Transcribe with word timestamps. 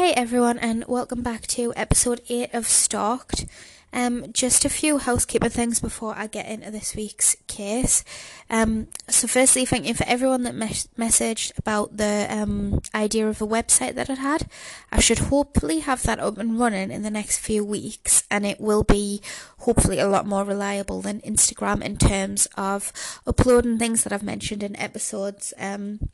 Hi 0.00 0.12
everyone, 0.12 0.58
and 0.58 0.86
welcome 0.88 1.20
back 1.20 1.46
to 1.48 1.74
episode 1.76 2.22
8 2.30 2.54
of 2.54 2.66
Stalked. 2.66 3.44
Um, 3.92 4.32
just 4.32 4.64
a 4.64 4.70
few 4.70 4.96
housekeeping 4.96 5.50
things 5.50 5.78
before 5.78 6.14
I 6.16 6.26
get 6.26 6.48
into 6.48 6.70
this 6.70 6.96
week's 6.96 7.36
case. 7.48 8.02
Um, 8.48 8.88
so, 9.08 9.26
firstly, 9.26 9.66
thank 9.66 9.84
you 9.84 9.92
for 9.92 10.06
everyone 10.08 10.44
that 10.44 10.54
mes- 10.54 10.88
messaged 10.98 11.52
about 11.58 11.98
the 11.98 12.26
um, 12.30 12.80
idea 12.94 13.28
of 13.28 13.42
a 13.42 13.46
website 13.46 13.94
that 13.96 14.08
I'd 14.08 14.16
had. 14.16 14.48
I 14.90 15.00
should 15.00 15.18
hopefully 15.18 15.80
have 15.80 16.02
that 16.04 16.18
up 16.18 16.38
and 16.38 16.58
running 16.58 16.90
in 16.90 17.02
the 17.02 17.10
next 17.10 17.36
few 17.40 17.62
weeks, 17.62 18.24
and 18.30 18.46
it 18.46 18.58
will 18.58 18.84
be 18.84 19.20
hopefully 19.58 19.98
a 19.98 20.08
lot 20.08 20.26
more 20.26 20.44
reliable 20.44 21.02
than 21.02 21.20
Instagram 21.20 21.82
in 21.82 21.98
terms 21.98 22.48
of 22.56 22.90
uploading 23.26 23.76
things 23.76 24.04
that 24.04 24.14
I've 24.14 24.22
mentioned 24.22 24.62
in 24.62 24.76
episodes. 24.76 25.52
Um, 25.58 26.08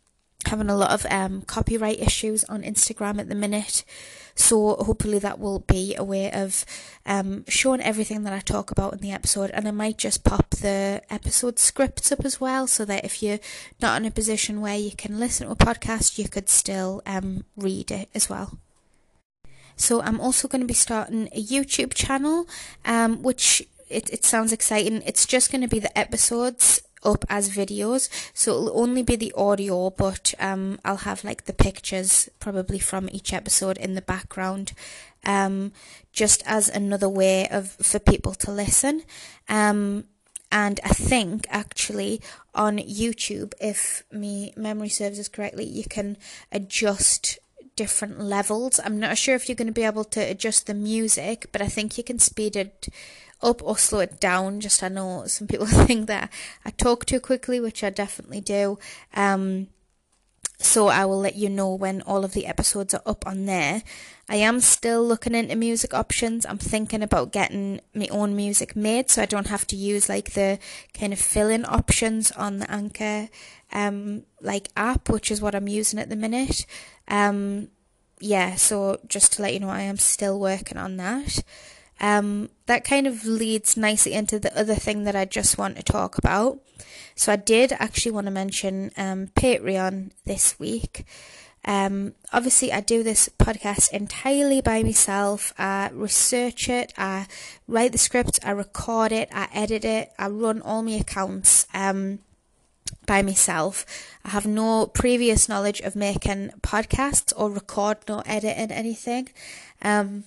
having 0.45 0.71
a 0.71 0.77
lot 0.77 0.93
of 0.93 1.07
um, 1.11 1.43
copyright 1.43 1.99
issues 2.01 2.45
on 2.45 2.63
Instagram 2.63 3.19
at 3.19 3.29
the 3.29 3.35
minute. 3.35 3.85
So 4.39 4.77
hopefully 4.77 5.19
that 5.21 5.39
will 5.39 5.61
be 5.61 5.95
a 5.95 6.05
way 6.05 6.31
of 6.31 6.67
um, 7.07 7.47
showing 7.49 7.81
everything 7.81 8.25
that 8.25 8.35
I 8.35 8.41
talk 8.41 8.71
about 8.71 8.93
in 8.93 8.99
the 8.99 9.11
episode, 9.11 9.51
and 9.51 9.67
I 9.67 9.71
might 9.71 9.97
just 9.97 10.25
pop 10.25 10.51
the 10.51 11.03
episode 11.09 11.59
scripts 11.59 12.13
up 12.13 12.23
as 12.25 12.39
well, 12.39 12.67
so 12.67 12.85
that 12.85 13.05
if 13.05 13.23
you're 13.23 13.41
not 13.81 14.01
in 14.01 14.07
a 14.07 14.11
position 14.11 14.61
where 14.61 14.77
you 14.77 14.93
can 14.95 15.19
listen 15.19 15.47
to 15.47 15.53
a 15.53 15.57
podcast, 15.57 16.19
you 16.19 16.29
could 16.29 16.51
still 16.51 17.03
um, 17.07 17.45
read 17.57 17.91
it 17.91 18.11
as 18.15 18.29
well. 18.29 18.59
So 19.75 20.03
I'm 20.03 20.21
also 20.21 20.49
going 20.49 20.61
to 20.61 20.67
be 20.67 20.75
starting 20.75 21.29
a 21.33 21.43
YouTube 21.43 21.95
channel, 21.95 22.47
um, 22.85 23.23
which 23.23 23.67
it, 23.89 24.11
it 24.13 24.25
sounds 24.25 24.53
exciting. 24.53 25.03
It's 25.07 25.25
just 25.25 25.51
going 25.51 25.63
to 25.63 25.69
be 25.69 25.79
the 25.79 25.97
episodes 25.99 26.83
up 27.07 27.25
as 27.29 27.49
videos, 27.49 28.09
so 28.35 28.51
it'll 28.51 28.81
only 28.81 29.03
be 29.03 29.17
the 29.17 29.33
audio, 29.37 29.91
but 29.91 30.35
um, 30.39 30.79
I'll 30.85 31.07
have 31.09 31.25
like 31.25 31.45
the 31.45 31.53
pictures 31.53 32.29
probably 32.41 32.79
from 32.79 33.09
each 33.11 33.33
episode 33.33 33.79
in 33.79 33.95
the 33.95 34.03
background, 34.03 34.73
um, 35.25 35.73
just 36.13 36.43
as 36.47 36.69
another 36.69 37.09
way 37.09 37.49
of 37.49 37.71
for 37.71 37.99
people 37.99 38.35
to 38.35 38.51
listen. 38.51 39.03
Um, 39.49 40.05
and 40.53 40.81
I 40.85 40.91
think 40.91 41.47
actually 41.51 42.21
on 42.55 42.79
YouTube, 42.79 43.53
if 43.61 44.05
me 44.13 44.53
memory 44.57 44.89
serves 44.89 45.19
us 45.19 45.29
correctly, 45.29 45.65
you 45.65 45.85
can 45.85 46.17
adjust 46.53 47.39
different 47.77 48.19
levels. 48.21 48.81
I'm 48.83 48.99
not 48.99 49.19
sure 49.19 49.35
if 49.35 49.49
you're 49.49 49.57
going 49.57 49.67
to 49.67 49.73
be 49.73 49.85
able 49.85 50.05
to 50.05 50.21
adjust 50.21 50.67
the 50.67 50.75
music, 50.75 51.47
but 51.53 51.61
I 51.61 51.69
think 51.69 51.99
you 51.99 52.05
can 52.05 52.19
speed 52.19 52.57
it 52.57 52.89
up 53.43 53.63
or 53.63 53.77
slow 53.77 54.01
it 54.01 54.21
down. 54.21 54.61
Just 54.61 54.83
I 54.83 54.89
know 54.89 55.27
some 55.27 55.47
people 55.47 55.67
think 55.87 56.07
that 56.07 56.31
I 56.65 56.71
talk 56.71 57.07
too 57.07 57.21
quickly, 57.21 57.61
which 57.61 57.85
I 57.85 57.91
definitely 57.91 58.41
do. 58.41 58.79
Um, 59.15 59.69
so 60.59 60.89
I 60.89 61.05
will 61.05 61.19
let 61.19 61.37
you 61.37 61.51
know 61.51 61.75
when 61.75 62.01
all 62.03 62.25
of 62.25 62.33
the 62.33 62.47
episodes 62.47 62.95
are 62.95 63.03
up 63.05 63.27
on 63.27 63.45
there. 63.45 63.83
I 64.29 64.37
am 64.37 64.61
still 64.61 65.07
looking 65.07 65.35
into 65.35 65.55
music 65.55 65.93
options. 65.93 66.47
I'm 66.47 66.59
thinking 66.59 67.03
about 67.03 67.31
getting 67.31 67.81
my 67.95 68.09
own 68.11 68.35
music 68.35 68.75
made 68.75 69.11
so 69.11 69.23
I 69.23 69.27
don't 69.27 69.49
have 69.49 69.67
to 69.69 69.77
use 69.77 70.09
like 70.09 70.33
the 70.33 70.59
kind 70.95 71.13
of 71.13 71.19
fill-in 71.19 71.67
options 71.67 72.33
on 72.33 72.59
the 72.59 72.71
Anchor 72.71 73.29
um 73.73 74.23
like 74.41 74.69
app, 74.77 75.11
which 75.11 75.31
is 75.31 75.43
what 75.43 75.55
I'm 75.55 75.69
using 75.69 75.99
at 75.99 76.09
the 76.09 76.17
minute. 76.17 76.65
Um 77.07 77.69
yeah, 78.19 78.55
so 78.55 78.99
just 79.07 79.35
to 79.35 79.43
let 79.43 79.53
you 79.53 79.61
know 79.61 79.69
I 79.69 79.83
am 79.83 79.99
still 79.99 80.41
working 80.41 80.79
on 80.79 80.97
that. 80.97 81.43
Um, 82.01 82.51
that 82.67 82.85
kind 82.85 83.07
of 83.07 83.25
leads 83.25 83.77
nicely 83.77 84.13
into 84.13 84.39
the 84.39 84.57
other 84.59 84.75
thing 84.75 85.05
that 85.05 85.17
I 85.17 85.25
just 85.25 85.57
want 85.57 85.77
to 85.77 85.83
talk 85.83 86.19
about. 86.19 86.59
So 87.15 87.33
I 87.33 87.37
did 87.37 87.73
actually 87.73 88.13
want 88.13 88.27
to 88.27 88.31
mention 88.31 88.91
um, 88.97 89.29
Patreon 89.29 90.11
this 90.25 90.59
week. 90.59 91.07
Um, 91.65 92.15
obviously, 92.33 92.73
I 92.73 92.81
do 92.81 93.03
this 93.03 93.29
podcast 93.39 93.91
entirely 93.93 94.61
by 94.61 94.83
myself. 94.83 95.53
I 95.59 95.91
research 95.93 96.69
it, 96.69 96.93
I 96.97 97.27
write 97.67 97.93
the 97.93 97.99
script, 97.99 98.39
I 98.45 98.51
record 98.51 99.11
it, 99.11 99.29
I 99.33 99.49
edit 99.53 99.85
it, 99.85 100.13
I 100.19 100.29
run 100.29 100.63
all 100.63 100.83
my 100.83 100.93
accounts. 100.93 101.67
Um, 101.75 102.21
by 103.07 103.23
myself. 103.23 103.87
I 104.25 104.31
have 104.31 104.47
no 104.47 104.87
previous 104.87 105.49
knowledge 105.49 105.81
of 105.81 105.97
making 105.97 106.51
podcasts 106.61 107.33
or 107.37 107.51
record 107.51 107.99
nor 108.09 108.23
editing 108.27 108.73
anything. 108.73 109.29
Um, 109.81 110.25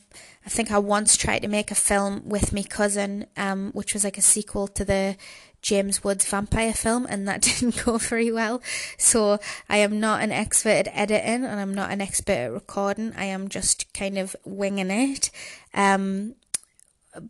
I 0.50 0.52
think 0.52 0.72
I 0.72 0.80
once 0.80 1.16
tried 1.16 1.44
to 1.44 1.48
make 1.48 1.70
a 1.70 1.76
film 1.76 2.24
with 2.26 2.52
my 2.52 2.64
cousin, 2.64 3.28
um, 3.38 3.70
which 3.74 3.94
was 3.94 4.04
like 4.04 4.18
a 4.18 4.22
sequel 4.24 4.68
to 4.70 4.84
the 4.84 5.16
James 5.62 6.04
Woods 6.04 6.26
vampire 6.26 6.74
film, 6.74 7.06
and 7.08 7.28
that 7.28 7.42
didn't 7.44 7.86
go 7.86 8.00
very 8.00 8.32
well. 8.32 8.60
So 8.98 9.38
I 9.70 9.78
am 9.78 10.00
not 10.00 10.24
an 10.24 10.32
expert 10.32 10.88
at 10.88 10.88
editing, 10.88 11.46
and 11.46 11.60
I'm 11.60 11.76
not 11.76 11.92
an 11.92 12.02
expert 12.02 12.32
at 12.32 12.52
recording. 12.52 13.14
I 13.16 13.26
am 13.26 13.48
just 13.48 13.94
kind 13.94 14.18
of 14.18 14.36
winging 14.44 14.90
it. 14.90 15.30
Um, 15.76 16.34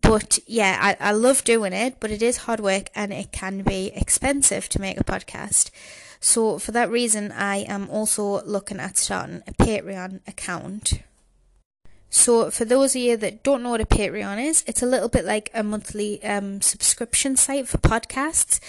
but 0.02 0.40
yeah, 0.48 0.78
I, 0.80 1.10
I 1.10 1.12
love 1.12 1.44
doing 1.44 1.74
it, 1.74 1.98
but 2.00 2.12
it 2.12 2.22
is 2.22 2.38
hard 2.38 2.62
work 2.62 2.90
and 2.96 3.12
it 3.12 3.34
can 3.34 3.64
be 3.64 3.92
expensive 3.94 4.70
to 4.70 4.80
make 4.80 4.98
a 4.98 5.04
podcast. 5.04 5.72
So 6.22 6.58
for 6.58 6.72
that 6.72 6.90
reason, 6.90 7.34
I 7.34 7.58
am 7.68 7.90
also 7.90 8.42
looking 8.44 8.80
at 8.80 8.98
starting 8.98 9.44
a 9.46 9.52
Patreon 9.52 10.22
account. 10.26 11.02
So, 12.10 12.50
for 12.50 12.66
those 12.66 12.96
of 12.96 13.02
you 13.02 13.18
that 13.18 13.44
don't 13.44 13.62
know 13.62 13.70
what 13.70 13.82
a 13.82 13.86
Patreon 13.86 14.44
is, 14.44 14.64
it's 14.66 14.82
a 14.82 14.88
little 14.88 15.10
bit 15.10 15.26
like 15.26 15.52
a 15.54 15.62
monthly 15.62 16.24
um, 16.24 16.60
subscription 16.60 17.36
site 17.36 17.68
for 17.68 17.78
podcasts. 17.78 18.60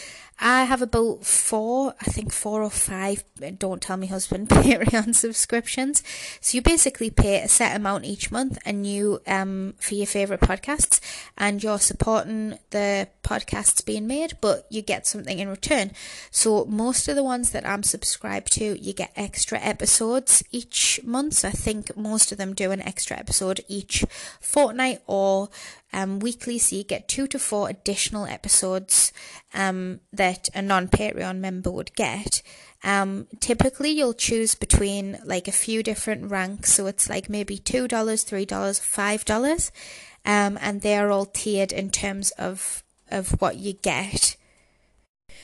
I 0.43 0.65
have 0.65 0.81
about 0.81 1.27
four, 1.27 1.95
I 2.01 2.05
think 2.05 2.33
four 2.33 2.63
or 2.63 2.71
five, 2.71 3.25
don't 3.59 3.83
tell 3.83 3.99
me 3.99 4.07
husband, 4.07 4.49
Patreon 4.49 5.15
subscriptions. 5.15 6.03
So 6.41 6.57
you 6.57 6.63
basically 6.63 7.11
pay 7.11 7.43
a 7.43 7.49
set 7.49 7.77
amount 7.77 8.07
each 8.07 8.33
month 8.33 8.59
and 8.65 8.87
you, 8.87 9.21
um, 9.27 9.75
for 9.79 9.95
your 9.95 10.07
favourite 10.07 10.41
podcasts 10.41 11.01
and 11.37 11.63
you're 11.63 11.79
supporting 11.79 12.59
the 12.71 13.09
podcasts 13.23 13.85
being 13.85 14.07
made, 14.07 14.39
but 14.41 14.67
you 14.71 14.81
get 14.81 15.07
something 15.07 15.39
in 15.39 15.49
return. 15.49 15.93
So 16.31 16.65
most 16.65 17.07
of 17.07 17.17
the 17.17 17.25
ones 17.25 17.51
that 17.51 17.67
I'm 17.67 17.83
subscribed 17.83 18.53
to, 18.55 18.81
you 18.81 18.95
get 18.95 19.13
extra 19.17 19.59
episodes 19.59 20.43
each 20.51 21.01
month. 21.05 21.35
So 21.35 21.49
I 21.49 21.53
think 21.53 21.95
most 21.99 22.33
of 22.33 22.39
them 22.39 22.55
do 22.55 22.71
an 22.71 22.81
extra 22.81 23.19
episode 23.19 23.61
each 23.69 24.07
fortnight 24.41 25.03
or 25.07 25.51
um, 25.93 26.21
weekly, 26.21 26.59
so 26.59 26.77
you 26.77 26.85
get 26.85 27.09
two 27.09 27.27
to 27.29 27.39
four 27.39 27.69
additional 27.69 28.27
episodes 28.27 29.13
um, 29.55 30.01
that 30.13 30.49
a 30.55 30.63
non 30.63 30.89
Patreon 30.89 31.39
member 31.39 31.71
would 31.71 31.95
get. 31.95 32.43
Um, 32.83 33.27
typically, 33.41 33.91
you'll 33.91 34.15
choose 34.15 34.55
between 34.55 35.19
like 35.25 35.49
a 35.49 35.53
few 35.53 35.83
different 35.83 36.31
ranks, 36.31 36.73
so 36.73 36.87
it's 36.87 37.11
like 37.11 37.29
maybe 37.29 37.59
$2, 37.59 37.89
$3, 37.89 38.47
$5, 38.47 39.71
um, 40.25 40.59
and 40.61 40.81
they 40.81 40.97
are 40.97 41.11
all 41.11 41.27
tiered 41.27 41.73
in 41.73 41.91
terms 41.91 42.31
of, 42.33 42.83
of 43.11 43.41
what 43.41 43.57
you 43.57 43.75
get. 43.75 44.37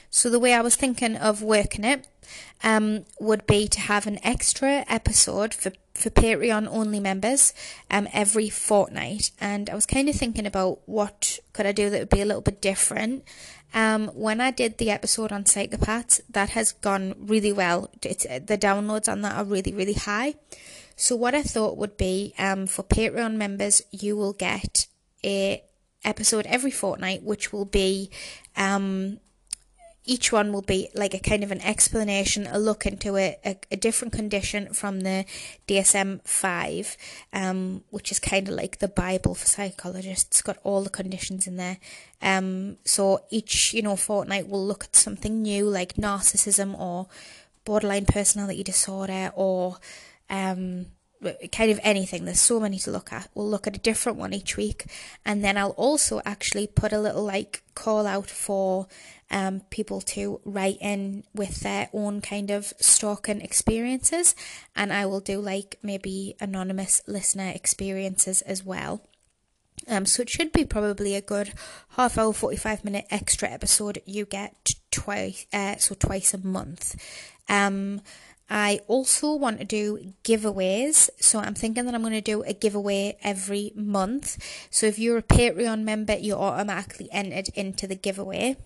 So, 0.08 0.30
the 0.30 0.40
way 0.40 0.54
I 0.54 0.62
was 0.62 0.76
thinking 0.76 1.16
of 1.16 1.42
working 1.42 1.84
it 1.84 2.06
um, 2.62 3.04
would 3.20 3.46
be 3.46 3.68
to 3.68 3.80
have 3.80 4.06
an 4.06 4.18
extra 4.22 4.84
episode 4.88 5.52
for 5.52 5.72
for 5.96 6.10
Patreon 6.10 6.68
only 6.70 7.00
members 7.00 7.52
um, 7.90 8.08
every 8.12 8.48
fortnight. 8.48 9.30
And 9.40 9.70
I 9.70 9.74
was 9.74 9.86
kind 9.86 10.08
of 10.08 10.14
thinking 10.14 10.46
about 10.46 10.80
what 10.86 11.38
could 11.52 11.66
I 11.66 11.72
do 11.72 11.90
that 11.90 12.00
would 12.00 12.10
be 12.10 12.20
a 12.20 12.26
little 12.26 12.42
bit 12.42 12.60
different. 12.60 13.24
Um, 13.74 14.08
when 14.08 14.40
I 14.40 14.50
did 14.50 14.78
the 14.78 14.90
episode 14.90 15.32
on 15.32 15.44
psychopaths, 15.44 16.20
that 16.30 16.50
has 16.50 16.72
gone 16.72 17.14
really 17.18 17.52
well. 17.52 17.90
It's, 18.02 18.24
the 18.24 18.58
downloads 18.58 19.10
on 19.10 19.22
that 19.22 19.36
are 19.36 19.44
really, 19.44 19.72
really 19.72 19.94
high. 19.94 20.34
So 20.96 21.14
what 21.16 21.34
I 21.34 21.42
thought 21.42 21.76
would 21.76 21.96
be 21.96 22.34
um, 22.38 22.66
for 22.66 22.82
Patreon 22.82 23.34
members, 23.34 23.82
you 23.90 24.16
will 24.16 24.32
get 24.32 24.86
a 25.24 25.62
episode 26.04 26.46
every 26.46 26.70
fortnight, 26.70 27.22
which 27.22 27.52
will 27.52 27.64
be 27.64 28.10
um, 28.56 29.18
each 30.06 30.32
one 30.32 30.52
will 30.52 30.62
be 30.62 30.88
like 30.94 31.14
a 31.14 31.18
kind 31.18 31.42
of 31.42 31.50
an 31.50 31.60
explanation, 31.60 32.46
a 32.46 32.58
look 32.58 32.86
into 32.86 33.16
a, 33.16 33.36
a 33.44 33.76
different 33.76 34.14
condition 34.14 34.72
from 34.72 35.00
the 35.00 35.26
DSM 35.66 36.20
5, 36.24 36.96
um, 37.32 37.82
which 37.90 38.12
is 38.12 38.20
kind 38.20 38.48
of 38.48 38.54
like 38.54 38.78
the 38.78 38.88
Bible 38.88 39.34
for 39.34 39.46
psychologists. 39.46 40.26
It's 40.26 40.42
got 40.42 40.58
all 40.62 40.82
the 40.82 40.90
conditions 40.90 41.48
in 41.48 41.56
there. 41.56 41.78
Um, 42.22 42.76
so 42.84 43.24
each, 43.30 43.74
you 43.74 43.82
know, 43.82 43.96
fortnight 43.96 44.48
will 44.48 44.64
look 44.64 44.84
at 44.84 44.96
something 44.96 45.42
new 45.42 45.68
like 45.68 45.94
narcissism 45.94 46.78
or 46.78 47.08
borderline 47.64 48.06
personality 48.06 48.62
disorder 48.62 49.32
or, 49.34 49.78
um, 50.30 50.86
kind 51.50 51.70
of 51.70 51.80
anything. 51.82 52.24
There's 52.24 52.40
so 52.40 52.60
many 52.60 52.78
to 52.80 52.90
look 52.90 53.12
at. 53.12 53.28
We'll 53.34 53.48
look 53.48 53.66
at 53.66 53.76
a 53.76 53.80
different 53.80 54.18
one 54.18 54.32
each 54.32 54.56
week, 54.56 54.84
and 55.24 55.42
then 55.42 55.56
I'll 55.56 55.70
also 55.70 56.20
actually 56.24 56.66
put 56.66 56.92
a 56.92 57.00
little 57.00 57.24
like 57.24 57.62
call 57.74 58.06
out 58.06 58.28
for 58.28 58.86
um, 59.30 59.62
people 59.70 60.00
to 60.00 60.40
write 60.44 60.78
in 60.80 61.24
with 61.34 61.60
their 61.60 61.88
own 61.92 62.20
kind 62.20 62.50
of 62.50 62.72
stalking 62.78 63.40
experiences, 63.40 64.34
and 64.74 64.92
I 64.92 65.06
will 65.06 65.20
do 65.20 65.40
like 65.40 65.78
maybe 65.82 66.36
anonymous 66.40 67.02
listener 67.06 67.52
experiences 67.54 68.42
as 68.42 68.64
well. 68.64 69.02
Um, 69.88 70.06
so 70.06 70.22
it 70.22 70.30
should 70.30 70.52
be 70.52 70.64
probably 70.64 71.14
a 71.14 71.20
good 71.20 71.52
half 71.90 72.18
hour, 72.18 72.32
45 72.32 72.84
minute 72.84 73.06
extra 73.10 73.48
episode 73.48 74.00
you 74.04 74.24
get 74.24 74.74
twice, 74.90 75.46
uh, 75.52 75.76
so 75.76 75.94
twice 75.94 76.32
a 76.34 76.38
month. 76.38 76.96
Um, 77.48 78.00
I 78.48 78.80
also 78.86 79.34
want 79.34 79.58
to 79.58 79.64
do 79.64 80.12
giveaways. 80.24 81.10
So 81.20 81.40
I'm 81.40 81.54
thinking 81.54 81.84
that 81.84 81.94
I'm 81.94 82.02
going 82.02 82.12
to 82.12 82.20
do 82.20 82.42
a 82.42 82.52
giveaway 82.52 83.16
every 83.22 83.72
month. 83.74 84.38
So 84.70 84.86
if 84.86 84.98
you're 84.98 85.18
a 85.18 85.22
Patreon 85.22 85.82
member, 85.82 86.16
you're 86.16 86.38
automatically 86.38 87.08
entered 87.10 87.48
into 87.54 87.86
the 87.86 87.96
giveaway. 87.96 88.56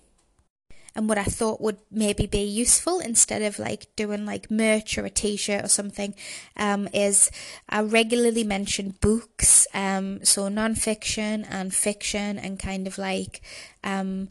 And 0.95 1.09
what 1.09 1.19
I 1.19 1.25
thought 1.25 1.61
would 1.61 1.79
maybe 1.91 2.27
be 2.27 2.43
useful 2.43 3.01
instead 3.01 3.43
of 3.43 3.59
like 3.59 3.87
doing 3.97 4.27
like 4.27 4.51
merch 4.51 4.99
or 4.99 5.05
a 5.05 5.11
t 5.11 5.37
shirt 5.37 5.65
or 5.65 5.69
something 5.69 6.15
um, 6.57 6.89
is 6.93 7.31
I 7.69 7.83
regularly 7.83 8.45
mention 8.45 8.97
books, 9.01 9.67
um, 9.73 10.25
so 10.25 10.49
non 10.49 10.75
fiction 10.75 11.45
and 11.45 11.75
fiction, 11.75 12.39
and 12.39 12.59
kind 12.59 12.87
of 12.87 12.99
like 12.99 13.41
um, 13.85 14.29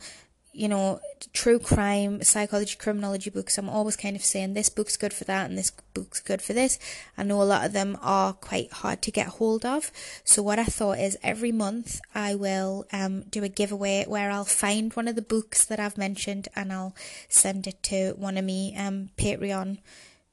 you 0.59 0.67
know, 0.67 0.99
true 1.31 1.57
crime, 1.57 2.21
psychology, 2.21 2.75
criminology 2.75 3.29
books, 3.29 3.57
I'm 3.57 3.69
always 3.69 3.95
kind 3.95 4.17
of 4.17 4.21
saying 4.21 4.55
this 4.55 4.67
book's 4.67 4.97
good 4.97 5.13
for 5.13 5.23
that 5.23 5.49
and 5.49 5.57
this 5.57 5.71
book's 5.93 6.19
good 6.19 6.41
for 6.41 6.51
this. 6.51 6.77
I 7.17 7.23
know 7.23 7.41
a 7.41 7.43
lot 7.43 7.65
of 7.65 7.71
them 7.71 7.97
are 8.01 8.33
quite 8.33 8.69
hard 8.73 9.01
to 9.03 9.11
get 9.11 9.27
hold 9.27 9.63
of. 9.63 9.89
So 10.25 10.43
what 10.43 10.59
I 10.59 10.65
thought 10.65 10.99
is 10.99 11.17
every 11.23 11.53
month 11.53 12.01
I 12.13 12.35
will 12.35 12.85
um, 12.91 13.21
do 13.29 13.41
a 13.41 13.47
giveaway 13.47 14.03
where 14.05 14.31
I'll 14.31 14.43
find 14.43 14.93
one 14.93 15.07
of 15.07 15.15
the 15.15 15.21
books 15.21 15.63
that 15.63 15.79
I've 15.79 15.97
mentioned 15.97 16.49
and 16.57 16.73
I'll 16.73 16.93
send 17.29 17.65
it 17.65 17.81
to 17.83 18.11
one 18.17 18.37
of 18.37 18.43
me 18.43 18.75
um, 18.75 19.11
Patreon 19.15 19.77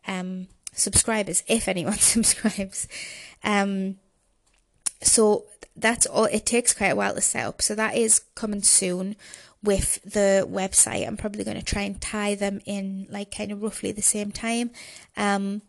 um, 0.09 0.49
subscribers, 0.73 1.45
if 1.47 1.69
anyone 1.69 1.99
subscribes. 1.99 2.89
Um, 3.45 3.99
so 5.01 5.45
that's 5.77 6.05
all. 6.07 6.25
It 6.25 6.47
takes 6.47 6.75
quite 6.75 6.89
a 6.89 6.97
while 6.97 7.15
to 7.15 7.21
set 7.21 7.47
up. 7.47 7.63
So 7.63 7.77
that 7.77 7.95
is 7.95 8.19
coming 8.35 8.63
soon 8.63 9.15
with 9.67 10.03
the 10.03 10.49
website. 10.51 11.07
I'm 11.07 11.17
probably 11.17 11.45
going 11.45 11.59
to 11.59 11.65
try 11.65 11.83
and 11.83 12.01
tie 12.01 12.35
them 12.35 12.61
in 12.65 13.07
like 13.11 13.37
kind 13.37 13.53
of 13.53 13.63
roughly 13.63 13.93
the 13.93 14.01
same 14.01 14.31
time. 14.33 14.71
Um, 15.17 15.63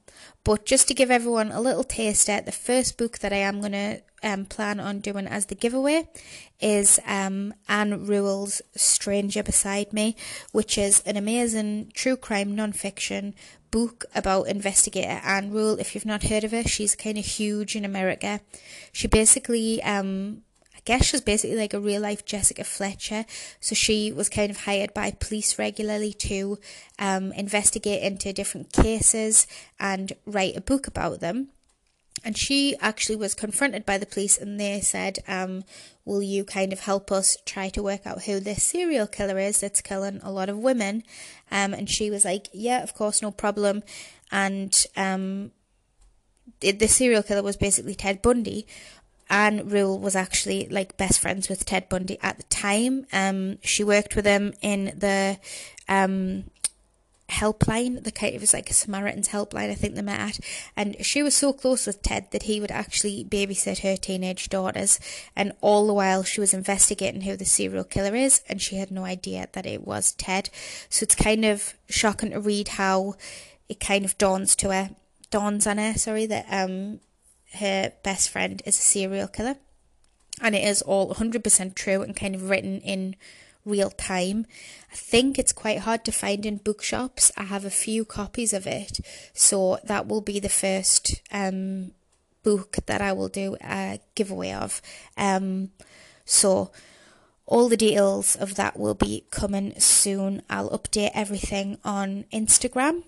but 0.43 0.65
just 0.65 0.87
to 0.87 0.93
give 0.93 1.11
everyone 1.11 1.51
a 1.51 1.59
little 1.59 1.83
taster, 1.83 2.39
the 2.39 2.51
first 2.51 2.97
book 2.97 3.19
that 3.19 3.33
I 3.33 3.37
am 3.37 3.59
going 3.59 3.73
to 3.73 4.01
um, 4.23 4.45
plan 4.45 4.79
on 4.79 4.99
doing 4.99 5.27
as 5.27 5.47
the 5.47 5.55
giveaway 5.55 6.07
is 6.59 6.99
um, 7.05 7.53
Ann 7.67 8.05
Rule's 8.05 8.61
Stranger 8.75 9.43
Beside 9.43 9.93
Me, 9.93 10.15
which 10.51 10.77
is 10.77 11.01
an 11.05 11.17
amazing 11.17 11.91
true 11.93 12.15
crime 12.15 12.55
non-fiction 12.55 13.35
book 13.69 14.05
about 14.15 14.47
investigator 14.47 15.21
Ann 15.23 15.51
Rule. 15.51 15.77
If 15.79 15.93
you've 15.93 16.05
not 16.05 16.23
heard 16.23 16.43
of 16.43 16.51
her, 16.51 16.63
she's 16.63 16.95
kind 16.95 17.17
of 17.17 17.25
huge 17.25 17.75
in 17.75 17.85
America. 17.85 18.39
She 18.91 19.07
basically 19.07 19.83
um, 19.83 20.43
guess 20.87 21.07
she's 21.07 21.19
basically 21.19 21.57
like 21.57 21.73
a 21.73 21.81
real 21.81 22.01
life 22.01 22.23
Jessica 22.23 22.63
Fletcher. 22.63 23.25
So 23.59 23.75
she 23.75 24.09
was 24.09 24.29
kind 24.29 24.49
of 24.49 24.61
hired 24.61 24.93
by 24.93 25.11
police 25.11 25.59
regularly 25.59 26.13
to 26.13 26.57
um, 26.97 27.33
investigate 27.33 28.01
into 28.01 28.31
different 28.31 28.71
cases 28.71 29.47
and 29.77 30.13
write 30.25 30.55
a 30.55 30.61
book 30.61 30.87
about 30.87 31.19
them. 31.19 31.49
And 32.23 32.37
she 32.37 32.75
actually 32.79 33.17
was 33.17 33.35
confronted 33.35 33.85
by 33.85 33.97
the 33.99 34.05
police, 34.05 34.39
and 34.39 34.59
they 34.59 34.79
said, 34.81 35.19
um, 35.27 35.63
Will 36.03 36.23
you 36.23 36.45
kind 36.45 36.71
of 36.71 36.79
help 36.79 37.11
us 37.11 37.37
try 37.45 37.67
to 37.69 37.83
work 37.83 38.07
out 38.07 38.23
who 38.23 38.39
this 38.39 38.63
serial 38.63 39.07
killer 39.07 39.37
is 39.37 39.59
that's 39.59 39.81
killing 39.81 40.21
a 40.23 40.31
lot 40.31 40.49
of 40.49 40.57
women? 40.57 41.03
Um, 41.51 41.73
and 41.73 41.89
she 41.89 42.09
was 42.09 42.23
like, 42.25 42.47
Yeah, 42.53 42.81
of 42.81 42.95
course, 42.95 43.21
no 43.21 43.29
problem. 43.29 43.83
And 44.31 44.73
um, 44.95 45.51
the 46.61 46.87
serial 46.87 47.23
killer 47.23 47.43
was 47.43 47.57
basically 47.57 47.93
Ted 47.93 48.21
Bundy. 48.21 48.65
Ann 49.29 49.67
Rule 49.67 49.99
was 49.99 50.15
actually 50.15 50.67
like 50.69 50.97
best 50.97 51.19
friends 51.19 51.49
with 51.49 51.65
Ted 51.65 51.89
Bundy 51.89 52.17
at 52.21 52.37
the 52.37 52.43
time. 52.43 53.05
Um, 53.11 53.59
she 53.63 53.83
worked 53.83 54.15
with 54.15 54.25
him 54.25 54.53
in 54.61 54.93
the 54.97 55.37
um, 55.89 56.45
helpline. 57.29 58.03
The 58.03 58.11
kind 58.11 58.33
it 58.33 58.41
was 58.41 58.53
like 58.53 58.69
a 58.69 58.73
Samaritan's 58.73 59.29
helpline, 59.29 59.69
I 59.69 59.75
think 59.75 59.95
they 59.95 60.01
met 60.01 60.19
at. 60.19 60.39
And 60.75 60.95
she 61.05 61.21
was 61.21 61.35
so 61.35 61.53
close 61.53 61.85
with 61.85 62.01
Ted 62.01 62.31
that 62.31 62.43
he 62.43 62.61
would 62.61 62.71
actually 62.71 63.25
babysit 63.25 63.79
her 63.79 63.97
teenage 63.97 64.49
daughters. 64.49 64.99
And 65.35 65.51
all 65.61 65.87
the 65.87 65.93
while 65.93 66.23
she 66.23 66.39
was 66.39 66.53
investigating 66.53 67.21
who 67.21 67.35
the 67.35 67.45
serial 67.45 67.83
killer 67.83 68.15
is, 68.15 68.41
and 68.47 68.61
she 68.61 68.77
had 68.77 68.91
no 68.91 69.03
idea 69.03 69.49
that 69.53 69.65
it 69.65 69.85
was 69.85 70.13
Ted. 70.13 70.49
So 70.89 71.03
it's 71.03 71.15
kind 71.15 71.45
of 71.45 71.73
shocking 71.89 72.31
to 72.31 72.39
read 72.39 72.69
how 72.69 73.15
it 73.67 73.79
kind 73.79 74.05
of 74.05 74.17
dawns 74.17 74.55
to 74.57 74.71
her, 74.71 74.91
dawns 75.29 75.67
on 75.67 75.77
her, 75.77 75.93
sorry, 75.95 76.25
that 76.27 76.45
um 76.49 77.01
her 77.57 77.93
best 78.03 78.29
friend 78.29 78.61
is 78.65 78.77
a 78.77 78.81
serial 78.81 79.27
killer. 79.27 79.57
And 80.41 80.55
it 80.55 80.63
is 80.63 80.81
all 80.81 81.13
100% 81.13 81.75
true 81.75 82.01
and 82.01 82.15
kind 82.15 82.35
of 82.35 82.49
written 82.49 82.79
in 82.81 83.15
real 83.65 83.89
time. 83.89 84.45
I 84.91 84.95
think 84.95 85.37
it's 85.37 85.51
quite 85.51 85.79
hard 85.79 86.05
to 86.05 86.11
find 86.11 86.45
in 86.45 86.57
bookshops. 86.57 87.31
I 87.37 87.43
have 87.43 87.65
a 87.65 87.69
few 87.69 88.05
copies 88.05 88.53
of 88.53 88.65
it, 88.65 88.99
so 89.33 89.79
that 89.83 90.07
will 90.07 90.21
be 90.21 90.39
the 90.39 90.49
first 90.49 91.21
um, 91.31 91.91
book 92.43 92.77
that 92.85 93.01
I 93.01 93.13
will 93.13 93.27
do 93.27 93.57
a 93.61 93.99
giveaway 94.15 94.53
of. 94.53 94.81
Um, 95.17 95.71
so 96.25 96.71
all 97.45 97.69
the 97.69 97.77
details 97.77 98.35
of 98.35 98.55
that 98.55 98.77
will 98.77 98.93
be 98.95 99.25
coming 99.31 99.73
soon. 99.79 100.41
I'll 100.49 100.69
update 100.69 101.11
everything 101.13 101.77
on 101.83 102.25
Instagram. 102.31 103.03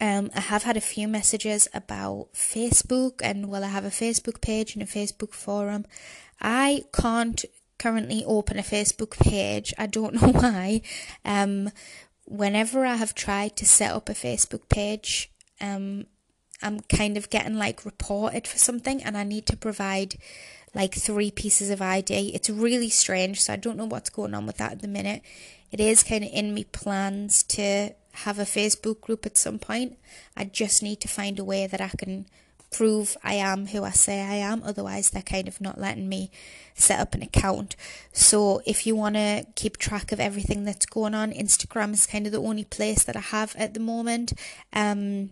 Um, 0.00 0.30
I 0.34 0.40
have 0.40 0.64
had 0.64 0.76
a 0.76 0.80
few 0.80 1.06
messages 1.06 1.68
about 1.72 2.32
Facebook 2.34 3.20
and 3.22 3.48
will 3.48 3.64
I 3.64 3.68
have 3.68 3.84
a 3.84 3.90
Facebook 3.90 4.40
page 4.40 4.74
and 4.74 4.82
a 4.82 4.86
Facebook 4.86 5.32
forum. 5.32 5.86
I 6.40 6.82
can't 6.92 7.44
currently 7.78 8.24
open 8.24 8.58
a 8.58 8.62
Facebook 8.62 9.18
page. 9.18 9.72
I 9.78 9.86
don't 9.86 10.14
know 10.20 10.28
why. 10.28 10.82
Um, 11.24 11.70
whenever 12.24 12.84
I 12.84 12.96
have 12.96 13.14
tried 13.14 13.56
to 13.56 13.66
set 13.66 13.92
up 13.92 14.08
a 14.08 14.14
Facebook 14.14 14.68
page, 14.68 15.30
um, 15.60 16.06
I'm 16.62 16.80
kind 16.80 17.16
of 17.16 17.30
getting 17.30 17.56
like 17.56 17.84
reported 17.84 18.46
for 18.46 18.58
something 18.58 19.02
and 19.02 19.16
I 19.16 19.24
need 19.24 19.46
to 19.46 19.56
provide 19.56 20.16
like 20.74 20.94
three 20.94 21.30
pieces 21.30 21.70
of 21.70 21.82
ID. 21.82 22.34
It's 22.34 22.48
really 22.48 22.88
strange, 22.88 23.40
so 23.40 23.52
I 23.52 23.56
don't 23.56 23.76
know 23.76 23.84
what's 23.84 24.10
going 24.10 24.34
on 24.34 24.46
with 24.46 24.56
that 24.58 24.72
at 24.72 24.82
the 24.82 24.88
minute. 24.88 25.22
It 25.70 25.80
is 25.80 26.02
kind 26.02 26.24
of 26.24 26.30
in 26.32 26.54
me 26.54 26.64
plans 26.64 27.42
to 27.44 27.94
have 28.12 28.38
a 28.38 28.44
Facebook 28.44 29.00
group 29.00 29.26
at 29.26 29.36
some 29.36 29.58
point. 29.58 29.98
I 30.36 30.44
just 30.44 30.82
need 30.82 31.00
to 31.00 31.08
find 31.08 31.38
a 31.38 31.44
way 31.44 31.66
that 31.66 31.80
I 31.80 31.88
can 31.88 32.26
prove 32.70 33.16
I 33.22 33.34
am 33.34 33.66
who 33.66 33.84
I 33.84 33.90
say 33.90 34.22
I 34.22 34.34
am. 34.34 34.62
Otherwise, 34.64 35.10
they're 35.10 35.22
kind 35.22 35.46
of 35.46 35.60
not 35.60 35.78
letting 35.78 36.08
me 36.08 36.30
set 36.74 36.98
up 36.98 37.14
an 37.14 37.22
account. 37.22 37.76
So, 38.12 38.62
if 38.66 38.86
you 38.86 38.96
want 38.96 39.16
to 39.16 39.46
keep 39.54 39.76
track 39.76 40.10
of 40.10 40.20
everything 40.20 40.64
that's 40.64 40.86
going 40.86 41.14
on, 41.14 41.32
Instagram 41.32 41.92
is 41.92 42.06
kind 42.06 42.26
of 42.26 42.32
the 42.32 42.40
only 42.40 42.64
place 42.64 43.04
that 43.04 43.16
I 43.16 43.20
have 43.20 43.54
at 43.56 43.74
the 43.74 43.80
moment. 43.80 44.32
Um, 44.72 45.30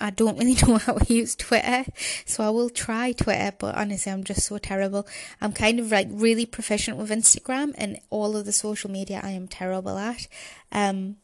I 0.00 0.10
don't 0.10 0.38
really 0.38 0.54
know 0.66 0.78
how 0.78 0.94
to 0.94 1.14
use 1.14 1.36
Twitter, 1.36 1.84
so 2.24 2.44
I 2.44 2.50
will 2.50 2.70
try 2.70 3.12
Twitter, 3.12 3.52
but 3.58 3.74
honestly, 3.74 4.10
I'm 4.10 4.24
just 4.24 4.46
so 4.46 4.58
terrible. 4.58 5.06
I'm 5.40 5.52
kind 5.52 5.78
of 5.78 5.90
like 5.90 6.08
really 6.10 6.46
proficient 6.46 6.96
with 6.96 7.10
Instagram 7.10 7.72
and 7.76 7.98
all 8.08 8.36
of 8.36 8.46
the 8.46 8.52
social 8.52 8.90
media 8.90 9.20
I 9.22 9.30
am 9.30 9.46
terrible 9.46 9.98
at. 9.98 10.26
Um, 10.72 11.16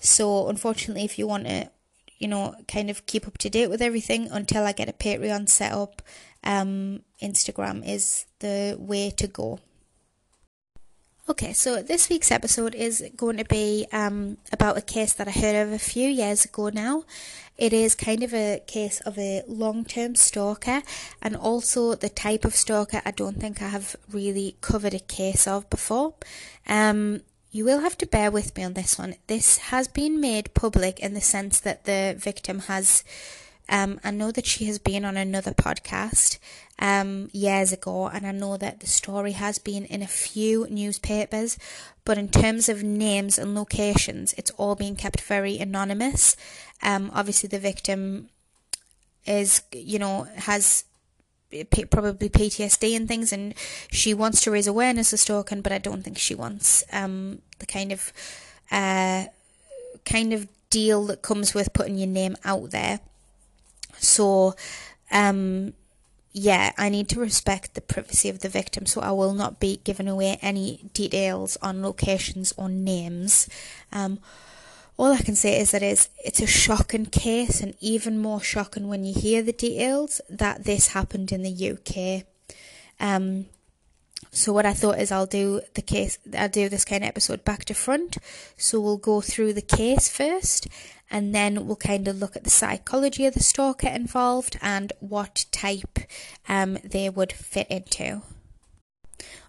so 0.00 0.48
unfortunately, 0.48 1.04
if 1.04 1.18
you 1.18 1.26
want 1.26 1.46
to, 1.46 1.70
you 2.18 2.28
know, 2.28 2.54
kind 2.68 2.90
of 2.90 3.06
keep 3.06 3.26
up 3.26 3.38
to 3.38 3.50
date 3.50 3.68
with 3.70 3.82
everything 3.82 4.28
until 4.30 4.64
I 4.64 4.72
get 4.72 4.88
a 4.88 4.92
Patreon 4.92 5.48
set 5.48 5.72
up, 5.72 6.02
um, 6.42 7.00
Instagram 7.22 7.86
is 7.86 8.26
the 8.40 8.76
way 8.78 9.10
to 9.10 9.26
go. 9.26 9.60
Okay, 11.26 11.54
so 11.54 11.80
this 11.80 12.10
week's 12.10 12.30
episode 12.30 12.74
is 12.74 13.02
going 13.16 13.38
to 13.38 13.46
be 13.46 13.86
um, 13.92 14.36
about 14.52 14.76
a 14.76 14.82
case 14.82 15.14
that 15.14 15.26
I 15.26 15.30
heard 15.30 15.56
of 15.56 15.72
a 15.72 15.78
few 15.78 16.06
years 16.06 16.44
ago 16.44 16.68
now. 16.68 17.04
It 17.56 17.72
is 17.72 17.94
kind 17.94 18.22
of 18.22 18.34
a 18.34 18.60
case 18.66 19.00
of 19.00 19.18
a 19.18 19.42
long 19.48 19.86
term 19.86 20.16
stalker 20.16 20.82
and 21.22 21.34
also 21.34 21.94
the 21.94 22.10
type 22.10 22.44
of 22.44 22.54
stalker 22.54 23.00
I 23.06 23.10
don't 23.10 23.40
think 23.40 23.62
I 23.62 23.68
have 23.68 23.96
really 24.12 24.56
covered 24.60 24.92
a 24.92 24.98
case 24.98 25.46
of 25.46 25.70
before. 25.70 26.12
Um, 26.68 27.22
you 27.50 27.64
will 27.64 27.80
have 27.80 27.96
to 27.98 28.06
bear 28.06 28.30
with 28.30 28.54
me 28.54 28.62
on 28.62 28.74
this 28.74 28.98
one. 28.98 29.14
This 29.26 29.56
has 29.72 29.88
been 29.88 30.20
made 30.20 30.52
public 30.52 31.00
in 31.00 31.14
the 31.14 31.22
sense 31.22 31.58
that 31.60 31.84
the 31.84 32.14
victim 32.18 32.58
has. 32.58 33.02
Um, 33.66 33.98
I 34.04 34.10
know 34.10 34.30
that 34.30 34.44
she 34.44 34.66
has 34.66 34.78
been 34.78 35.06
on 35.06 35.16
another 35.16 35.52
podcast 35.52 36.38
um, 36.78 37.30
years 37.32 37.72
ago, 37.72 38.08
and 38.08 38.26
I 38.26 38.32
know 38.32 38.56
that 38.56 38.80
the 38.80 38.86
story 38.86 39.32
has 39.32 39.58
been 39.58 39.84
in 39.84 40.02
a 40.02 40.06
few 40.06 40.66
newspapers, 40.68 41.58
but 42.04 42.18
in 42.18 42.28
terms 42.28 42.68
of 42.68 42.82
names 42.82 43.38
and 43.38 43.54
locations, 43.54 44.34
it's 44.34 44.50
all 44.52 44.74
being 44.74 44.96
kept 44.96 45.20
very 45.20 45.58
anonymous. 45.58 46.36
Um, 46.82 47.10
obviously, 47.14 47.48
the 47.48 47.58
victim 47.58 48.28
is, 49.24 49.62
you 49.72 49.98
know, 49.98 50.26
has 50.36 50.84
probably 51.90 52.28
PTSD 52.28 52.96
and 52.96 53.06
things, 53.06 53.32
and 53.32 53.54
she 53.90 54.12
wants 54.12 54.42
to 54.42 54.50
raise 54.50 54.66
awareness 54.66 55.12
of 55.12 55.20
stalking, 55.20 55.62
but 55.62 55.72
I 55.72 55.78
don't 55.78 56.02
think 56.02 56.18
she 56.18 56.34
wants 56.34 56.84
um, 56.92 57.40
the 57.60 57.66
kind 57.66 57.92
of 57.92 58.12
uh, 58.70 59.26
kind 60.04 60.32
of 60.32 60.48
deal 60.70 61.06
that 61.06 61.22
comes 61.22 61.54
with 61.54 61.72
putting 61.72 61.96
your 61.96 62.08
name 62.08 62.36
out 62.44 62.70
there. 62.70 62.98
So, 63.98 64.56
um, 65.12 65.72
yeah, 66.36 66.72
I 66.76 66.88
need 66.88 67.08
to 67.10 67.20
respect 67.20 67.74
the 67.74 67.80
privacy 67.80 68.28
of 68.28 68.40
the 68.40 68.48
victim, 68.48 68.86
so 68.86 69.00
I 69.00 69.12
will 69.12 69.34
not 69.34 69.60
be 69.60 69.80
giving 69.84 70.08
away 70.08 70.36
any 70.42 70.90
details 70.92 71.56
on 71.62 71.80
locations 71.80 72.52
or 72.56 72.68
names. 72.68 73.48
Um, 73.92 74.18
all 74.96 75.12
I 75.12 75.22
can 75.22 75.36
say 75.36 75.60
is 75.60 75.70
that 75.70 75.82
it's, 75.84 76.08
it's 76.24 76.40
a 76.40 76.46
shocking 76.48 77.06
case, 77.06 77.60
and 77.60 77.76
even 77.80 78.18
more 78.18 78.40
shocking 78.40 78.88
when 78.88 79.04
you 79.04 79.14
hear 79.14 79.42
the 79.42 79.52
details 79.52 80.20
that 80.28 80.64
this 80.64 80.88
happened 80.88 81.30
in 81.30 81.44
the 81.44 81.70
UK. 81.70 82.26
Um, 82.98 83.46
so 84.32 84.52
what 84.52 84.66
I 84.66 84.72
thought 84.72 84.98
is 84.98 85.12
I'll 85.12 85.26
do 85.26 85.60
the 85.74 85.82
case, 85.82 86.18
I'll 86.36 86.48
do 86.48 86.68
this 86.68 86.84
kind 86.84 87.04
of 87.04 87.08
episode 87.08 87.44
back 87.44 87.64
to 87.66 87.74
front. 87.74 88.18
So 88.56 88.80
we'll 88.80 88.96
go 88.96 89.20
through 89.20 89.52
the 89.52 89.62
case 89.62 90.08
first, 90.08 90.66
and 91.08 91.32
then 91.32 91.68
we'll 91.68 91.76
kind 91.76 92.08
of 92.08 92.18
look 92.18 92.34
at 92.34 92.42
the 92.42 92.50
psychology 92.50 93.24
of 93.24 93.34
the 93.34 93.42
stalker 93.42 93.86
involved 93.86 94.58
and 94.60 94.92
what 94.98 95.46
type 95.52 95.93
um, 96.48 96.78
they 96.84 97.08
would 97.08 97.32
fit 97.32 97.68
into. 97.68 98.22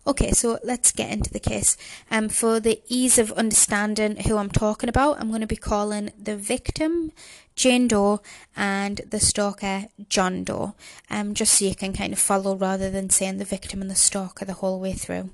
Okay, 0.07 0.31
so 0.31 0.59
let's 0.63 0.91
get 0.91 1.11
into 1.11 1.31
the 1.31 1.39
case. 1.39 1.77
Um, 2.11 2.29
for 2.29 2.59
the 2.59 2.79
ease 2.87 3.17
of 3.17 3.31
understanding 3.31 4.17
who 4.17 4.37
I'm 4.37 4.51
talking 4.51 4.87
about, 4.87 5.19
I'm 5.19 5.29
going 5.29 5.41
to 5.41 5.47
be 5.47 5.55
calling 5.55 6.11
the 6.21 6.37
victim 6.37 7.11
Jane 7.55 7.87
Doe 7.87 8.21
and 8.55 9.01
the 9.09 9.19
stalker 9.19 9.85
John 10.07 10.43
Doe, 10.43 10.75
um, 11.09 11.33
just 11.33 11.55
so 11.55 11.65
you 11.65 11.73
can 11.73 11.93
kind 11.93 12.13
of 12.13 12.19
follow 12.19 12.55
rather 12.55 12.91
than 12.91 13.09
saying 13.09 13.37
the 13.37 13.45
victim 13.45 13.81
and 13.81 13.89
the 13.89 13.95
stalker 13.95 14.45
the 14.45 14.53
whole 14.53 14.79
way 14.79 14.93
through. 14.93 15.31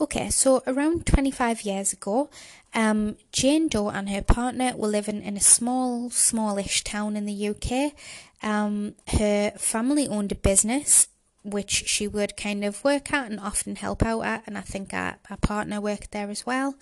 Okay, 0.00 0.30
so 0.30 0.62
around 0.66 1.06
25 1.06 1.62
years 1.62 1.92
ago, 1.92 2.30
um, 2.74 3.16
Jane 3.32 3.68
Doe 3.68 3.90
and 3.90 4.08
her 4.08 4.22
partner 4.22 4.72
were 4.74 4.88
living 4.88 5.22
in 5.22 5.36
a 5.36 5.40
small, 5.40 6.10
smallish 6.10 6.82
town 6.82 7.16
in 7.16 7.26
the 7.26 7.48
UK. 7.48 7.92
Um, 8.42 8.94
her 9.18 9.52
family 9.52 10.08
owned 10.08 10.32
a 10.32 10.36
business 10.36 11.08
which 11.42 11.88
she 11.88 12.06
would 12.06 12.36
kind 12.36 12.64
of 12.64 12.84
work 12.84 13.12
at 13.12 13.30
and 13.30 13.40
often 13.40 13.76
help 13.76 14.02
out 14.02 14.22
at, 14.22 14.42
and 14.46 14.58
I 14.58 14.60
think 14.62 14.92
our, 14.92 15.16
our 15.30 15.38
partner 15.38 15.80
worked 15.80 16.12
there 16.12 16.30
as 16.30 16.44
well. 16.44 16.74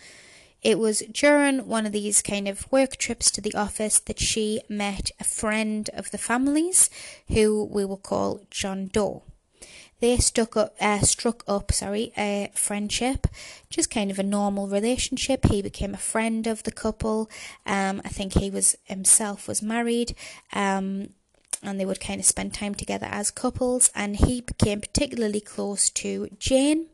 It 0.62 0.78
was 0.78 1.02
during 1.12 1.68
one 1.68 1.86
of 1.86 1.92
these 1.92 2.20
kind 2.20 2.48
of 2.48 2.70
work 2.72 2.96
trips 2.96 3.30
to 3.32 3.40
the 3.40 3.54
office 3.54 4.00
that 4.00 4.18
she 4.18 4.60
met 4.68 5.12
a 5.20 5.24
friend 5.24 5.88
of 5.94 6.10
the 6.10 6.18
family's 6.18 6.90
who 7.28 7.64
we 7.64 7.84
will 7.84 7.96
call 7.96 8.40
John 8.50 8.88
Doe. 8.88 9.22
They 10.00 10.16
stuck 10.18 10.56
up, 10.56 10.76
uh, 10.80 11.00
struck 11.00 11.42
up, 11.48 11.72
sorry, 11.72 12.12
a 12.16 12.50
friendship, 12.54 13.26
just 13.68 13.90
kind 13.90 14.10
of 14.10 14.18
a 14.18 14.24
normal 14.24 14.68
relationship. 14.68 15.46
He 15.46 15.60
became 15.60 15.92
a 15.92 15.98
friend 15.98 16.46
of 16.46 16.62
the 16.62 16.70
couple. 16.70 17.28
Um, 17.66 18.00
I 18.04 18.08
think 18.08 18.34
he 18.34 18.48
was 18.48 18.76
himself 18.84 19.48
was 19.48 19.60
married. 19.60 20.14
Um, 20.52 21.10
and 21.62 21.78
they 21.78 21.84
would 21.84 22.00
kind 22.00 22.20
of 22.20 22.26
spend 22.26 22.54
time 22.54 22.74
together 22.74 23.08
as 23.10 23.30
couples. 23.30 23.90
And 23.94 24.16
he 24.16 24.40
became 24.40 24.80
particularly 24.80 25.40
close 25.40 25.90
to 25.90 26.28
Jane. 26.38 26.86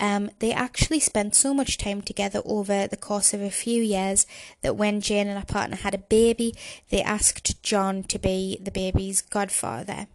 Um, 0.00 0.30
they 0.38 0.52
actually 0.52 1.00
spent 1.00 1.34
so 1.34 1.52
much 1.54 1.78
time 1.78 2.02
together 2.02 2.42
over 2.44 2.86
the 2.86 2.96
course 2.96 3.34
of 3.34 3.40
a 3.40 3.50
few 3.50 3.82
years 3.82 4.26
that 4.62 4.76
when 4.76 5.00
Jane 5.00 5.28
and 5.28 5.38
her 5.38 5.44
partner 5.44 5.76
had 5.76 5.94
a 5.94 5.98
baby, 5.98 6.54
they 6.90 7.02
asked 7.02 7.62
John 7.62 8.02
to 8.04 8.18
be 8.18 8.58
the 8.60 8.70
baby's 8.70 9.20
godfather. 9.20 10.06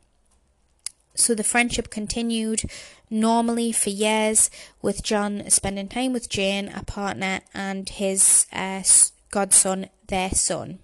So 1.15 1.33
the 1.33 1.43
friendship 1.43 1.89
continued 1.89 2.63
normally 3.09 3.71
for 3.71 3.89
years, 3.89 4.51
with 4.81 5.03
John 5.03 5.49
spending 5.49 5.87
time 5.87 6.13
with 6.13 6.29
Jane, 6.29 6.69
a 6.69 6.83
partner, 6.83 7.39
and 7.53 7.89
his 7.89 8.45
uh, 8.51 8.83
godson, 9.31 9.87
their 10.07 10.31
son. 10.31 10.79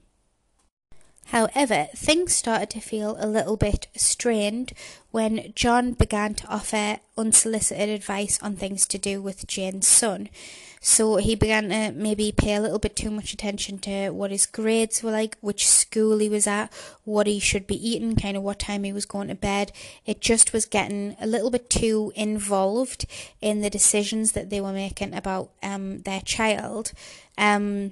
However, 1.27 1.88
things 1.96 2.36
started 2.36 2.70
to 2.72 2.80
feel 2.80 3.15
a 3.20 3.27
little 3.27 3.58
bit 3.58 3.88
strained 3.96 4.74
when 5.12 5.51
John 5.56 5.94
began 5.94 6.34
to 6.36 6.48
offer 6.48 6.98
unsolicited 7.18 7.89
advice 7.89 8.39
on 8.42 8.56
things 8.56 8.86
to 8.88 8.98
do 8.98 9.22
with 9.22 9.48
Jane's 9.48 9.88
son. 9.88 10.30
So 10.86 11.15
he 11.15 11.36
began 11.36 11.70
to 11.70 11.94
maybe 11.94 12.34
pay 12.36 12.56
a 12.56 12.60
little 12.60 12.77
bit 12.77 12.98
too 12.98 13.10
much 13.10 13.32
attention 13.32 13.80
to 13.80 14.10
what 14.10 14.32
his 14.32 14.46
grades 14.46 15.01
were 15.01 15.12
like, 15.12 15.38
which 15.39 15.65
school 15.65 16.18
he 16.18 16.27
was 16.27 16.46
at, 16.46 16.74
what 17.06 17.25
he 17.25 17.39
should 17.39 17.65
be 17.65 17.89
eating, 17.89 18.18
kind 18.18 18.36
of 18.36 18.44
what 18.44 18.60
time 18.60 18.84
he 18.84 18.92
was 18.92 19.06
going 19.06 19.30
to 19.30 19.36
bed. 19.36 19.72
It 20.06 20.20
just 20.20 20.51
was 20.51 20.65
getting 20.65 21.15
a 21.22 21.25
little 21.25 21.50
bit 21.50 21.70
too 21.70 22.12
involved 22.15 23.06
in 23.39 23.62
the 23.62 23.70
decisions 23.70 24.34
that 24.34 24.50
they 24.50 24.60
were 24.60 24.74
making 24.74 25.13
about 25.13 25.51
um, 25.63 26.01
their 26.01 26.20
child. 26.20 26.92
Um, 27.38 27.92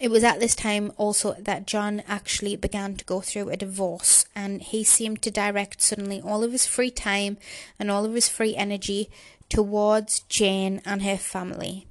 it 0.00 0.10
was 0.10 0.24
at 0.24 0.40
this 0.40 0.54
time 0.54 0.92
also 0.96 1.34
that 1.38 1.66
John 1.66 2.02
actually 2.08 2.56
began 2.56 2.96
to 2.96 3.04
go 3.04 3.20
through 3.20 3.50
a 3.50 3.56
divorce, 3.56 4.26
and 4.34 4.62
he 4.62 4.84
seemed 4.84 5.22
to 5.22 5.30
direct 5.30 5.80
suddenly 5.82 6.20
all 6.20 6.42
of 6.42 6.52
his 6.52 6.66
free 6.66 6.90
time 6.90 7.36
and 7.78 7.90
all 7.90 8.04
of 8.04 8.14
his 8.14 8.28
free 8.28 8.56
energy 8.56 9.10
towards 9.48 10.20
Jane 10.20 10.80
and 10.84 11.02
her 11.02 11.16
family. 11.16 11.86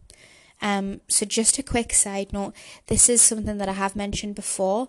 Um, 0.61 1.01
so, 1.07 1.25
just 1.25 1.59
a 1.59 1.63
quick 1.63 1.93
side 1.93 2.31
note 2.31 2.53
this 2.87 3.09
is 3.09 3.21
something 3.21 3.57
that 3.57 3.69
I 3.69 3.73
have 3.73 3.95
mentioned 3.95 4.35
before 4.35 4.87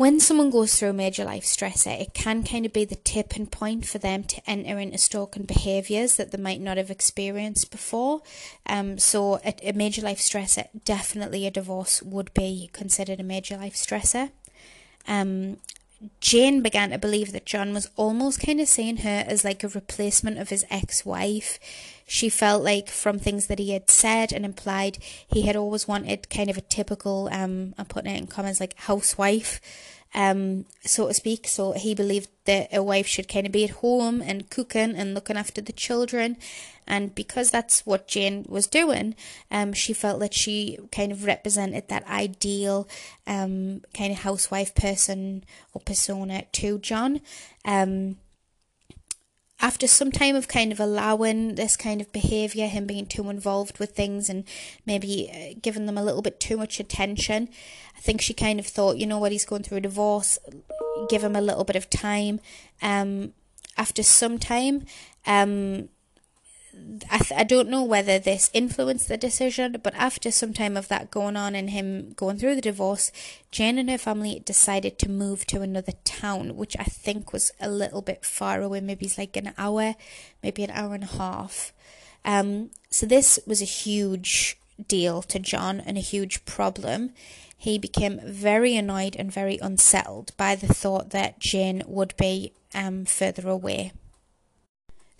when 0.00 0.18
someone 0.18 0.48
goes 0.48 0.74
through 0.76 0.88
a 0.88 0.94
major 0.94 1.26
life 1.26 1.44
stressor, 1.44 2.00
it 2.00 2.14
can 2.14 2.42
kind 2.42 2.64
of 2.64 2.72
be 2.72 2.86
the 2.86 2.94
tipping 2.94 3.44
point 3.44 3.84
for 3.84 3.98
them 3.98 4.24
to 4.24 4.40
enter 4.46 4.78
into 4.78 4.96
stalking 4.96 5.42
behaviours 5.42 6.16
that 6.16 6.30
they 6.30 6.38
might 6.38 6.58
not 6.58 6.78
have 6.78 6.90
experienced 6.90 7.70
before. 7.70 8.22
Um, 8.64 8.96
so, 8.96 9.34
a, 9.44 9.54
a 9.62 9.72
major 9.74 10.00
life 10.00 10.16
stressor, 10.16 10.68
definitely 10.86 11.46
a 11.46 11.50
divorce 11.50 12.02
would 12.02 12.32
be 12.32 12.70
considered 12.72 13.20
a 13.20 13.22
major 13.22 13.58
life 13.58 13.74
stressor. 13.74 14.30
Um, 15.06 15.58
Jane 16.20 16.62
began 16.62 16.92
to 16.92 16.98
believe 16.98 17.32
that 17.32 17.44
John 17.44 17.74
was 17.74 17.90
almost 17.96 18.40
kind 18.40 18.58
of 18.58 18.68
seeing 18.68 18.98
her 18.98 19.22
as 19.28 19.44
like 19.44 19.62
a 19.62 19.68
replacement 19.68 20.38
of 20.38 20.48
his 20.48 20.64
ex 20.70 21.04
wife. 21.04 21.58
She 22.10 22.28
felt 22.28 22.64
like, 22.64 22.88
from 22.88 23.20
things 23.20 23.46
that 23.46 23.60
he 23.60 23.70
had 23.70 23.88
said 23.88 24.32
and 24.32 24.44
implied, 24.44 24.98
he 25.28 25.42
had 25.42 25.54
always 25.54 25.86
wanted 25.86 26.28
kind 26.28 26.50
of 26.50 26.58
a 26.58 26.60
typical, 26.62 27.28
um, 27.30 27.72
I'm 27.78 27.86
putting 27.86 28.12
it 28.12 28.18
in 28.18 28.26
comments, 28.26 28.58
like 28.58 28.76
housewife 28.76 29.60
um, 30.14 30.64
so 30.84 31.08
to 31.08 31.14
speak. 31.14 31.46
So 31.46 31.72
he 31.72 31.94
believed 31.94 32.28
that 32.44 32.68
a 32.72 32.82
wife 32.82 33.06
should 33.06 33.28
kind 33.28 33.46
of 33.46 33.52
be 33.52 33.64
at 33.64 33.70
home 33.70 34.20
and 34.22 34.50
cooking 34.50 34.96
and 34.96 35.14
looking 35.14 35.36
after 35.36 35.60
the 35.60 35.72
children. 35.72 36.36
And 36.86 37.14
because 37.14 37.50
that's 37.50 37.86
what 37.86 38.08
Jane 38.08 38.44
was 38.48 38.66
doing, 38.66 39.14
um, 39.50 39.72
she 39.72 39.92
felt 39.92 40.18
that 40.20 40.34
she 40.34 40.78
kind 40.90 41.12
of 41.12 41.24
represented 41.24 41.88
that 41.88 42.06
ideal 42.08 42.88
um, 43.26 43.82
kind 43.94 44.12
of 44.12 44.18
housewife 44.18 44.74
person 44.74 45.44
or 45.72 45.80
persona 45.80 46.44
to 46.52 46.78
John. 46.78 47.20
Um, 47.64 48.16
after 49.60 49.86
some 49.86 50.10
time 50.10 50.36
of 50.36 50.48
kind 50.48 50.72
of 50.72 50.80
allowing 50.80 51.54
this 51.54 51.76
kind 51.76 52.00
of 52.00 52.12
behavior, 52.12 52.66
him 52.66 52.86
being 52.86 53.06
too 53.06 53.28
involved 53.28 53.78
with 53.78 53.90
things 53.90 54.28
and 54.28 54.44
maybe 54.86 55.30
uh, 55.32 55.58
giving 55.60 55.86
them 55.86 55.98
a 55.98 56.02
little 56.02 56.22
bit 56.22 56.40
too 56.40 56.56
much 56.56 56.80
attention, 56.80 57.48
I 57.96 58.00
think 58.00 58.20
she 58.20 58.32
kind 58.32 58.58
of 58.58 58.66
thought, 58.66 58.96
you 58.96 59.06
know 59.06 59.18
what, 59.18 59.32
he's 59.32 59.44
going 59.44 59.62
through 59.62 59.78
a 59.78 59.82
divorce, 59.82 60.38
give 61.08 61.22
him 61.22 61.36
a 61.36 61.40
little 61.40 61.64
bit 61.64 61.76
of 61.76 61.90
time. 61.90 62.40
Um, 62.80 63.34
after 63.76 64.02
some 64.02 64.38
time, 64.38 64.84
um, 65.26 65.88
I, 67.10 67.18
th- 67.18 67.40
I 67.40 67.44
don't 67.44 67.68
know 67.68 67.82
whether 67.82 68.18
this 68.18 68.50
influenced 68.52 69.08
the 69.08 69.16
decision, 69.16 69.76
but 69.82 69.94
after 69.94 70.30
some 70.30 70.52
time 70.52 70.76
of 70.76 70.88
that 70.88 71.10
going 71.10 71.36
on 71.36 71.54
and 71.54 71.70
him 71.70 72.12
going 72.14 72.38
through 72.38 72.54
the 72.54 72.60
divorce, 72.60 73.12
Jane 73.50 73.78
and 73.78 73.90
her 73.90 73.98
family 73.98 74.42
decided 74.44 74.98
to 74.98 75.10
move 75.10 75.46
to 75.46 75.62
another 75.62 75.92
town, 76.04 76.56
which 76.56 76.76
I 76.78 76.84
think 76.84 77.32
was 77.32 77.52
a 77.60 77.70
little 77.70 78.02
bit 78.02 78.24
far 78.24 78.62
away. 78.62 78.80
Maybe 78.80 79.06
it's 79.06 79.18
like 79.18 79.36
an 79.36 79.52
hour, 79.58 79.94
maybe 80.42 80.64
an 80.64 80.70
hour 80.70 80.94
and 80.94 81.04
a 81.04 81.18
half. 81.18 81.72
Um, 82.24 82.70
so 82.90 83.06
this 83.06 83.38
was 83.46 83.62
a 83.62 83.66
huge 83.66 84.58
deal 84.88 85.22
to 85.22 85.38
John 85.38 85.80
and 85.80 85.96
a 85.96 86.00
huge 86.00 86.44
problem. 86.44 87.10
He 87.56 87.78
became 87.78 88.20
very 88.24 88.76
annoyed 88.76 89.16
and 89.16 89.32
very 89.32 89.58
unsettled 89.60 90.32
by 90.36 90.54
the 90.54 90.72
thought 90.72 91.10
that 91.10 91.40
Jane 91.40 91.82
would 91.86 92.16
be 92.16 92.52
um, 92.74 93.04
further 93.04 93.48
away. 93.48 93.92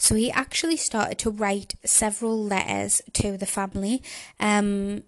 So 0.01 0.15
he 0.15 0.31
actually 0.31 0.79
started 0.79 1.19
to 1.19 1.31
write 1.31 1.75
several 1.85 2.43
letters 2.43 3.03
to 3.13 3.37
the 3.37 3.45
family 3.45 4.03
um, 4.41 5.03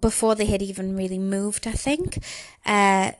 before 0.00 0.36
they 0.36 0.46
had 0.46 0.62
even 0.62 0.96
really 0.96 1.18
moved, 1.18 1.66
I 1.66 1.72
think. 1.72 2.22
Uh, 2.64 3.12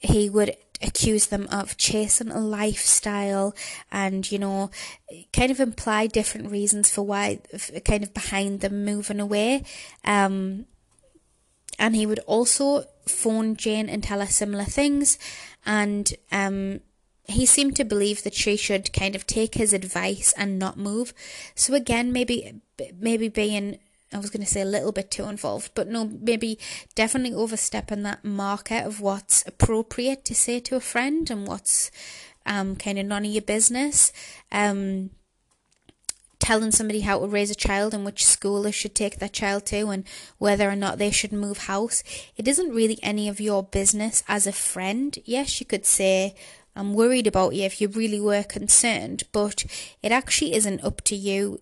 he 0.00 0.28
would 0.28 0.56
accuse 0.82 1.28
them 1.28 1.46
of 1.52 1.76
chasing 1.76 2.32
a 2.32 2.40
lifestyle 2.40 3.54
and, 3.92 4.30
you 4.32 4.40
know, 4.40 4.72
kind 5.32 5.52
of 5.52 5.60
imply 5.60 6.08
different 6.08 6.50
reasons 6.50 6.90
for 6.90 7.02
why, 7.02 7.38
kind 7.84 8.02
of 8.02 8.12
behind 8.12 8.60
them 8.60 8.84
moving 8.84 9.20
away. 9.20 9.62
Um, 10.04 10.66
and 11.78 11.94
he 11.94 12.06
would 12.06 12.18
also 12.20 12.86
phone 13.06 13.54
Jane 13.54 13.88
and 13.88 14.02
tell 14.02 14.18
her 14.18 14.26
similar 14.26 14.64
things 14.64 15.16
and 15.64 16.12
um, 16.32 16.80
he 17.32 17.46
seemed 17.46 17.76
to 17.76 17.84
believe 17.84 18.22
that 18.22 18.34
she 18.34 18.56
should 18.56 18.92
kind 18.92 19.14
of 19.14 19.26
take 19.26 19.54
his 19.54 19.72
advice 19.72 20.32
and 20.36 20.58
not 20.58 20.76
move. 20.76 21.12
So 21.54 21.74
again, 21.74 22.12
maybe 22.12 22.60
maybe 22.98 23.28
being 23.28 23.78
I 24.12 24.18
was 24.18 24.30
going 24.30 24.44
to 24.44 24.50
say 24.50 24.60
a 24.60 24.64
little 24.64 24.90
bit 24.90 25.10
too 25.10 25.24
involved, 25.24 25.70
but 25.74 25.86
no, 25.86 26.04
maybe 26.04 26.58
definitely 26.96 27.32
overstepping 27.32 28.02
that 28.02 28.24
marker 28.24 28.82
of 28.84 29.00
what's 29.00 29.46
appropriate 29.46 30.24
to 30.24 30.34
say 30.34 30.58
to 30.60 30.76
a 30.76 30.80
friend 30.80 31.30
and 31.30 31.46
what's 31.46 31.92
um, 32.44 32.74
kind 32.74 32.98
of 32.98 33.06
none 33.06 33.24
of 33.24 33.30
your 33.30 33.42
business. 33.42 34.12
Um, 34.50 35.10
telling 36.40 36.70
somebody 36.72 37.02
how 37.02 37.20
to 37.20 37.26
raise 37.26 37.50
a 37.50 37.54
child 37.54 37.94
and 37.94 38.04
which 38.04 38.26
school 38.26 38.62
they 38.62 38.72
should 38.72 38.94
take 38.94 39.18
that 39.18 39.32
child 39.32 39.66
to 39.66 39.90
and 39.90 40.04
whether 40.38 40.68
or 40.68 40.74
not 40.74 40.98
they 40.98 41.10
should 41.10 41.32
move 41.32 41.58
house. 41.58 42.02
It 42.36 42.48
isn't 42.48 42.74
really 42.74 42.98
any 43.02 43.28
of 43.28 43.40
your 43.40 43.62
business 43.62 44.24
as 44.26 44.46
a 44.46 44.52
friend. 44.52 45.16
Yes, 45.26 45.60
you 45.60 45.66
could 45.66 45.84
say, 45.84 46.34
I'm 46.76 46.94
worried 46.94 47.26
about 47.26 47.54
you 47.54 47.64
if 47.64 47.80
you 47.80 47.88
really 47.88 48.20
were 48.20 48.42
concerned, 48.42 49.24
but 49.32 49.64
it 50.02 50.12
actually 50.12 50.54
isn't 50.54 50.84
up 50.84 51.00
to 51.02 51.16
you 51.16 51.60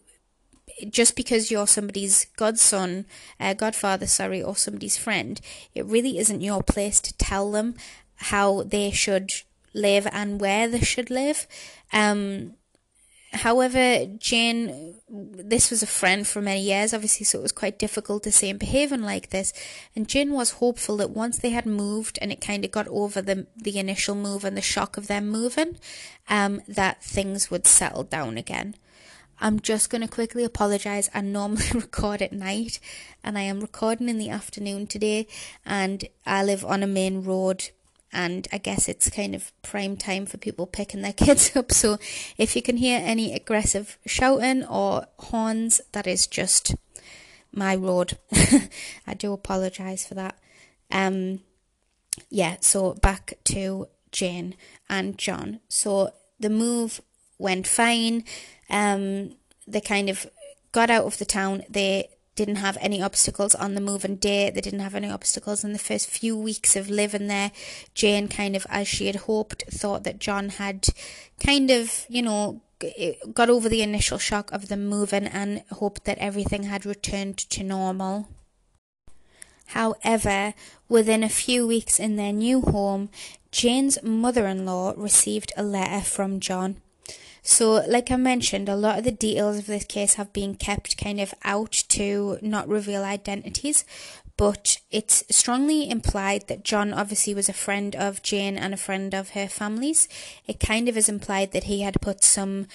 just 0.89 1.17
because 1.17 1.51
you're 1.51 1.67
somebody's 1.67 2.27
godson, 2.37 3.07
uh, 3.41 3.55
godfather, 3.55 4.07
sorry, 4.07 4.43
or 4.43 4.57
somebody's 4.57 4.97
friend, 4.97 5.41
it 5.75 5.85
really 5.85 6.19
isn't 6.19 6.41
your 6.41 6.63
place 6.63 7.01
to 7.01 7.17
tell 7.17 7.51
them 7.51 7.75
how 8.17 8.63
they 8.63 8.91
should 8.91 9.29
live 9.75 10.07
and 10.13 10.41
where 10.41 10.69
they 10.69 10.81
should 10.81 11.11
live. 11.11 11.47
Um, 11.93 12.55
however, 13.39 14.07
Jane, 14.19 14.95
this 15.09 15.71
was 15.71 15.83
a 15.83 15.87
friend 15.87 16.27
for 16.27 16.43
many 16.43 16.63
years, 16.63 16.93
obviously, 16.93 17.25
so 17.25 17.39
it 17.39 17.43
was 17.43 17.53
quite 17.53 17.79
difficult 17.79 18.23
to 18.25 18.33
see 18.33 18.49
him 18.49 18.59
behaving 18.59 19.03
like 19.03 19.31
this. 19.31 19.53
And 19.97 20.09
Jane 20.09 20.33
was 20.33 20.53
hopeful 20.53 20.97
that 20.99 21.11
once 21.11 21.39
they 21.39 21.51
had 21.51 21.67
moved 21.67 22.19
and 22.21 22.31
it 22.31 22.41
kind 22.41 22.65
of 22.65 22.71
got 22.71 22.89
over 22.89 23.23
the 23.23 23.47
the 23.57 23.79
initial 23.79 24.15
move 24.15 24.45
and 24.45 24.57
the 24.57 24.63
shock 24.63 24.97
of 24.97 25.07
them 25.07 25.29
moving, 25.29 25.77
um, 26.29 26.61
that 26.69 27.03
things 27.03 27.51
would 27.51 27.67
settle 27.67 28.05
down 28.05 28.37
again. 28.37 28.75
I'm 29.41 29.61
just 29.61 29.89
going 29.89 30.03
to 30.03 30.09
quickly 30.09 30.45
apologise. 30.45 31.09
I 31.15 31.21
normally 31.21 31.67
record 31.75 32.23
at 32.23 32.33
night 32.33 32.81
and 33.23 33.39
I 33.39 33.43
am 33.43 33.61
recording 33.61 34.09
in 34.09 34.19
the 34.19 34.31
afternoon 34.31 34.87
today. 34.87 35.27
And 35.65 36.05
I 36.27 36.43
live 36.43 36.65
on 36.65 36.83
a 36.83 36.89
main 36.89 37.23
road 37.23 37.71
and 38.13 38.49
I 38.53 38.59
guess 38.59 38.89
it's 38.89 39.11
kind 39.11 39.35
of 39.35 39.53
prime 39.63 39.97
time 39.97 40.27
for 40.27 40.39
people 40.39 40.67
picking 40.67 41.03
their 41.03 41.13
kids 41.25 41.55
up. 41.57 41.73
So 41.73 41.99
if 42.37 42.57
you 42.57 42.63
can 42.63 42.77
hear 42.77 43.01
any 43.03 43.35
aggressive 43.35 43.99
shouting 44.07 44.65
or 44.65 45.07
horns, 45.19 45.81
that 45.93 46.07
is 46.07 46.27
just 46.27 46.75
my 47.53 47.75
road. 47.75 48.19
I 49.07 49.15
do 49.15 49.33
apologise 49.33 50.07
for 50.07 50.15
that. 50.15 50.39
Um, 50.91 51.41
yeah, 52.31 52.57
so 52.61 52.95
back 52.95 53.35
to 53.45 53.89
Jane 54.11 54.55
and 54.89 55.19
John. 55.19 55.61
So 55.69 56.13
the 56.41 56.51
move 56.51 57.01
went 57.39 57.67
fine. 57.67 58.25
Um, 58.71 59.37
they 59.67 59.81
kind 59.81 60.09
of 60.09 60.27
got 60.73 60.91
out 60.91 61.05
of 61.05 61.19
the 61.19 61.25
town. 61.25 61.63
They 61.69 62.09
didn't 62.39 62.57
have 62.57 62.79
any 62.81 63.03
obstacles 63.03 63.53
on 63.57 63.75
the 63.75 63.81
move 63.81 64.05
and 64.05 64.21
day. 64.21 64.49
They 64.49 64.61
didn't 64.61 64.87
have 64.87 64.95
any 64.95 65.11
obstacles 65.11 65.65
in 65.65 65.73
the 65.73 65.79
first 65.79 66.09
few 66.09 66.37
weeks 66.37 66.77
of 66.77 66.89
living 66.89 67.27
there. 67.27 67.51
Jane, 67.95 68.29
kind 68.29 68.55
of 68.55 68.65
as 68.71 68.87
she 68.87 69.09
had 69.09 69.17
hoped, 69.27 69.65
thought 69.69 70.05
that 70.05 70.21
John 70.21 70.51
had 70.51 70.87
kind 71.45 71.69
of, 71.69 72.07
you 72.09 72.23
know, 72.23 72.61
eh, 72.81 73.15
got 73.35 73.51
over 73.51 73.69
the 73.69 73.83
initial 73.83 74.19
shock 74.19 74.53
of 74.53 74.69
them 74.69 74.87
moving 74.87 75.27
and 75.27 75.65
hoped 75.73 76.05
that 76.05 76.19
everything 76.19 76.63
had 76.63 76.87
returned 76.87 77.39
to 77.39 77.65
normal. 77.65 78.29
However, 79.73 80.55
within 80.89 81.25
a 81.25 81.29
few 81.29 81.67
weeks 81.67 81.99
in 81.99 82.15
their 82.15 82.33
new 82.33 82.61
home, 82.61 83.11
Jane's 83.51 83.99
mother 84.05 84.47
in 84.47 84.65
law 84.65 84.95
received 84.97 85.53
a 85.57 85.65
letter 85.65 86.05
from 86.05 86.39
John. 86.39 86.77
So, 87.51 87.83
like 87.89 88.11
I 88.11 88.17
mentioned, 88.17 88.69
a 88.69 88.77
lot 88.77 88.99
of 88.99 89.05
the 89.05 89.11
details 89.11 89.57
of 89.57 89.67
this 89.67 89.87
case 89.87 90.15
have 90.15 90.35
been 90.35 90.55
kept 90.55 90.99
kind 90.99 91.19
of 91.19 91.33
out 91.45 91.73
to 91.89 92.37
not 92.43 92.69
reveal 92.69 93.03
identities, 93.03 93.87
but 94.37 94.77
it's 94.91 95.25
strongly 95.31 95.89
implied 95.89 96.47
that 96.49 96.63
John 96.63 96.93
obviously 96.93 97.33
was 97.33 97.49
a 97.49 97.55
friend 97.55 97.97
of 97.97 98.23
Jane 98.23 98.59
and 98.59 98.75
a 98.75 98.77
friend 98.77 99.15
of 99.15 99.31
her 99.31 99.49
family's. 99.49 100.09
It 100.47 100.61
kind 100.61 100.91
of 100.91 100.97
is 100.99 101.09
implied 101.09 101.53
that 101.53 101.65
he 101.65 101.81
had 101.81 102.03
put 102.03 102.23
some 102.23 102.67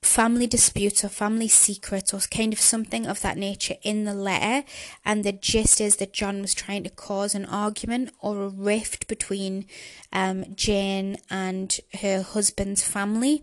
family 0.00 0.46
disputes 0.46 1.02
or 1.02 1.08
family 1.08 1.48
secrets 1.48 2.14
or 2.14 2.20
kind 2.20 2.52
of 2.52 2.60
something 2.60 3.04
of 3.04 3.20
that 3.22 3.36
nature 3.36 3.74
in 3.82 4.04
the 4.04 4.14
letter 4.14 4.64
and 5.04 5.24
the 5.24 5.32
gist 5.32 5.80
is 5.80 5.96
that 5.96 6.12
John 6.12 6.40
was 6.40 6.54
trying 6.54 6.84
to 6.84 6.88
cause 6.88 7.34
an 7.34 7.46
argument 7.46 8.12
or 8.20 8.44
a 8.44 8.48
rift 8.48 9.08
between 9.08 9.66
um, 10.12 10.54
Jane 10.54 11.16
and 11.28 11.76
her 12.00 12.22
husband's 12.22 12.84
family 12.84 13.42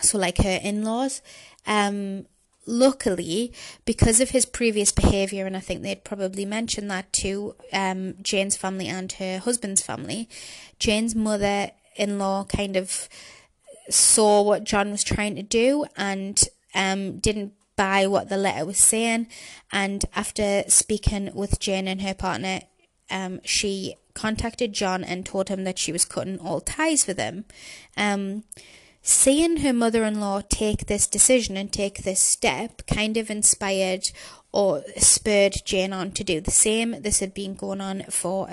so 0.00 0.18
like 0.18 0.38
her 0.38 0.58
in-laws 0.62 1.22
um 1.66 2.26
luckily 2.66 3.52
because 3.84 4.20
of 4.20 4.30
his 4.30 4.46
previous 4.46 4.90
behavior 4.90 5.46
and 5.46 5.56
i 5.56 5.60
think 5.60 5.82
they'd 5.82 6.04
probably 6.04 6.44
mentioned 6.44 6.90
that 6.90 7.12
to 7.12 7.54
um 7.72 8.14
jane's 8.22 8.56
family 8.56 8.88
and 8.88 9.12
her 9.12 9.38
husband's 9.38 9.82
family 9.82 10.28
jane's 10.78 11.14
mother-in-law 11.14 12.44
kind 12.44 12.76
of 12.76 13.08
saw 13.90 14.40
what 14.42 14.64
john 14.64 14.90
was 14.90 15.04
trying 15.04 15.36
to 15.36 15.42
do 15.42 15.84
and 15.96 16.44
um 16.74 17.18
didn't 17.18 17.52
buy 17.76 18.06
what 18.06 18.28
the 18.28 18.36
letter 18.36 18.64
was 18.64 18.78
saying. 18.78 19.26
And 19.72 20.04
after 20.14 20.64
speaking 20.68 21.30
with 21.34 21.60
jane 21.60 21.88
and 21.88 22.02
her 22.02 22.14
partner 22.14 22.60
um 23.10 23.40
she 23.44 23.96
contacted 24.14 24.72
john 24.72 25.02
and 25.02 25.26
told 25.26 25.48
him 25.48 25.64
that 25.64 25.78
she 25.78 25.92
was 25.92 26.04
cutting 26.04 26.38
all 26.38 26.60
ties 26.60 27.06
with 27.06 27.18
him. 27.18 27.44
Um 27.96 28.44
seeing 29.06 29.58
her 29.58 29.72
mother 29.72 30.02
in 30.02 30.18
law 30.18 30.40
take 30.48 30.86
this 30.86 31.06
decision 31.06 31.58
and 31.58 31.70
take 31.70 32.02
this 32.02 32.20
step 32.20 32.82
kind 32.86 33.18
of 33.18 33.30
inspired 33.30 34.10
or 34.50 34.82
spurred 34.96 35.54
Jane 35.66 35.92
on 35.92 36.10
to 36.12 36.24
do 36.24 36.40
the 36.40 36.50
same. 36.50 37.02
This 37.02 37.20
had 37.20 37.34
been 37.34 37.54
going 37.54 37.82
on 37.82 38.04
for 38.04 38.48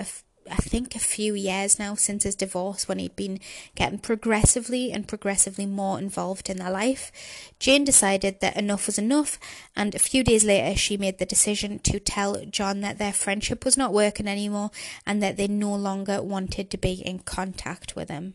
I 0.50 0.56
think 0.56 0.94
a 0.94 0.98
few 0.98 1.34
years 1.34 1.78
now 1.78 1.94
since 1.94 2.24
his 2.24 2.34
divorce 2.34 2.86
when 2.86 2.98
he'd 2.98 3.16
been 3.16 3.40
getting 3.74 3.98
progressively 3.98 4.92
and 4.92 5.08
progressively 5.08 5.64
more 5.64 5.98
involved 5.98 6.50
in 6.50 6.58
their 6.58 6.70
life. 6.70 7.10
Jane 7.58 7.84
decided 7.84 8.40
that 8.40 8.56
enough 8.56 8.86
was 8.86 8.98
enough, 8.98 9.38
and 9.74 9.94
a 9.94 10.00
few 10.00 10.22
days 10.22 10.44
later, 10.44 10.76
she 10.76 10.96
made 10.98 11.18
the 11.18 11.24
decision 11.24 11.78
to 11.78 12.00
tell 12.00 12.44
John 12.44 12.80
that 12.80 12.98
their 12.98 13.12
friendship 13.12 13.64
was 13.64 13.78
not 13.78 13.94
working 13.94 14.26
anymore 14.26 14.70
and 15.06 15.22
that 15.22 15.36
they 15.38 15.48
no 15.48 15.74
longer 15.74 16.20
wanted 16.20 16.70
to 16.70 16.76
be 16.76 16.94
in 16.94 17.20
contact 17.20 17.96
with 17.96 18.10
him. 18.10 18.34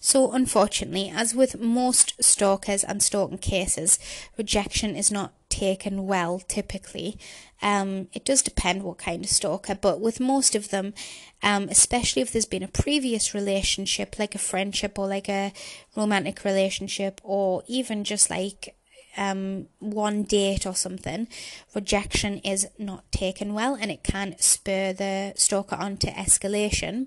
So, 0.00 0.32
unfortunately, 0.32 1.12
as 1.14 1.34
with 1.34 1.60
most 1.60 2.22
stalkers 2.22 2.82
and 2.82 3.02
stalking 3.02 3.38
cases, 3.38 3.98
rejection 4.36 4.96
is 4.96 5.12
not 5.12 5.32
taken 5.48 6.06
well 6.06 6.40
typically. 6.40 7.18
Um, 7.60 8.08
it 8.12 8.24
does 8.24 8.42
depend 8.42 8.82
what 8.82 8.98
kind 8.98 9.24
of 9.24 9.30
stalker, 9.30 9.76
but 9.76 10.00
with 10.00 10.18
most 10.18 10.54
of 10.54 10.70
them, 10.70 10.94
um, 11.42 11.68
especially 11.68 12.22
if 12.22 12.32
there's 12.32 12.46
been 12.46 12.62
a 12.62 12.68
previous 12.68 13.34
relationship, 13.34 14.18
like 14.18 14.34
a 14.34 14.38
friendship 14.38 14.98
or 14.98 15.06
like 15.06 15.28
a 15.28 15.52
romantic 15.94 16.44
relationship, 16.44 17.20
or 17.22 17.62
even 17.68 18.02
just 18.02 18.30
like 18.30 18.74
um, 19.16 19.68
one 19.78 20.22
date 20.22 20.66
or 20.66 20.74
something, 20.74 21.28
rejection 21.74 22.38
is 22.38 22.66
not 22.78 23.10
taken 23.12 23.54
well 23.54 23.74
and 23.74 23.90
it 23.90 24.02
can 24.02 24.34
spur 24.38 24.92
the 24.92 25.32
stalker 25.36 25.76
on 25.76 25.96
to 25.98 26.08
escalation 26.08 27.06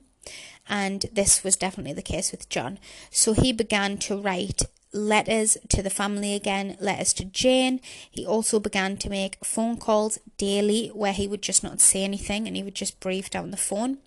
and 0.67 1.05
this 1.13 1.43
was 1.43 1.55
definitely 1.55 1.93
the 1.93 2.01
case 2.01 2.31
with 2.31 2.49
John. 2.49 2.79
So 3.11 3.33
he 3.33 3.51
began 3.51 3.97
to 3.99 4.17
write 4.17 4.63
letters 4.91 5.57
to 5.69 5.83
the 5.83 5.89
family 5.89 6.33
again, 6.33 6.77
letters 6.79 7.13
to 7.13 7.25
Jane. 7.25 7.81
He 8.09 8.25
also 8.25 8.59
began 8.59 8.97
to 8.97 9.09
make 9.09 9.43
phone 9.43 9.77
calls 9.77 10.19
daily 10.37 10.87
where 10.93 11.13
he 11.13 11.27
would 11.27 11.41
just 11.41 11.63
not 11.63 11.81
say 11.81 12.03
anything 12.03 12.47
and 12.47 12.55
he 12.55 12.63
would 12.63 12.75
just 12.75 12.99
breathe 12.99 13.29
down 13.29 13.51
the 13.51 13.57
phone. 13.57 13.97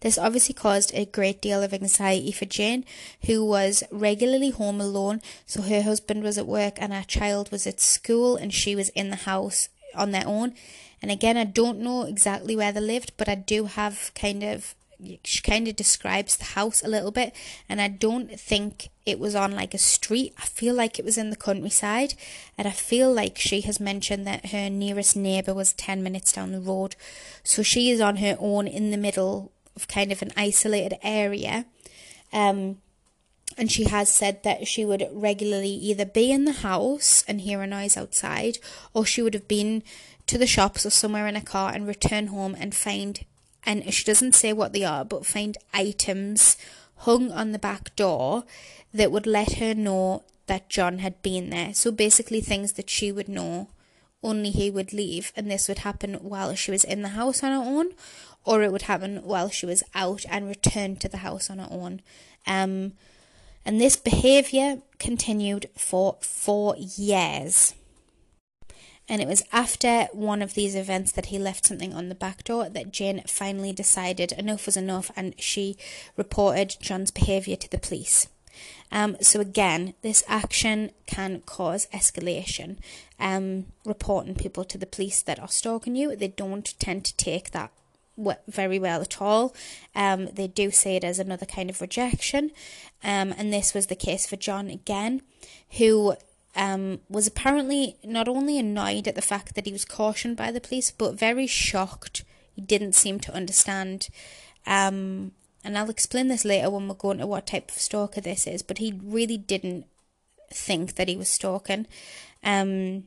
This 0.00 0.18
obviously 0.18 0.54
caused 0.54 0.92
a 0.94 1.04
great 1.04 1.40
deal 1.40 1.62
of 1.62 1.72
anxiety 1.72 2.32
for 2.32 2.44
Jane, 2.44 2.84
who 3.26 3.44
was 3.44 3.84
regularly 3.92 4.50
home 4.50 4.80
alone. 4.80 5.22
So 5.46 5.62
her 5.62 5.82
husband 5.82 6.24
was 6.24 6.38
at 6.38 6.46
work 6.46 6.74
and 6.78 6.92
her 6.92 7.04
child 7.06 7.52
was 7.52 7.66
at 7.66 7.80
school 7.80 8.36
and 8.36 8.52
she 8.52 8.74
was 8.74 8.88
in 8.90 9.10
the 9.10 9.16
house 9.16 9.68
on 9.94 10.10
their 10.10 10.26
own. 10.26 10.54
And 11.00 11.10
again, 11.10 11.36
I 11.36 11.44
don't 11.44 11.78
know 11.78 12.02
exactly 12.02 12.56
where 12.56 12.72
they 12.72 12.80
lived, 12.80 13.12
but 13.16 13.28
I 13.28 13.36
do 13.36 13.64
have 13.66 14.10
kind 14.14 14.42
of 14.42 14.74
she 15.24 15.40
kind 15.42 15.68
of 15.68 15.76
describes 15.76 16.36
the 16.36 16.44
house 16.44 16.82
a 16.82 16.88
little 16.88 17.10
bit 17.10 17.34
and 17.68 17.80
I 17.80 17.88
don't 17.88 18.38
think 18.38 18.88
it 19.06 19.18
was 19.18 19.34
on 19.34 19.52
like 19.52 19.74
a 19.74 19.78
street. 19.78 20.34
I 20.38 20.42
feel 20.42 20.74
like 20.74 20.98
it 20.98 21.04
was 21.04 21.18
in 21.18 21.30
the 21.30 21.36
countryside 21.36 22.14
and 22.58 22.68
I 22.68 22.72
feel 22.72 23.12
like 23.12 23.38
she 23.38 23.62
has 23.62 23.80
mentioned 23.80 24.26
that 24.26 24.46
her 24.46 24.68
nearest 24.70 25.16
neighbour 25.16 25.54
was 25.54 25.72
10 25.72 26.02
minutes 26.02 26.32
down 26.32 26.52
the 26.52 26.60
road. 26.60 26.96
So 27.42 27.62
she 27.62 27.90
is 27.90 28.00
on 28.00 28.16
her 28.16 28.36
own 28.38 28.66
in 28.66 28.90
the 28.90 28.96
middle 28.96 29.52
of 29.74 29.88
kind 29.88 30.12
of 30.12 30.22
an 30.22 30.32
isolated 30.36 30.98
area. 31.02 31.66
Um, 32.32 32.78
and 33.58 33.70
she 33.70 33.84
has 33.84 34.08
said 34.08 34.42
that 34.44 34.68
she 34.68 34.84
would 34.84 35.06
regularly 35.12 35.70
either 35.70 36.04
be 36.04 36.30
in 36.30 36.44
the 36.44 36.52
house 36.52 37.24
and 37.26 37.40
hear 37.40 37.62
a 37.62 37.66
noise 37.66 37.96
outside 37.96 38.58
or 38.94 39.04
she 39.04 39.22
would 39.22 39.34
have 39.34 39.48
been 39.48 39.82
to 40.26 40.38
the 40.38 40.46
shops 40.46 40.86
or 40.86 40.90
somewhere 40.90 41.26
in 41.26 41.36
a 41.36 41.40
car 41.40 41.72
and 41.72 41.86
return 41.86 42.28
home 42.28 42.56
and 42.58 42.74
find 42.74 43.24
and 43.64 43.92
she 43.92 44.04
doesn't 44.04 44.34
say 44.34 44.52
what 44.52 44.72
they 44.72 44.84
are, 44.84 45.04
but 45.04 45.26
find 45.26 45.58
items 45.72 46.56
hung 46.96 47.30
on 47.32 47.52
the 47.52 47.58
back 47.58 47.94
door 47.96 48.44
that 48.92 49.12
would 49.12 49.26
let 49.26 49.54
her 49.54 49.74
know 49.74 50.22
that 50.46 50.68
John 50.68 50.98
had 50.98 51.22
been 51.22 51.50
there. 51.50 51.72
So 51.74 51.90
basically, 51.92 52.40
things 52.40 52.72
that 52.72 52.90
she 52.90 53.12
would 53.12 53.28
know 53.28 53.68
only 54.22 54.50
he 54.50 54.70
would 54.70 54.92
leave, 54.92 55.32
and 55.34 55.50
this 55.50 55.68
would 55.68 55.78
happen 55.78 56.14
while 56.14 56.54
she 56.54 56.70
was 56.70 56.84
in 56.84 57.02
the 57.02 57.10
house 57.10 57.42
on 57.42 57.52
her 57.52 57.70
own, 57.70 57.92
or 58.44 58.62
it 58.62 58.72
would 58.72 58.82
happen 58.82 59.22
while 59.22 59.48
she 59.48 59.66
was 59.66 59.82
out 59.94 60.24
and 60.28 60.48
returned 60.48 61.00
to 61.00 61.08
the 61.08 61.18
house 61.18 61.48
on 61.50 61.58
her 61.58 61.68
own. 61.70 62.02
Um, 62.46 62.92
And 63.64 63.78
this 63.80 63.96
behaviour 63.96 64.80
continued 64.98 65.68
for 65.76 66.16
four 66.20 66.74
years. 66.78 67.74
And 69.10 69.20
it 69.20 69.26
was 69.26 69.42
after 69.52 70.06
one 70.12 70.40
of 70.40 70.54
these 70.54 70.76
events 70.76 71.10
that 71.12 71.26
he 71.26 71.38
left 71.38 71.66
something 71.66 71.92
on 71.92 72.08
the 72.08 72.14
back 72.14 72.44
door 72.44 72.68
that 72.68 72.92
Jane 72.92 73.24
finally 73.26 73.72
decided 73.72 74.30
enough 74.30 74.66
was 74.66 74.76
enough 74.76 75.10
and 75.16 75.34
she 75.36 75.76
reported 76.16 76.76
John's 76.80 77.10
behaviour 77.10 77.56
to 77.56 77.68
the 77.68 77.78
police. 77.78 78.28
Um, 78.92 79.16
so 79.20 79.40
again, 79.40 79.94
this 80.02 80.22
action 80.28 80.92
can 81.06 81.40
cause 81.40 81.88
escalation. 81.92 82.76
Um, 83.18 83.66
reporting 83.84 84.36
people 84.36 84.64
to 84.66 84.78
the 84.78 84.86
police 84.86 85.22
that 85.22 85.40
are 85.40 85.48
stalking 85.48 85.96
you, 85.96 86.14
they 86.14 86.28
don't 86.28 86.78
tend 86.78 87.04
to 87.06 87.16
take 87.16 87.50
that 87.50 87.72
very 88.46 88.78
well 88.78 89.00
at 89.00 89.20
all. 89.20 89.54
Um, 89.94 90.28
they 90.32 90.46
do 90.46 90.70
see 90.70 90.94
it 90.94 91.04
as 91.04 91.18
another 91.18 91.46
kind 91.46 91.68
of 91.68 91.80
rejection, 91.80 92.52
um, 93.02 93.34
and 93.36 93.52
this 93.52 93.74
was 93.74 93.86
the 93.86 93.96
case 93.96 94.26
for 94.26 94.36
John 94.36 94.68
again, 94.68 95.22
who 95.78 96.14
um, 96.56 97.00
was 97.08 97.26
apparently 97.26 97.96
not 98.02 98.28
only 98.28 98.58
annoyed 98.58 99.06
at 99.06 99.14
the 99.14 99.22
fact 99.22 99.54
that 99.54 99.66
he 99.66 99.72
was 99.72 99.84
cautioned 99.84 100.36
by 100.36 100.50
the 100.50 100.60
police, 100.60 100.90
but 100.90 101.18
very 101.18 101.46
shocked. 101.46 102.24
He 102.54 102.60
didn't 102.60 102.94
seem 102.94 103.20
to 103.20 103.34
understand. 103.34 104.08
Um, 104.66 105.32
and 105.62 105.76
I'll 105.76 105.90
explain 105.90 106.28
this 106.28 106.44
later 106.44 106.70
when 106.70 106.88
we're 106.88 106.94
going 106.94 107.18
to 107.18 107.26
what 107.26 107.46
type 107.46 107.70
of 107.70 107.76
stalker 107.76 108.20
this 108.20 108.46
is, 108.46 108.62
but 108.62 108.78
he 108.78 108.98
really 109.02 109.36
didn't 109.36 109.86
think 110.52 110.96
that 110.96 111.08
he 111.08 111.16
was 111.16 111.28
stalking. 111.28 111.86
Um, 112.42 113.04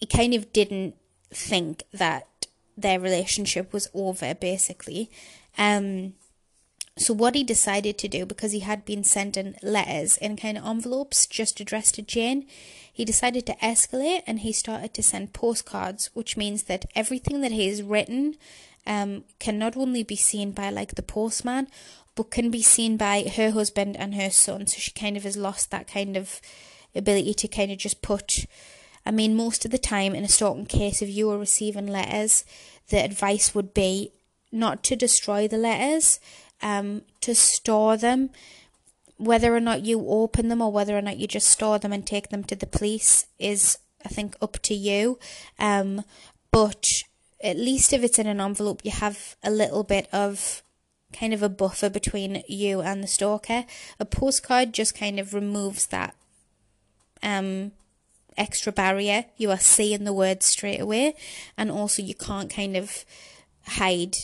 he 0.00 0.06
kind 0.06 0.34
of 0.34 0.52
didn't 0.52 0.96
think 1.30 1.84
that 1.92 2.46
their 2.76 2.98
relationship 2.98 3.72
was 3.72 3.88
over, 3.94 4.34
basically. 4.34 5.10
Um, 5.58 6.14
so, 6.98 7.14
what 7.14 7.34
he 7.34 7.42
decided 7.42 7.96
to 7.98 8.08
do, 8.08 8.26
because 8.26 8.52
he 8.52 8.60
had 8.60 8.84
been 8.84 9.02
sending 9.02 9.54
letters 9.62 10.18
in 10.18 10.36
kind 10.36 10.58
of 10.58 10.66
envelopes 10.66 11.26
just 11.26 11.58
addressed 11.58 11.94
to 11.94 12.02
Jane, 12.02 12.46
he 12.92 13.06
decided 13.06 13.46
to 13.46 13.56
escalate 13.56 14.22
and 14.26 14.40
he 14.40 14.52
started 14.52 14.92
to 14.94 15.02
send 15.02 15.32
postcards, 15.32 16.10
which 16.12 16.36
means 16.36 16.64
that 16.64 16.84
everything 16.94 17.40
that 17.40 17.52
he 17.52 17.66
has 17.68 17.82
written 17.82 18.36
um, 18.86 19.24
can 19.38 19.58
not 19.58 19.74
only 19.74 20.02
be 20.02 20.16
seen 20.16 20.52
by 20.52 20.68
like 20.68 20.94
the 20.94 21.02
postman, 21.02 21.68
but 22.14 22.30
can 22.30 22.50
be 22.50 22.60
seen 22.60 22.98
by 22.98 23.22
her 23.36 23.52
husband 23.52 23.96
and 23.96 24.14
her 24.14 24.28
son. 24.28 24.66
So, 24.66 24.78
she 24.78 24.90
kind 24.90 25.16
of 25.16 25.22
has 25.22 25.36
lost 25.36 25.70
that 25.70 25.88
kind 25.88 26.14
of 26.14 26.42
ability 26.94 27.32
to 27.32 27.48
kind 27.48 27.72
of 27.72 27.78
just 27.78 28.02
put. 28.02 28.44
I 29.06 29.10
mean, 29.10 29.34
most 29.34 29.64
of 29.64 29.70
the 29.70 29.78
time 29.78 30.14
in 30.14 30.24
a 30.24 30.28
stalking 30.28 30.66
case, 30.66 31.00
if 31.00 31.08
you 31.08 31.26
were 31.26 31.38
receiving 31.38 31.86
letters, 31.86 32.44
the 32.90 33.02
advice 33.02 33.54
would 33.54 33.72
be 33.72 34.12
not 34.52 34.84
to 34.84 34.94
destroy 34.94 35.48
the 35.48 35.56
letters 35.56 36.20
um, 36.62 37.02
to 37.20 37.34
store 37.34 37.96
them. 37.96 38.30
Whether 39.16 39.54
or 39.54 39.60
not 39.60 39.84
you 39.84 40.04
open 40.08 40.48
them 40.48 40.62
or 40.62 40.72
whether 40.72 40.96
or 40.96 41.02
not 41.02 41.18
you 41.18 41.26
just 41.26 41.48
store 41.48 41.78
them 41.78 41.92
and 41.92 42.06
take 42.06 42.30
them 42.30 42.44
to 42.44 42.56
the 42.56 42.66
police 42.66 43.26
is, 43.38 43.78
I 44.04 44.08
think, 44.08 44.34
up 44.40 44.58
to 44.62 44.74
you. 44.74 45.18
Um, 45.58 46.04
but 46.50 46.86
at 47.42 47.56
least 47.56 47.92
if 47.92 48.02
it's 48.02 48.18
in 48.18 48.26
an 48.26 48.40
envelope, 48.40 48.80
you 48.84 48.90
have 48.90 49.36
a 49.42 49.50
little 49.50 49.84
bit 49.84 50.08
of 50.12 50.62
kind 51.12 51.34
of 51.34 51.42
a 51.42 51.48
buffer 51.48 51.90
between 51.90 52.42
you 52.48 52.80
and 52.80 53.02
the 53.02 53.08
stalker. 53.08 53.64
A 54.00 54.04
postcard 54.04 54.72
just 54.72 54.96
kind 54.96 55.20
of 55.20 55.34
removes 55.34 55.86
that 55.88 56.14
um, 57.22 57.72
extra 58.36 58.72
barrier. 58.72 59.26
You 59.36 59.50
are 59.50 59.58
seeing 59.58 60.04
the 60.04 60.12
words 60.12 60.46
straight 60.46 60.80
away, 60.80 61.14
and 61.56 61.70
also 61.70 62.02
you 62.02 62.14
can't 62.14 62.50
kind 62.50 62.76
of 62.76 63.04
hide 63.66 64.16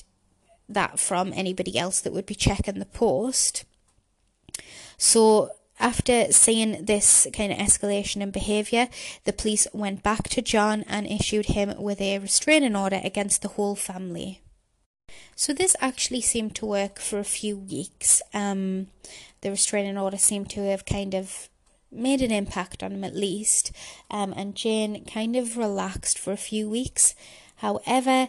that 0.68 0.98
from 0.98 1.32
anybody 1.34 1.78
else 1.78 2.00
that 2.00 2.12
would 2.12 2.26
be 2.26 2.34
checking 2.34 2.78
the 2.78 2.86
post. 2.86 3.64
So, 4.96 5.52
after 5.80 6.32
seeing 6.32 6.84
this 6.86 7.26
kind 7.32 7.52
of 7.52 7.58
escalation 7.58 8.20
in 8.20 8.32
behaviour, 8.32 8.88
the 9.24 9.32
police 9.32 9.68
went 9.72 10.02
back 10.02 10.24
to 10.30 10.42
John 10.42 10.84
and 10.88 11.06
issued 11.06 11.46
him 11.46 11.72
with 11.80 12.00
a 12.00 12.18
restraining 12.18 12.74
order 12.74 13.00
against 13.04 13.42
the 13.42 13.48
whole 13.48 13.76
family. 13.76 14.40
So, 15.36 15.52
this 15.52 15.76
actually 15.80 16.20
seemed 16.20 16.56
to 16.56 16.66
work 16.66 16.98
for 16.98 17.18
a 17.18 17.24
few 17.24 17.56
weeks. 17.56 18.20
Um, 18.34 18.88
the 19.40 19.50
restraining 19.50 19.96
order 19.96 20.18
seemed 20.18 20.50
to 20.50 20.68
have 20.68 20.84
kind 20.84 21.14
of 21.14 21.48
made 21.90 22.20
an 22.20 22.32
impact 22.32 22.82
on 22.82 22.92
him 22.92 23.04
at 23.04 23.14
least, 23.14 23.72
um, 24.10 24.34
and 24.36 24.54
Jane 24.54 25.04
kind 25.04 25.36
of 25.36 25.56
relaxed 25.56 26.18
for 26.18 26.32
a 26.32 26.36
few 26.36 26.68
weeks. 26.68 27.14
However, 27.56 28.28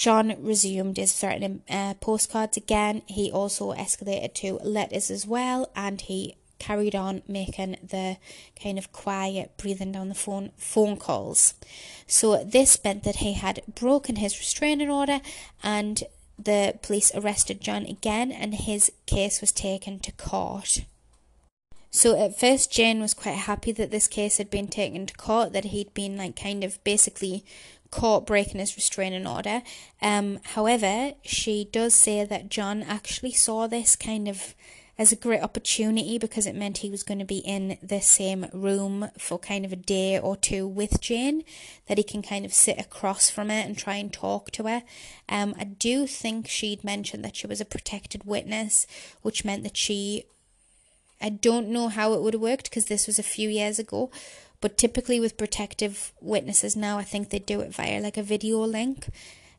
John 0.00 0.34
resumed 0.42 0.96
his 0.96 1.12
threatening 1.12 1.60
uh, 1.68 1.92
postcards 2.00 2.56
again. 2.56 3.02
He 3.04 3.30
also 3.30 3.74
escalated 3.74 4.32
to 4.36 4.54
letters 4.64 5.10
as 5.10 5.26
well, 5.26 5.70
and 5.76 6.00
he 6.00 6.36
carried 6.58 6.94
on 6.94 7.20
making 7.28 7.76
the 7.82 8.16
kind 8.58 8.78
of 8.78 8.92
quiet 8.92 9.58
breathing 9.58 9.92
down 9.92 10.08
the 10.08 10.14
phone 10.14 10.52
phone 10.56 10.96
calls. 10.96 11.52
So 12.06 12.42
this 12.42 12.82
meant 12.82 13.02
that 13.02 13.16
he 13.16 13.34
had 13.34 13.60
broken 13.74 14.16
his 14.16 14.38
restraining 14.38 14.88
order 14.88 15.20
and 15.62 16.02
the 16.38 16.78
police 16.80 17.12
arrested 17.14 17.60
John 17.60 17.84
again 17.84 18.32
and 18.32 18.54
his 18.54 18.90
case 19.04 19.42
was 19.42 19.52
taken 19.52 19.98
to 19.98 20.12
court. 20.12 20.84
So 21.90 22.18
at 22.18 22.38
first 22.40 22.72
Jane 22.72 23.00
was 23.00 23.14
quite 23.14 23.36
happy 23.50 23.72
that 23.72 23.90
this 23.90 24.08
case 24.08 24.38
had 24.38 24.50
been 24.50 24.68
taken 24.68 25.04
to 25.06 25.14
court, 25.14 25.52
that 25.52 25.66
he'd 25.66 25.92
been 25.92 26.16
like 26.16 26.36
kind 26.36 26.64
of 26.64 26.82
basically 26.84 27.44
caught 27.90 28.26
breaking 28.26 28.60
his 28.60 28.76
restraining 28.76 29.26
order. 29.26 29.62
Um, 30.00 30.40
however, 30.54 31.12
she 31.22 31.68
does 31.70 31.94
say 31.94 32.24
that 32.24 32.48
John 32.48 32.82
actually 32.82 33.32
saw 33.32 33.66
this 33.66 33.96
kind 33.96 34.28
of 34.28 34.54
as 35.00 35.12
a 35.12 35.16
great 35.16 35.40
opportunity 35.42 36.18
because 36.18 36.44
it 36.44 36.54
meant 36.54 36.78
he 36.78 36.90
was 36.90 37.02
going 37.02 37.18
to 37.18 37.24
be 37.24 37.38
in 37.38 37.78
the 37.82 38.02
same 38.02 38.44
room 38.52 39.08
for 39.18 39.38
kind 39.38 39.64
of 39.64 39.72
a 39.72 39.76
day 39.76 40.18
or 40.18 40.36
two 40.36 40.68
with 40.68 41.00
Jane, 41.00 41.42
that 41.86 41.96
he 41.96 42.04
can 42.04 42.20
kind 42.20 42.44
of 42.44 42.52
sit 42.52 42.78
across 42.78 43.30
from 43.30 43.48
her 43.48 43.54
and 43.54 43.78
try 43.78 43.94
and 43.94 44.12
talk 44.12 44.50
to 44.50 44.64
her. 44.64 44.82
Um, 45.26 45.54
I 45.58 45.64
do 45.64 46.06
think 46.06 46.48
she'd 46.48 46.84
mentioned 46.84 47.24
that 47.24 47.34
she 47.34 47.46
was 47.46 47.62
a 47.62 47.64
protected 47.64 48.24
witness, 48.24 48.86
which 49.22 49.42
meant 49.42 49.62
that 49.62 49.78
she. 49.78 50.24
I 51.18 51.30
don't 51.30 51.68
know 51.68 51.88
how 51.88 52.12
it 52.12 52.20
would 52.20 52.34
have 52.34 52.42
worked 52.42 52.68
because 52.68 52.86
this 52.86 53.06
was 53.06 53.18
a 53.18 53.22
few 53.22 53.48
years 53.48 53.78
ago, 53.78 54.10
but 54.60 54.76
typically 54.76 55.20
with 55.20 55.36
protective 55.38 56.12
witnesses 56.20 56.76
now, 56.76 56.98
I 56.98 57.04
think 57.04 57.30
they 57.30 57.38
do 57.38 57.60
it 57.60 57.74
via 57.74 58.00
like 58.00 58.16
a 58.16 58.22
video 58.22 58.58
link. 58.58 59.08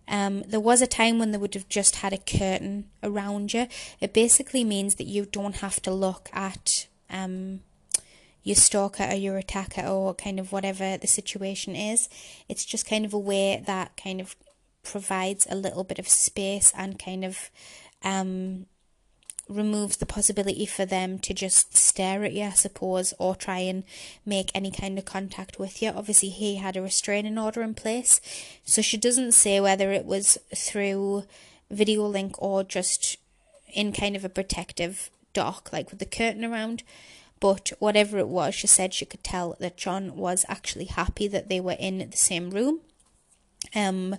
Um, 0.07 0.43
there 0.43 0.59
was 0.59 0.81
a 0.81 0.87
time 0.87 1.19
when 1.19 1.31
they 1.31 1.37
would 1.37 1.53
have 1.53 1.69
just 1.69 1.97
had 1.97 2.13
a 2.13 2.17
curtain 2.17 2.85
around 3.01 3.53
you. 3.53 3.67
It 3.99 4.13
basically 4.13 4.63
means 4.63 4.95
that 4.95 5.07
you 5.07 5.25
don't 5.25 5.57
have 5.57 5.81
to 5.83 5.91
look 5.91 6.29
at 6.33 6.87
um, 7.09 7.61
your 8.43 8.55
stalker 8.55 9.05
or 9.09 9.15
your 9.15 9.37
attacker 9.37 9.85
or 9.85 10.13
kind 10.13 10.39
of 10.39 10.51
whatever 10.51 10.97
the 10.97 11.07
situation 11.07 11.75
is. 11.75 12.09
It's 12.49 12.65
just 12.65 12.87
kind 12.87 13.05
of 13.05 13.13
a 13.13 13.19
way 13.19 13.63
that 13.65 13.95
kind 14.01 14.19
of 14.19 14.35
provides 14.83 15.47
a 15.49 15.55
little 15.55 15.83
bit 15.83 15.99
of 15.99 16.07
space 16.07 16.73
and 16.75 16.99
kind 16.99 17.23
of 17.23 17.49
um, 18.03 18.65
removes 19.51 19.97
the 19.97 20.05
possibility 20.05 20.65
for 20.65 20.85
them 20.85 21.19
to 21.19 21.33
just 21.33 21.75
stare 21.77 22.23
at 22.23 22.33
you, 22.33 22.45
I 22.45 22.51
suppose, 22.51 23.13
or 23.19 23.35
try 23.35 23.59
and 23.59 23.83
make 24.25 24.51
any 24.53 24.71
kind 24.71 24.97
of 24.97 25.05
contact 25.05 25.59
with 25.59 25.81
you. 25.81 25.89
Obviously, 25.89 26.29
he 26.29 26.55
had 26.55 26.77
a 26.77 26.81
restraining 26.81 27.37
order 27.37 27.61
in 27.61 27.73
place, 27.73 28.21
so 28.65 28.81
she 28.81 28.97
doesn't 28.97 29.33
say 29.33 29.59
whether 29.59 29.91
it 29.91 30.05
was 30.05 30.37
through 30.55 31.23
video 31.69 32.05
link 32.05 32.41
or 32.41 32.63
just 32.63 33.17
in 33.73 33.91
kind 33.91 34.15
of 34.15 34.25
a 34.25 34.29
protective 34.29 35.09
dock, 35.33 35.69
like 35.71 35.89
with 35.89 35.99
the 35.99 36.05
curtain 36.05 36.45
around. 36.45 36.83
But 37.39 37.71
whatever 37.79 38.19
it 38.19 38.27
was, 38.27 38.53
she 38.53 38.67
said 38.67 38.93
she 38.93 39.05
could 39.05 39.23
tell 39.23 39.55
that 39.59 39.77
John 39.77 40.15
was 40.15 40.45
actually 40.47 40.85
happy 40.85 41.27
that 41.27 41.49
they 41.49 41.59
were 41.59 41.77
in 41.79 41.97
the 41.97 42.17
same 42.17 42.51
room. 42.51 42.81
Um, 43.73 44.17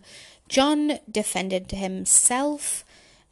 John 0.48 0.98
defended 1.10 1.70
himself, 1.70 2.84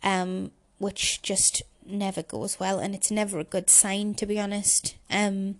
um, 0.02 0.52
which 0.78 1.22
just 1.22 1.62
never 1.92 2.22
goes 2.22 2.58
well 2.58 2.78
and 2.78 2.94
it's 2.94 3.10
never 3.10 3.38
a 3.38 3.44
good 3.44 3.70
sign 3.70 4.14
to 4.14 4.26
be 4.26 4.38
honest. 4.38 4.96
Um 5.10 5.56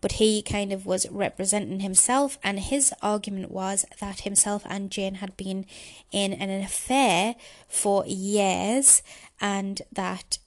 but 0.00 0.12
he 0.12 0.42
kind 0.42 0.72
of 0.72 0.86
was 0.86 1.10
representing 1.10 1.80
himself 1.80 2.38
and 2.42 2.60
his 2.60 2.92
argument 3.02 3.50
was 3.50 3.84
that 4.00 4.20
himself 4.20 4.62
and 4.68 4.90
Jane 4.90 5.16
had 5.16 5.36
been 5.36 5.66
in 6.12 6.32
an 6.32 6.50
affair 6.62 7.34
for 7.66 8.04
years 8.06 9.02
and 9.40 9.82
that 9.92 10.38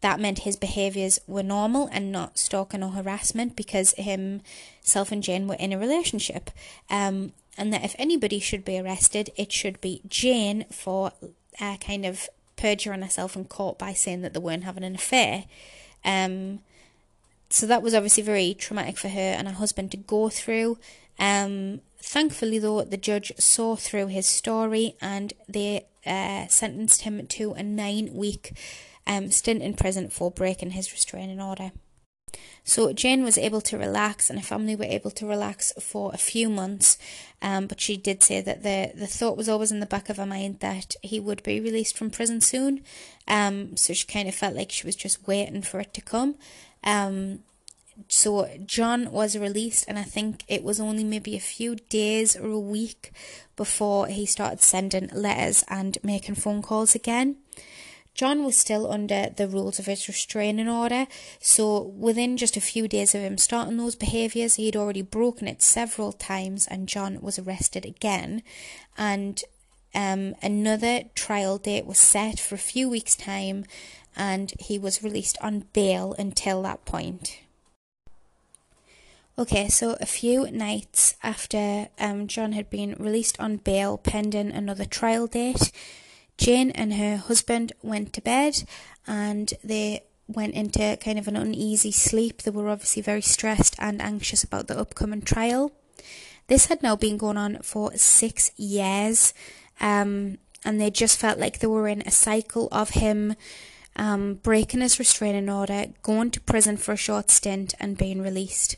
that 0.00 0.18
meant 0.18 0.40
his 0.40 0.56
behaviors 0.56 1.20
were 1.26 1.42
normal 1.42 1.88
and 1.92 2.10
not 2.10 2.38
stalking 2.38 2.82
or 2.82 2.90
harassment 2.90 3.54
because 3.54 3.94
himself 3.96 5.12
and 5.12 5.22
Jane 5.22 5.46
were 5.46 5.56
in 5.56 5.72
a 5.72 5.78
relationship. 5.78 6.50
Um 6.88 7.32
and 7.56 7.72
that 7.72 7.84
if 7.84 7.94
anybody 7.98 8.40
should 8.40 8.64
be 8.64 8.78
arrested 8.78 9.30
it 9.36 9.52
should 9.52 9.80
be 9.80 10.02
Jane 10.08 10.64
for 10.70 11.12
uh, 11.60 11.76
kind 11.76 12.06
of 12.06 12.28
perjuring 12.60 13.02
herself 13.02 13.36
in 13.36 13.44
court 13.46 13.78
by 13.78 13.92
saying 13.92 14.20
that 14.22 14.34
they 14.34 14.40
weren't 14.40 14.64
having 14.64 14.84
an 14.84 14.94
affair. 14.94 15.44
Um, 16.04 16.60
so 17.48 17.66
that 17.66 17.82
was 17.82 17.94
obviously 17.94 18.22
very 18.22 18.54
traumatic 18.54 18.96
for 18.96 19.08
her 19.08 19.34
and 19.36 19.48
her 19.48 19.54
husband 19.54 19.90
to 19.92 19.96
go 19.96 20.28
through. 20.28 20.78
Um, 21.18 21.80
thankfully, 21.98 22.58
though, 22.58 22.82
the 22.82 22.96
judge 22.96 23.32
saw 23.38 23.76
through 23.76 24.08
his 24.08 24.26
story 24.26 24.94
and 25.00 25.32
they 25.48 25.86
uh, 26.06 26.46
sentenced 26.48 27.02
him 27.02 27.26
to 27.26 27.52
a 27.52 27.62
nine 27.62 28.10
week 28.14 28.52
um, 29.06 29.30
stint 29.30 29.62
in 29.62 29.74
prison 29.74 30.08
for 30.08 30.30
breaking 30.30 30.70
his 30.70 30.92
restraining 30.92 31.40
order. 31.40 31.72
So 32.64 32.92
Jane 32.92 33.24
was 33.24 33.38
able 33.38 33.60
to 33.62 33.78
relax, 33.78 34.30
and 34.30 34.38
her 34.38 34.44
family 34.44 34.76
were 34.76 34.84
able 34.84 35.10
to 35.12 35.26
relax 35.26 35.72
for 35.80 36.12
a 36.12 36.18
few 36.18 36.48
months. 36.48 36.98
Um, 37.42 37.66
but 37.66 37.80
she 37.80 37.96
did 37.96 38.22
say 38.22 38.40
that 38.40 38.62
the 38.62 38.92
the 38.94 39.06
thought 39.06 39.36
was 39.36 39.48
always 39.48 39.72
in 39.72 39.80
the 39.80 39.86
back 39.86 40.08
of 40.08 40.18
her 40.18 40.26
mind 40.26 40.60
that 40.60 40.94
he 41.02 41.18
would 41.18 41.42
be 41.42 41.60
released 41.60 41.96
from 41.96 42.10
prison 42.10 42.40
soon. 42.40 42.82
Um, 43.26 43.76
so 43.76 43.92
she 43.92 44.06
kind 44.06 44.28
of 44.28 44.34
felt 44.34 44.54
like 44.54 44.70
she 44.70 44.86
was 44.86 44.96
just 44.96 45.26
waiting 45.26 45.62
for 45.62 45.80
it 45.80 45.94
to 45.94 46.00
come. 46.00 46.36
Um, 46.84 47.40
so 48.08 48.48
John 48.64 49.10
was 49.12 49.36
released, 49.36 49.84
and 49.88 49.98
I 49.98 50.02
think 50.02 50.44
it 50.48 50.62
was 50.62 50.80
only 50.80 51.04
maybe 51.04 51.36
a 51.36 51.40
few 51.40 51.76
days 51.76 52.36
or 52.36 52.50
a 52.50 52.58
week 52.58 53.12
before 53.56 54.06
he 54.06 54.26
started 54.26 54.60
sending 54.60 55.08
letters 55.12 55.64
and 55.68 55.98
making 56.02 56.36
phone 56.36 56.62
calls 56.62 56.94
again. 56.94 57.36
John 58.20 58.44
was 58.44 58.58
still 58.58 58.92
under 58.92 59.30
the 59.34 59.48
rules 59.48 59.78
of 59.78 59.86
his 59.86 60.06
restraining 60.06 60.68
order, 60.68 61.06
so 61.38 61.80
within 61.80 62.36
just 62.36 62.54
a 62.54 62.60
few 62.60 62.86
days 62.86 63.14
of 63.14 63.22
him 63.22 63.38
starting 63.38 63.78
those 63.78 63.94
behaviours, 63.94 64.56
he'd 64.56 64.76
already 64.76 65.00
broken 65.00 65.48
it 65.48 65.62
several 65.62 66.12
times, 66.12 66.66
and 66.66 66.86
John 66.86 67.22
was 67.22 67.38
arrested 67.38 67.86
again. 67.86 68.42
And 68.98 69.42
um, 69.94 70.34
another 70.42 71.04
trial 71.14 71.56
date 71.56 71.86
was 71.86 71.96
set 71.96 72.38
for 72.38 72.56
a 72.56 72.58
few 72.58 72.90
weeks' 72.90 73.16
time, 73.16 73.64
and 74.14 74.52
he 74.60 74.78
was 74.78 75.02
released 75.02 75.38
on 75.40 75.64
bail 75.72 76.14
until 76.18 76.60
that 76.60 76.84
point. 76.84 77.38
Okay, 79.38 79.68
so 79.68 79.96
a 79.98 80.04
few 80.04 80.50
nights 80.50 81.16
after 81.22 81.88
um, 81.98 82.26
John 82.26 82.52
had 82.52 82.68
been 82.68 82.96
released 82.98 83.40
on 83.40 83.56
bail 83.56 83.96
pending 83.96 84.52
another 84.52 84.84
trial 84.84 85.26
date, 85.26 85.72
Jane 86.40 86.70
and 86.70 86.94
her 86.94 87.18
husband 87.18 87.74
went 87.82 88.14
to 88.14 88.22
bed 88.22 88.64
and 89.06 89.52
they 89.62 90.04
went 90.26 90.54
into 90.54 90.96
kind 90.96 91.18
of 91.18 91.28
an 91.28 91.36
uneasy 91.36 91.92
sleep. 91.92 92.42
They 92.42 92.50
were 92.50 92.70
obviously 92.70 93.02
very 93.02 93.20
stressed 93.20 93.76
and 93.78 94.00
anxious 94.00 94.42
about 94.42 94.66
the 94.66 94.78
upcoming 94.78 95.20
trial. 95.20 95.70
This 96.46 96.66
had 96.66 96.82
now 96.82 96.96
been 96.96 97.18
going 97.18 97.36
on 97.36 97.58
for 97.62 97.92
six 97.96 98.52
years, 98.56 99.34
um, 99.80 100.38
and 100.64 100.80
they 100.80 100.90
just 100.90 101.18
felt 101.18 101.38
like 101.38 101.58
they 101.58 101.66
were 101.66 101.88
in 101.88 102.02
a 102.02 102.10
cycle 102.10 102.68
of 102.72 102.90
him 102.90 103.36
um, 103.96 104.34
breaking 104.34 104.80
his 104.80 104.98
restraining 104.98 105.50
order, 105.50 105.86
going 106.02 106.30
to 106.30 106.40
prison 106.40 106.78
for 106.78 106.92
a 106.92 106.96
short 106.96 107.30
stint, 107.30 107.74
and 107.78 107.98
being 107.98 108.22
released. 108.22 108.76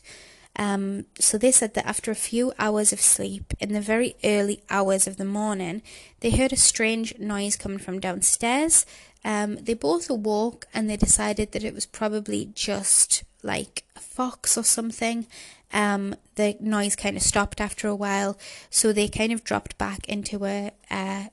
Um, 0.55 1.05
so 1.19 1.37
they 1.37 1.51
said 1.51 1.73
that 1.73 1.87
after 1.87 2.11
a 2.11 2.15
few 2.15 2.53
hours 2.59 2.93
of 2.93 3.01
sleep, 3.01 3.53
in 3.59 3.73
the 3.73 3.81
very 3.81 4.15
early 4.23 4.61
hours 4.69 5.07
of 5.07 5.17
the 5.17 5.25
morning, 5.25 5.81
they 6.19 6.29
heard 6.29 6.53
a 6.53 6.57
strange 6.57 7.17
noise 7.17 7.55
coming 7.55 7.79
from 7.79 7.99
downstairs. 7.99 8.85
Um, 9.25 9.55
they 9.55 9.73
both 9.73 10.09
awoke 10.09 10.67
and 10.73 10.89
they 10.89 10.97
decided 10.97 11.53
that 11.53 11.63
it 11.63 11.73
was 11.73 11.85
probably 11.85 12.51
just 12.53 13.23
like 13.41 13.83
a 13.95 13.99
fox 13.99 14.57
or 14.57 14.63
something. 14.63 15.25
Um, 15.73 16.15
the 16.35 16.55
noise 16.59 16.95
kind 16.95 17.17
of 17.17 17.23
stopped 17.23 17.59
after 17.59 17.87
a 17.87 17.95
while, 17.95 18.37
so 18.69 18.93
they 18.93 19.07
kind 19.07 19.33
of 19.33 19.43
dropped 19.43 19.77
back 19.79 20.07
into 20.07 20.45
a 20.45 20.71
uh, 20.91 21.25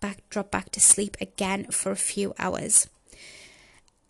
back 0.00 0.18
dropped 0.30 0.52
back 0.52 0.70
to 0.72 0.80
sleep 0.80 1.16
again 1.20 1.64
for 1.66 1.90
a 1.90 1.96
few 1.96 2.34
hours. 2.38 2.88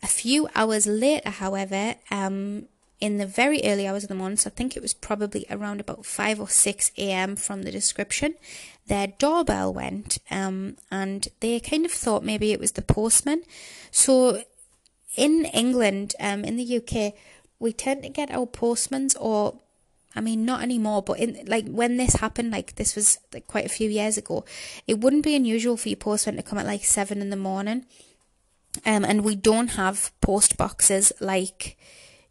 A 0.03 0.07
few 0.07 0.47
hours 0.55 0.85
later, 0.85 1.29
however, 1.29 1.95
um, 2.09 2.67
in 3.01 3.17
the 3.17 3.25
very 3.25 3.61
early 3.65 3.87
hours 3.87 4.03
of 4.03 4.09
the 4.09 4.15
morning, 4.15 4.37
so 4.37 4.49
I 4.49 4.53
think 4.53 4.77
it 4.77 4.81
was 4.81 4.93
probably 4.93 5.45
around 5.49 5.81
about 5.81 6.05
5 6.05 6.39
or 6.39 6.47
6 6.47 6.91
a.m. 6.97 7.35
from 7.35 7.63
the 7.63 7.71
description, 7.71 8.35
their 8.85 9.07
doorbell 9.07 9.73
went 9.73 10.19
um, 10.29 10.77
and 10.91 11.27
they 11.39 11.59
kind 11.59 11.83
of 11.85 11.91
thought 11.91 12.23
maybe 12.23 12.51
it 12.51 12.59
was 12.59 12.73
the 12.73 12.81
postman. 12.83 13.41
So 13.89 14.43
in 15.15 15.45
England, 15.45 16.13
um, 16.19 16.45
in 16.45 16.57
the 16.57 16.77
UK, 16.77 17.13
we 17.59 17.73
tend 17.73 18.03
to 18.03 18.09
get 18.09 18.31
our 18.31 18.45
postmans 18.45 19.15
or 19.19 19.55
I 20.13 20.19
mean, 20.19 20.43
not 20.43 20.61
anymore, 20.61 21.01
but 21.01 21.19
in 21.19 21.45
like 21.47 21.67
when 21.69 21.95
this 21.97 22.15
happened, 22.15 22.51
like 22.51 22.75
this 22.75 22.95
was 22.95 23.17
like 23.33 23.47
quite 23.47 23.65
a 23.65 23.69
few 23.69 23.89
years 23.89 24.17
ago, 24.17 24.43
it 24.85 24.99
wouldn't 24.99 25.23
be 25.23 25.35
unusual 25.35 25.77
for 25.77 25.87
your 25.87 25.95
postman 25.95 26.35
to 26.35 26.43
come 26.43 26.59
at 26.59 26.65
like 26.65 26.83
seven 26.83 27.21
in 27.21 27.29
the 27.29 27.37
morning. 27.37 27.85
Um, 28.85 29.05
and 29.05 29.23
we 29.23 29.35
don't 29.35 29.69
have 29.69 30.11
post 30.19 30.57
boxes 30.57 31.13
like 31.19 31.77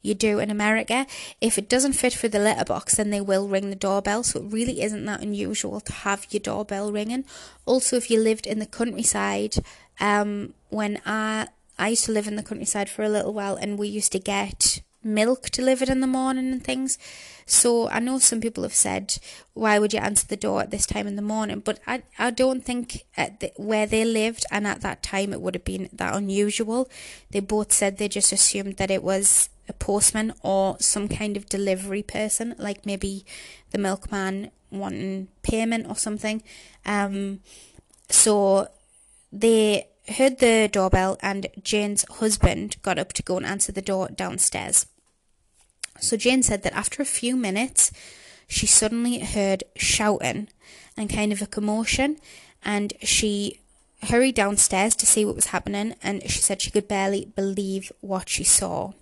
you 0.03 0.15
do 0.15 0.39
in 0.39 0.51
America. 0.51 1.07
If 1.41 1.59
it 1.59 1.69
doesn't 1.69 1.93
fit 1.95 2.15
for 2.15 2.29
the 2.29 2.39
letterbox, 2.39 2.97
then 2.97 3.11
they 3.11 3.21
will 3.21 3.49
ring 3.49 3.71
the 3.71 3.77
doorbell. 3.77 4.23
So 4.23 4.41
it 4.41 4.53
really 4.53 4.83
isn't 4.83 5.05
that 5.07 5.23
unusual 5.23 5.81
to 5.81 5.93
have 5.93 6.27
your 6.31 6.41
doorbell 6.41 6.93
ringing. 6.93 7.25
Also, 7.67 7.97
if 7.97 8.11
you 8.11 8.21
lived 8.21 8.47
in 8.47 8.59
the 8.59 8.67
countryside, 8.67 9.57
um, 10.01 10.55
when 10.69 11.01
I 11.05 11.49
I 11.79 11.89
used 11.89 12.05
to 12.05 12.13
live 12.13 12.29
in 12.29 12.37
the 12.37 12.43
countryside 12.43 12.91
for 12.91 13.03
a 13.03 13.09
little 13.09 13.33
while, 13.33 13.57
and 13.57 13.79
we 13.79 13.89
used 13.89 14.13
to 14.13 14.19
get 14.19 14.83
milk 15.03 15.51
delivered 15.51 15.89
in 15.89 16.01
the 16.01 16.07
morning 16.07 16.53
and 16.53 16.63
things. 16.63 16.99
So 17.47 17.89
I 17.89 18.01
know 18.01 18.19
some 18.19 18.41
people 18.41 18.63
have 18.65 18.75
said, 18.75 19.17
why 19.55 19.79
would 19.79 19.93
you 19.93 19.99
answer 19.99 20.27
the 20.27 20.37
door 20.37 20.61
at 20.61 20.71
this 20.71 20.87
time 20.87 21.07
in 21.07 21.17
the 21.17 21.23
morning? 21.23 21.61
But 21.61 21.81
I, 21.87 22.03
I 22.19 22.31
don't 22.31 22.65
think 22.65 23.07
at 23.17 23.41
the, 23.41 23.53
where 23.57 23.87
they 23.87 24.05
lived 24.05 24.45
and 24.51 24.67
at 24.67 24.83
that 24.83 25.03
time 25.03 25.33
it 25.33 25.41
would 25.41 25.55
have 25.55 25.65
been 25.65 25.89
that 25.93 26.15
unusual. 26.15 26.89
They 27.31 27.41
both 27.41 27.73
said 27.73 27.97
they 27.97 28.09
just 28.09 28.31
assumed 28.31 28.77
that 28.77 28.91
it 28.91 29.03
was 29.03 29.49
a 29.71 29.73
postman 29.73 30.35
or 30.43 30.77
some 30.81 31.09
kind 31.09 31.37
of 31.37 31.49
delivery 31.49 32.03
person, 32.03 32.55
like 32.59 32.85
maybe 32.85 33.25
the 33.71 33.79
milkman 33.79 34.51
wanting 34.71 35.29
payment 35.43 35.87
or 35.89 35.97
something. 35.97 36.43
Um, 36.85 37.41
so 38.09 38.69
they 39.33 39.87
heard 40.09 40.39
the 40.39 40.69
doorbell, 40.71 41.17
and 41.23 41.47
Jane's 41.63 42.05
husband 42.19 42.77
got 42.83 42.99
up 42.99 43.13
to 43.15 43.23
go 43.23 43.37
and 43.37 43.47
answer 43.47 43.73
the 43.73 43.83
door 43.83 44.09
downstairs. 44.15 44.87
So 46.01 46.17
Jane 46.17 46.43
said 46.43 46.63
that 46.63 46.75
after 46.75 47.01
a 47.01 47.07
few 47.07 47.37
minutes, 47.37 47.93
she 48.49 48.67
suddenly 48.67 49.21
heard 49.21 49.63
shouting 49.77 50.49
and 50.97 51.09
kind 51.09 51.33
of 51.33 51.41
a 51.41 51.47
commotion, 51.47 52.19
and 52.65 52.93
she 53.03 53.61
hurried 54.05 54.35
downstairs 54.35 54.97
to 54.97 55.07
see 55.07 55.25
what 55.25 55.37
was 55.37 55.47
happening, 55.47 55.95
and 56.03 56.23
she 56.29 56.41
said 56.41 56.61
she 56.61 56.71
could 56.71 56.89
barely 56.89 57.27
believe 57.37 57.93
what 58.01 58.29
she 58.29 58.45
saw. 58.45 58.93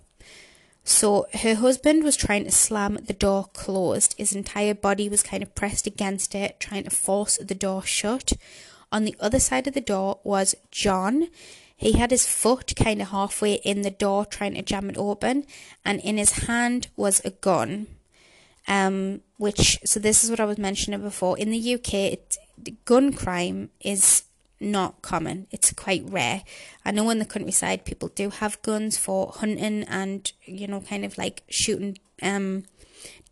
So 0.89 1.27
her 1.33 1.53
husband 1.53 2.03
was 2.03 2.15
trying 2.17 2.45
to 2.45 2.51
slam 2.51 2.97
the 3.05 3.13
door 3.13 3.45
closed. 3.53 4.15
His 4.17 4.33
entire 4.33 4.73
body 4.73 5.07
was 5.07 5.21
kind 5.21 5.43
of 5.43 5.53
pressed 5.53 5.85
against 5.85 6.33
it, 6.33 6.59
trying 6.59 6.83
to 6.85 6.89
force 6.89 7.37
the 7.37 7.53
door 7.53 7.83
shut. 7.83 8.33
On 8.91 9.05
the 9.05 9.15
other 9.19 9.39
side 9.39 9.67
of 9.67 9.75
the 9.75 9.81
door 9.81 10.19
was 10.23 10.55
John. 10.71 11.27
He 11.77 11.91
had 11.91 12.09
his 12.09 12.25
foot 12.25 12.73
kind 12.75 13.03
of 13.03 13.09
halfway 13.09 13.53
in 13.53 13.83
the 13.83 13.91
door, 13.91 14.25
trying 14.25 14.55
to 14.55 14.63
jam 14.63 14.89
it 14.89 14.97
open, 14.97 15.45
and 15.85 16.01
in 16.01 16.17
his 16.17 16.47
hand 16.47 16.87
was 16.95 17.21
a 17.23 17.29
gun. 17.29 17.85
Um, 18.67 19.21
which 19.37 19.77
so 19.85 19.99
this 19.99 20.23
is 20.23 20.31
what 20.31 20.39
I 20.39 20.45
was 20.45 20.57
mentioning 20.57 21.01
before. 21.01 21.37
In 21.37 21.51
the 21.51 21.75
UK, 21.75 21.93
it, 21.93 22.37
gun 22.85 23.13
crime 23.13 23.69
is 23.79 24.23
not 24.59 25.01
common. 25.01 25.47
It's 25.51 25.71
quite 25.73 26.03
rare. 26.05 26.43
I 26.85 26.91
know 26.91 27.09
in 27.09 27.19
the 27.19 27.25
countryside 27.25 27.85
people 27.85 28.09
do 28.09 28.29
have 28.29 28.61
guns 28.61 28.97
for 28.97 29.31
hunting 29.35 29.83
and 29.83 30.31
you 30.45 30.67
know 30.67 30.81
kind 30.81 31.05
of 31.05 31.17
like 31.17 31.43
shooting 31.49 31.97
um 32.21 32.63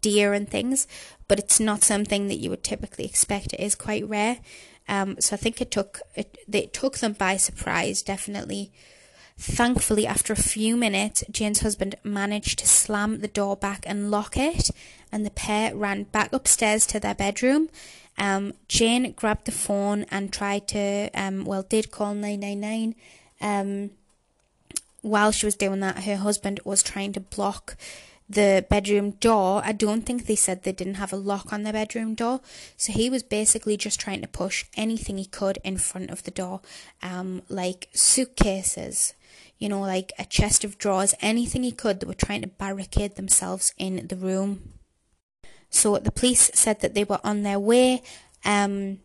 deer 0.01 0.33
and 0.33 0.49
things, 0.49 0.87
but 1.27 1.39
it's 1.39 1.59
not 1.59 1.83
something 1.83 2.27
that 2.27 2.37
you 2.37 2.49
would 2.49 2.63
typically 2.63 3.05
expect. 3.05 3.53
It 3.53 3.59
is 3.59 3.75
quite 3.75 4.07
rare. 4.07 4.39
Um, 4.87 5.17
so 5.19 5.35
I 5.35 5.37
think 5.37 5.61
it 5.61 5.71
took 5.71 6.01
it, 6.15 6.37
it 6.51 6.73
took 6.73 6.99
them 6.99 7.13
by 7.13 7.37
surprise, 7.37 8.01
definitely. 8.01 8.71
Thankfully, 9.39 10.07
after 10.07 10.33
a 10.33 10.37
few 10.37 10.75
minutes, 10.75 11.23
Jane's 11.29 11.59
husband 11.59 11.95
managed 12.03 12.57
to 12.59 12.67
slam 12.67 13.19
the 13.19 13.27
door 13.27 13.55
back 13.55 13.83
and 13.85 14.09
lock 14.09 14.35
it, 14.35 14.71
and 15.11 15.25
the 15.25 15.29
pair 15.29 15.75
ran 15.75 16.03
back 16.03 16.33
upstairs 16.33 16.87
to 16.87 16.99
their 16.99 17.13
bedroom. 17.13 17.69
Um, 18.17 18.53
Jane 18.67 19.12
grabbed 19.12 19.45
the 19.45 19.51
phone 19.51 20.06
and 20.10 20.34
tried 20.34 20.67
to, 20.69 21.10
um, 21.13 21.45
well, 21.45 21.63
did 21.63 21.91
call 21.91 22.13
999. 22.13 22.95
Um, 23.39 23.91
while 25.01 25.32
she 25.32 25.45
was 25.45 25.56
doing 25.56 25.80
that, 25.82 26.03
her 26.03 26.17
husband 26.17 26.60
was 26.65 26.82
trying 26.82 27.13
to 27.13 27.19
block 27.19 27.77
the 28.30 28.65
bedroom 28.69 29.12
door. 29.12 29.62
I 29.63 29.71
don't 29.71 30.01
think 30.01 30.25
they 30.25 30.36
said 30.36 30.63
they 30.63 30.71
didn't 30.71 30.95
have 30.95 31.13
a 31.13 31.17
lock 31.17 31.53
on 31.53 31.63
the 31.63 31.71
bedroom 31.71 32.13
door. 32.15 32.41
So 32.75 32.91
he 32.91 33.10
was 33.10 33.23
basically 33.23 33.77
just 33.77 33.99
trying 33.99 34.21
to 34.21 34.27
push 34.27 34.65
anything 34.75 35.17
he 35.17 35.25
could 35.25 35.60
in 35.63 35.77
front 35.77 36.10
of 36.10 36.23
the 36.23 36.32
door, 36.32 36.62
um, 37.01 37.43
like 37.47 37.88
suitcases, 37.93 39.13
you 39.60 39.69
know, 39.69 39.82
like 39.82 40.12
a 40.19 40.25
chest 40.25 40.63
of 40.63 40.77
drawers, 40.77 41.15
anything 41.21 41.63
he 41.63 41.71
could. 41.71 41.99
They 41.99 42.08
were 42.08 42.13
trying 42.13 42.41
to 42.41 42.47
barricade 42.47 43.15
themselves 43.15 43.73
in 43.77 44.08
the 44.08 44.15
room. 44.15 44.73
So 45.69 45.97
the 45.97 46.12
police 46.12 46.49
said 46.53 46.82
that 46.82 46.93
they 46.93 47.03
were 47.03 47.19
on 47.23 47.43
their 47.43 47.60
way, 47.60 48.01
um, 48.45 48.99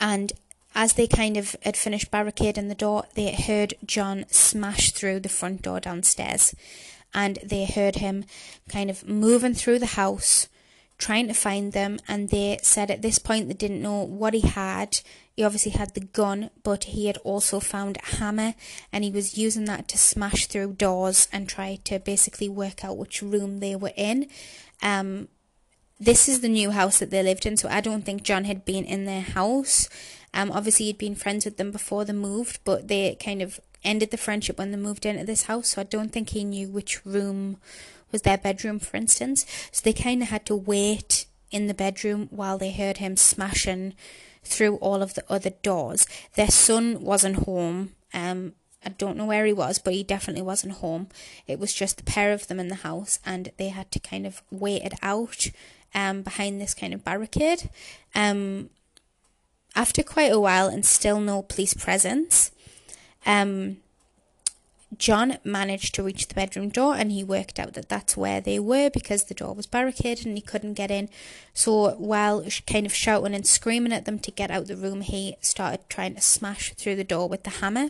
and 0.00 0.32
as 0.74 0.94
they 0.94 1.06
kind 1.06 1.36
of 1.36 1.54
had 1.62 1.76
finished 1.76 2.10
barricading 2.10 2.68
the 2.68 2.74
door, 2.74 3.04
they 3.14 3.32
heard 3.32 3.74
John 3.84 4.24
smash 4.30 4.90
through 4.90 5.20
the 5.20 5.28
front 5.28 5.62
door 5.62 5.80
downstairs, 5.80 6.54
and 7.14 7.38
they 7.44 7.66
heard 7.66 7.96
him 7.96 8.24
kind 8.68 8.90
of 8.90 9.06
moving 9.06 9.54
through 9.54 9.78
the 9.78 9.86
house, 9.86 10.48
trying 10.98 11.28
to 11.28 11.34
find 11.34 11.72
them, 11.72 11.98
and 12.08 12.30
they 12.30 12.58
said 12.62 12.90
at 12.90 13.02
this 13.02 13.18
point 13.18 13.48
they 13.48 13.54
didn't 13.54 13.82
know 13.82 14.02
what 14.02 14.34
he 14.34 14.40
had. 14.40 15.00
He 15.36 15.44
obviously 15.44 15.72
had 15.72 15.94
the 15.94 16.00
gun, 16.00 16.50
but 16.62 16.84
he 16.84 17.06
had 17.06 17.18
also 17.18 17.60
found 17.60 17.96
a 17.96 18.16
hammer, 18.16 18.54
and 18.92 19.04
he 19.04 19.10
was 19.10 19.38
using 19.38 19.66
that 19.66 19.88
to 19.88 19.98
smash 19.98 20.46
through 20.46 20.74
doors 20.74 21.28
and 21.32 21.48
try 21.48 21.78
to 21.84 21.98
basically 21.98 22.48
work 22.48 22.84
out 22.84 22.96
which 22.96 23.22
room 23.22 23.58
they 23.58 23.76
were 23.76 23.92
in. 23.96 24.28
Um, 24.82 25.28
this 26.00 26.28
is 26.28 26.40
the 26.40 26.48
new 26.48 26.70
house 26.70 26.98
that 26.98 27.10
they 27.10 27.22
lived 27.22 27.46
in, 27.46 27.56
so 27.56 27.68
I 27.68 27.80
don't 27.80 28.04
think 28.04 28.22
John 28.22 28.44
had 28.44 28.64
been 28.64 28.84
in 28.84 29.04
their 29.04 29.20
house. 29.20 29.88
Um, 30.34 30.50
obviously, 30.50 30.86
he'd 30.86 30.98
been 30.98 31.14
friends 31.14 31.44
with 31.44 31.56
them 31.56 31.70
before 31.70 32.04
they 32.04 32.12
moved, 32.12 32.60
but 32.64 32.88
they 32.88 33.16
kind 33.16 33.42
of 33.42 33.60
ended 33.84 34.10
the 34.10 34.16
friendship 34.16 34.58
when 34.58 34.70
they 34.70 34.76
moved 34.76 35.06
into 35.06 35.24
this 35.24 35.44
house, 35.44 35.68
so 35.68 35.80
I 35.80 35.84
don't 35.84 36.10
think 36.10 36.30
he 36.30 36.44
knew 36.44 36.68
which 36.68 37.04
room 37.04 37.58
was 38.10 38.22
their 38.22 38.38
bedroom, 38.38 38.78
for 38.78 38.96
instance. 38.96 39.46
So 39.70 39.82
they 39.84 39.92
kind 39.92 40.22
of 40.22 40.28
had 40.28 40.46
to 40.46 40.56
wait 40.56 41.26
in 41.50 41.66
the 41.66 41.74
bedroom 41.74 42.28
while 42.30 42.58
they 42.58 42.72
heard 42.72 42.98
him 42.98 43.16
smashing 43.16 43.94
through 44.44 44.76
all 44.76 45.02
of 45.02 45.14
the 45.14 45.24
other 45.28 45.50
doors. 45.62 46.06
Their 46.34 46.50
son 46.50 47.02
wasn't 47.02 47.44
home. 47.44 47.92
Um, 48.12 48.54
I 48.84 48.90
don't 48.90 49.16
know 49.16 49.26
where 49.26 49.46
he 49.46 49.52
was, 49.52 49.78
but 49.78 49.94
he 49.94 50.02
definitely 50.02 50.42
wasn't 50.42 50.74
home. 50.74 51.08
It 51.46 51.58
was 51.58 51.72
just 51.72 51.98
the 51.98 52.02
pair 52.02 52.32
of 52.32 52.48
them 52.48 52.58
in 52.58 52.68
the 52.68 52.76
house, 52.76 53.20
and 53.24 53.52
they 53.56 53.68
had 53.68 53.90
to 53.92 54.00
kind 54.00 54.26
of 54.26 54.42
wait 54.50 54.82
it 54.82 54.94
out 55.02 55.50
um, 55.94 56.22
behind 56.22 56.60
this 56.60 56.74
kind 56.74 56.94
of 56.94 57.04
barricade. 57.04 57.70
Um, 58.14 58.70
after 59.74 60.02
quite 60.02 60.32
a 60.32 60.40
while 60.40 60.68
and 60.68 60.84
still 60.84 61.20
no 61.20 61.42
police 61.42 61.74
presence, 61.74 62.50
um, 63.24 63.78
John 64.98 65.38
managed 65.42 65.94
to 65.94 66.02
reach 66.02 66.28
the 66.28 66.34
bedroom 66.34 66.68
door 66.68 66.94
and 66.94 67.10
he 67.10 67.24
worked 67.24 67.58
out 67.58 67.74
that 67.74 67.88
that's 67.88 68.16
where 68.16 68.40
they 68.40 68.58
were 68.58 68.90
because 68.90 69.24
the 69.24 69.34
door 69.34 69.54
was 69.54 69.66
barricaded 69.66 70.26
and 70.26 70.36
he 70.36 70.42
couldn't 70.42 70.74
get 70.74 70.90
in. 70.90 71.08
So, 71.54 71.92
while 71.92 72.44
kind 72.66 72.84
of 72.84 72.94
shouting 72.94 73.34
and 73.34 73.46
screaming 73.46 73.92
at 73.92 74.04
them 74.04 74.18
to 74.20 74.30
get 74.30 74.50
out 74.50 74.66
the 74.66 74.76
room, 74.76 75.00
he 75.00 75.36
started 75.40 75.88
trying 75.88 76.14
to 76.16 76.20
smash 76.20 76.74
through 76.74 76.96
the 76.96 77.04
door 77.04 77.28
with 77.28 77.44
the 77.44 77.50
hammer. 77.50 77.88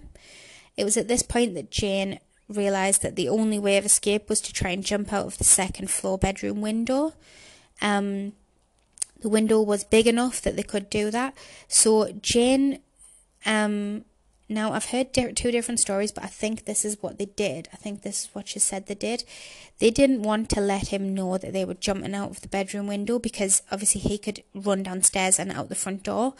It 0.76 0.84
was 0.84 0.96
at 0.96 1.08
this 1.08 1.22
point 1.22 1.54
that 1.54 1.70
Jane 1.70 2.20
realised 2.48 3.02
that 3.02 3.16
the 3.16 3.28
only 3.28 3.58
way 3.58 3.76
of 3.76 3.84
escape 3.84 4.28
was 4.28 4.40
to 4.42 4.52
try 4.52 4.70
and 4.70 4.84
jump 4.84 5.12
out 5.12 5.26
of 5.26 5.38
the 5.38 5.44
second 5.44 5.90
floor 5.90 6.18
bedroom 6.18 6.60
window. 6.60 7.14
Um, 7.82 8.32
the 9.20 9.28
window 9.28 9.60
was 9.60 9.84
big 9.84 10.06
enough 10.06 10.40
that 10.40 10.56
they 10.56 10.62
could 10.62 10.88
do 10.88 11.10
that. 11.10 11.34
So, 11.68 12.12
Jane 12.22 12.78
um, 13.44 14.04
now, 14.52 14.72
I've 14.72 14.90
heard 14.90 15.12
di- 15.12 15.32
two 15.32 15.50
different 15.50 15.80
stories, 15.80 16.12
but 16.12 16.24
I 16.24 16.26
think 16.26 16.64
this 16.64 16.84
is 16.84 16.98
what 17.00 17.18
they 17.18 17.24
did. 17.24 17.68
I 17.72 17.76
think 17.76 18.02
this 18.02 18.24
is 18.24 18.34
what 18.34 18.48
she 18.48 18.58
said 18.58 18.86
they 18.86 18.94
did. 18.94 19.24
They 19.78 19.90
didn't 19.90 20.22
want 20.22 20.50
to 20.50 20.60
let 20.60 20.88
him 20.88 21.14
know 21.14 21.38
that 21.38 21.52
they 21.52 21.64
were 21.64 21.74
jumping 21.74 22.14
out 22.14 22.30
of 22.30 22.40
the 22.42 22.48
bedroom 22.48 22.86
window 22.86 23.18
because 23.18 23.62
obviously 23.72 24.02
he 24.02 24.18
could 24.18 24.42
run 24.54 24.82
downstairs 24.82 25.38
and 25.38 25.50
out 25.50 25.68
the 25.68 25.74
front 25.74 26.02
door. 26.02 26.34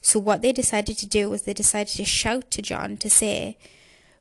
So, 0.00 0.18
what 0.18 0.40
they 0.40 0.52
decided 0.52 0.96
to 0.98 1.06
do 1.06 1.28
was 1.28 1.42
they 1.42 1.52
decided 1.52 1.94
to 1.96 2.04
shout 2.04 2.50
to 2.52 2.62
John 2.62 2.96
to 2.98 3.10
say, 3.10 3.58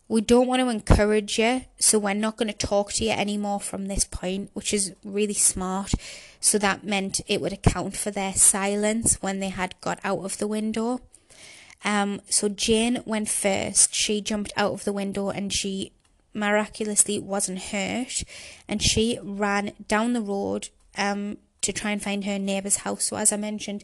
We 0.10 0.22
don't 0.22 0.48
want 0.48 0.62
to 0.62 0.70
encourage 0.70 1.38
you, 1.38 1.66
so 1.80 2.00
we're 2.00 2.14
not 2.14 2.38
going 2.38 2.48
to 2.48 2.68
talk 2.68 2.94
to 2.94 3.04
you 3.04 3.12
anymore 3.12 3.60
from 3.60 3.88
this 3.88 4.06
point, 4.06 4.50
which 4.54 4.74
is 4.74 4.96
really 5.04 5.34
smart. 5.34 5.94
So, 6.40 6.58
that 6.60 6.86
meant 6.86 7.20
it 7.28 7.42
would 7.42 7.52
account 7.52 7.98
for 7.98 8.10
their 8.12 8.34
silence 8.34 9.22
when 9.22 9.40
they 9.40 9.50
had 9.50 9.76
got 9.82 10.00
out 10.04 10.24
of 10.24 10.38
the 10.38 10.48
window. 10.48 11.02
Um, 11.84 12.22
so 12.30 12.50
Jane 12.50 13.02
went 13.06 13.30
first. 13.30 13.94
She 13.94 14.22
jumped 14.22 14.54
out 14.58 14.74
of 14.74 14.84
the 14.84 14.94
window 14.94 15.30
and 15.30 15.54
she 15.54 15.92
miraculously 16.34 17.20
wasn't 17.20 17.60
hurt. 17.60 18.24
And 18.68 18.82
she 18.82 19.20
ran 19.22 19.74
down 19.88 20.14
the 20.14 20.22
road 20.22 20.70
um, 20.98 21.38
to 21.62 21.74
try 21.74 21.92
and 21.92 22.02
find 22.02 22.26
her 22.26 22.40
neighbour's 22.40 22.78
house. 22.78 23.06
So, 23.06 23.18
as 23.18 23.32
I 23.32 23.38
mentioned, 23.38 23.84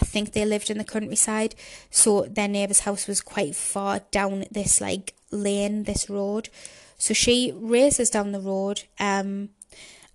I 0.00 0.04
think 0.04 0.32
they 0.32 0.44
lived 0.44 0.70
in 0.70 0.78
the 0.78 0.84
countryside. 0.84 1.54
So, 1.90 2.22
their 2.22 2.48
neighbour's 2.48 2.80
house 2.80 3.06
was 3.06 3.20
quite 3.20 3.54
far 3.54 4.00
down 4.10 4.44
this 4.50 4.80
like 4.80 5.14
lane, 5.32 5.84
this 5.84 6.08
road. 6.08 6.48
So, 6.98 7.14
she 7.14 7.52
races 7.54 8.10
down 8.10 8.32
the 8.32 8.40
road 8.40 8.84
um, 9.00 9.48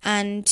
and 0.02 0.48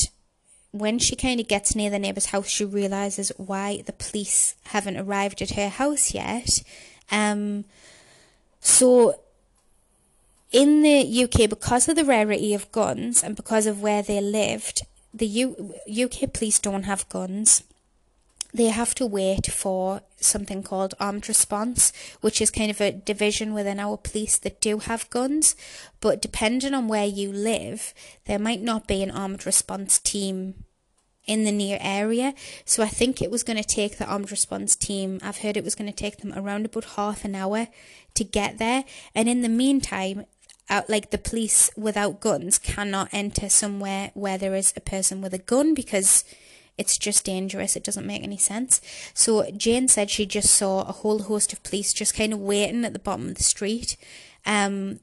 when 0.71 0.99
she 0.99 1.15
kind 1.15 1.39
of 1.39 1.47
gets 1.47 1.75
near 1.75 1.89
the 1.89 1.99
neighbour's 1.99 2.27
house, 2.27 2.47
she 2.47 2.65
realises 2.65 3.31
why 3.37 3.81
the 3.85 3.93
police 3.93 4.55
haven't 4.65 4.97
arrived 4.97 5.41
at 5.41 5.51
her 5.51 5.69
house 5.69 6.13
yet. 6.13 6.59
Um, 7.11 7.65
so, 8.59 9.19
in 10.51 10.81
the 10.81 11.23
UK, 11.23 11.49
because 11.49 11.87
of 11.87 11.95
the 11.95 12.05
rarity 12.05 12.53
of 12.53 12.71
guns 12.71 13.23
and 13.23 13.35
because 13.35 13.65
of 13.65 13.81
where 13.81 14.01
they 14.01 14.21
lived, 14.21 14.81
the 15.13 15.27
U- 15.27 15.73
UK 15.87 16.33
police 16.33 16.59
don't 16.59 16.83
have 16.83 17.09
guns. 17.09 17.63
They 18.57 18.69
have 18.69 18.95
to 18.95 19.05
wait 19.05 19.45
for 19.51 20.01
something 20.19 20.63
called 20.63 20.95
armed 20.99 21.29
response, 21.29 21.93
which 22.21 22.41
is 22.41 22.49
kind 22.49 22.71
of 22.71 22.81
a 22.81 22.91
division 22.91 23.53
within 23.53 23.79
our 23.79 23.97
police 23.97 24.39
that 24.39 24.59
do 24.59 24.79
have 24.79 25.11
guns. 25.11 25.55
But 25.99 26.23
depending 26.23 26.73
on 26.73 26.87
where 26.87 27.05
you 27.05 27.31
live, 27.31 27.93
there 28.25 28.39
might 28.39 28.63
not 28.63 28.87
be 28.87 29.03
an 29.03 29.11
armed 29.11 29.45
response 29.45 29.99
team 29.99 30.63
in 31.27 31.43
the 31.43 31.51
near 31.51 31.77
area. 31.79 32.33
So 32.65 32.81
I 32.81 32.87
think 32.87 33.21
it 33.21 33.29
was 33.29 33.43
going 33.43 33.61
to 33.61 33.63
take 33.63 33.99
the 33.99 34.07
armed 34.07 34.31
response 34.31 34.75
team, 34.75 35.19
I've 35.21 35.41
heard 35.41 35.55
it 35.55 35.63
was 35.63 35.75
going 35.75 35.91
to 35.91 35.95
take 35.95 36.17
them 36.17 36.33
around 36.33 36.65
about 36.65 36.95
half 36.95 37.25
an 37.25 37.35
hour 37.35 37.67
to 38.15 38.23
get 38.23 38.57
there. 38.57 38.85
And 39.13 39.29
in 39.29 39.43
the 39.43 39.49
meantime, 39.49 40.25
out 40.67 40.89
like 40.89 41.11
the 41.11 41.19
police 41.19 41.69
without 41.77 42.21
guns 42.21 42.57
cannot 42.57 43.09
enter 43.11 43.49
somewhere 43.49 44.09
where 44.15 44.39
there 44.39 44.55
is 44.55 44.73
a 44.75 44.81
person 44.81 45.21
with 45.21 45.35
a 45.35 45.37
gun 45.37 45.75
because 45.75 46.23
it's 46.77 46.97
just 46.97 47.25
dangerous. 47.25 47.75
It 47.75 47.83
doesn't 47.83 48.05
make 48.05 48.23
any 48.23 48.37
sense. 48.37 48.81
So 49.13 49.49
Jane 49.51 49.87
said 49.87 50.09
she 50.09 50.25
just 50.25 50.53
saw 50.53 50.81
a 50.81 50.91
whole 50.91 51.23
host 51.23 51.53
of 51.53 51.63
police 51.63 51.93
just 51.93 52.15
kind 52.15 52.33
of 52.33 52.39
waiting 52.39 52.85
at 52.85 52.93
the 52.93 52.99
bottom 52.99 53.29
of 53.29 53.35
the 53.35 53.43
street. 53.43 53.97
Um, 54.45 54.99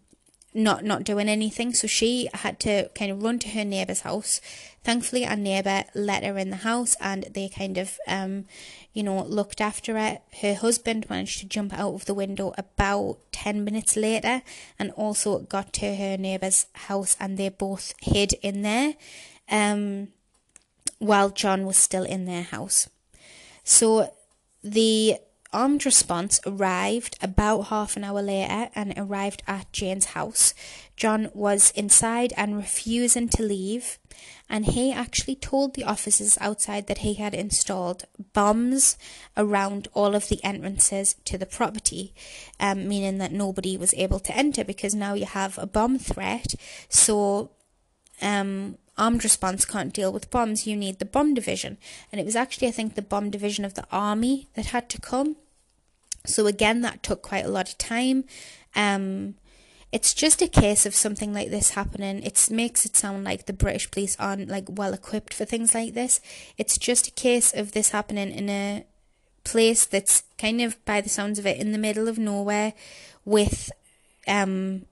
not 0.54 0.84
not 0.84 1.02
doing 1.02 1.28
anything. 1.28 1.74
So 1.74 1.86
she 1.86 2.28
had 2.32 2.60
to 2.60 2.88
kind 2.94 3.10
of 3.10 3.22
run 3.22 3.38
to 3.40 3.48
her 3.50 3.64
neighbour's 3.64 4.00
house. 4.00 4.40
Thankfully, 4.84 5.26
our 5.26 5.36
neighbour 5.36 5.84
let 5.94 6.24
her 6.24 6.38
in 6.38 6.50
the 6.50 6.56
house, 6.56 6.94
and 7.00 7.24
they 7.32 7.48
kind 7.48 7.78
of, 7.78 7.98
um, 8.06 8.44
you 8.92 9.02
know, 9.02 9.24
looked 9.24 9.60
after 9.60 9.98
her. 9.98 10.18
Her 10.42 10.54
husband 10.54 11.08
managed 11.10 11.40
to 11.40 11.46
jump 11.46 11.72
out 11.72 11.94
of 11.94 12.04
the 12.04 12.14
window 12.14 12.52
about 12.56 13.18
ten 13.32 13.64
minutes 13.64 13.96
later, 13.96 14.42
and 14.78 14.90
also 14.92 15.40
got 15.40 15.72
to 15.74 15.96
her 15.96 16.16
neighbour's 16.16 16.66
house, 16.74 17.16
and 17.18 17.36
they 17.36 17.48
both 17.48 17.94
hid 18.00 18.34
in 18.34 18.62
there, 18.62 18.94
um, 19.50 20.08
while 21.04 21.30
John 21.30 21.66
was 21.66 21.76
still 21.76 22.04
in 22.04 22.24
their 22.24 22.42
house. 22.42 22.88
So 23.62 24.12
the 24.62 25.16
armed 25.52 25.86
response 25.86 26.40
arrived 26.44 27.16
about 27.22 27.68
half 27.68 27.96
an 27.96 28.04
hour 28.04 28.20
later 28.20 28.68
and 28.74 28.92
arrived 28.96 29.42
at 29.46 29.72
Jane's 29.72 30.06
house. 30.06 30.52
John 30.96 31.30
was 31.32 31.70
inside 31.72 32.32
and 32.36 32.56
refusing 32.56 33.28
to 33.30 33.42
leave, 33.42 33.98
and 34.48 34.66
he 34.66 34.92
actually 34.92 35.36
told 35.36 35.74
the 35.74 35.84
officers 35.84 36.36
outside 36.40 36.86
that 36.88 36.98
he 36.98 37.14
had 37.14 37.34
installed 37.34 38.04
bombs 38.32 38.96
around 39.36 39.88
all 39.94 40.14
of 40.14 40.28
the 40.28 40.42
entrances 40.42 41.14
to 41.24 41.38
the 41.38 41.46
property, 41.46 42.12
um, 42.58 42.88
meaning 42.88 43.18
that 43.18 43.32
nobody 43.32 43.76
was 43.76 43.94
able 43.94 44.20
to 44.20 44.36
enter 44.36 44.64
because 44.64 44.94
now 44.94 45.14
you 45.14 45.26
have 45.26 45.56
a 45.58 45.66
bomb 45.66 45.98
threat. 45.98 46.54
So, 46.88 47.50
um, 48.20 48.78
armed 48.96 49.24
response 49.24 49.64
can't 49.64 49.92
deal 49.92 50.12
with 50.12 50.30
bombs, 50.30 50.66
you 50.66 50.76
need 50.76 50.98
the 50.98 51.04
bomb 51.04 51.34
division. 51.34 51.78
And 52.10 52.20
it 52.20 52.24
was 52.24 52.36
actually, 52.36 52.68
I 52.68 52.72
think, 52.72 52.94
the 52.94 53.02
bomb 53.02 53.30
division 53.30 53.64
of 53.64 53.74
the 53.74 53.86
army 53.90 54.48
that 54.54 54.66
had 54.66 54.88
to 54.90 55.00
come. 55.00 55.36
So 56.26 56.46
again, 56.46 56.80
that 56.82 57.02
took 57.02 57.22
quite 57.22 57.44
a 57.44 57.50
lot 57.50 57.68
of 57.68 57.78
time. 57.78 58.24
Um, 58.74 59.34
it's 59.92 60.14
just 60.14 60.42
a 60.42 60.48
case 60.48 60.86
of 60.86 60.94
something 60.94 61.32
like 61.32 61.50
this 61.50 61.70
happening. 61.70 62.22
It 62.22 62.48
makes 62.50 62.84
it 62.84 62.96
sound 62.96 63.24
like 63.24 63.46
the 63.46 63.52
British 63.52 63.90
police 63.90 64.16
aren't 64.18 64.48
like 64.48 64.64
well 64.68 64.92
equipped 64.92 65.32
for 65.32 65.44
things 65.44 65.74
like 65.74 65.94
this. 65.94 66.20
It's 66.58 66.78
just 66.78 67.06
a 67.06 67.12
case 67.12 67.54
of 67.54 67.72
this 67.72 67.90
happening 67.90 68.32
in 68.32 68.48
a 68.48 68.84
place 69.44 69.84
that's 69.84 70.24
kind 70.38 70.60
of, 70.60 70.82
by 70.84 71.00
the 71.00 71.08
sounds 71.08 71.38
of 71.38 71.46
it, 71.46 71.58
in 71.58 71.72
the 71.72 71.78
middle 71.78 72.08
of 72.08 72.18
nowhere, 72.18 72.72
with 73.24 73.70
um 74.26 74.86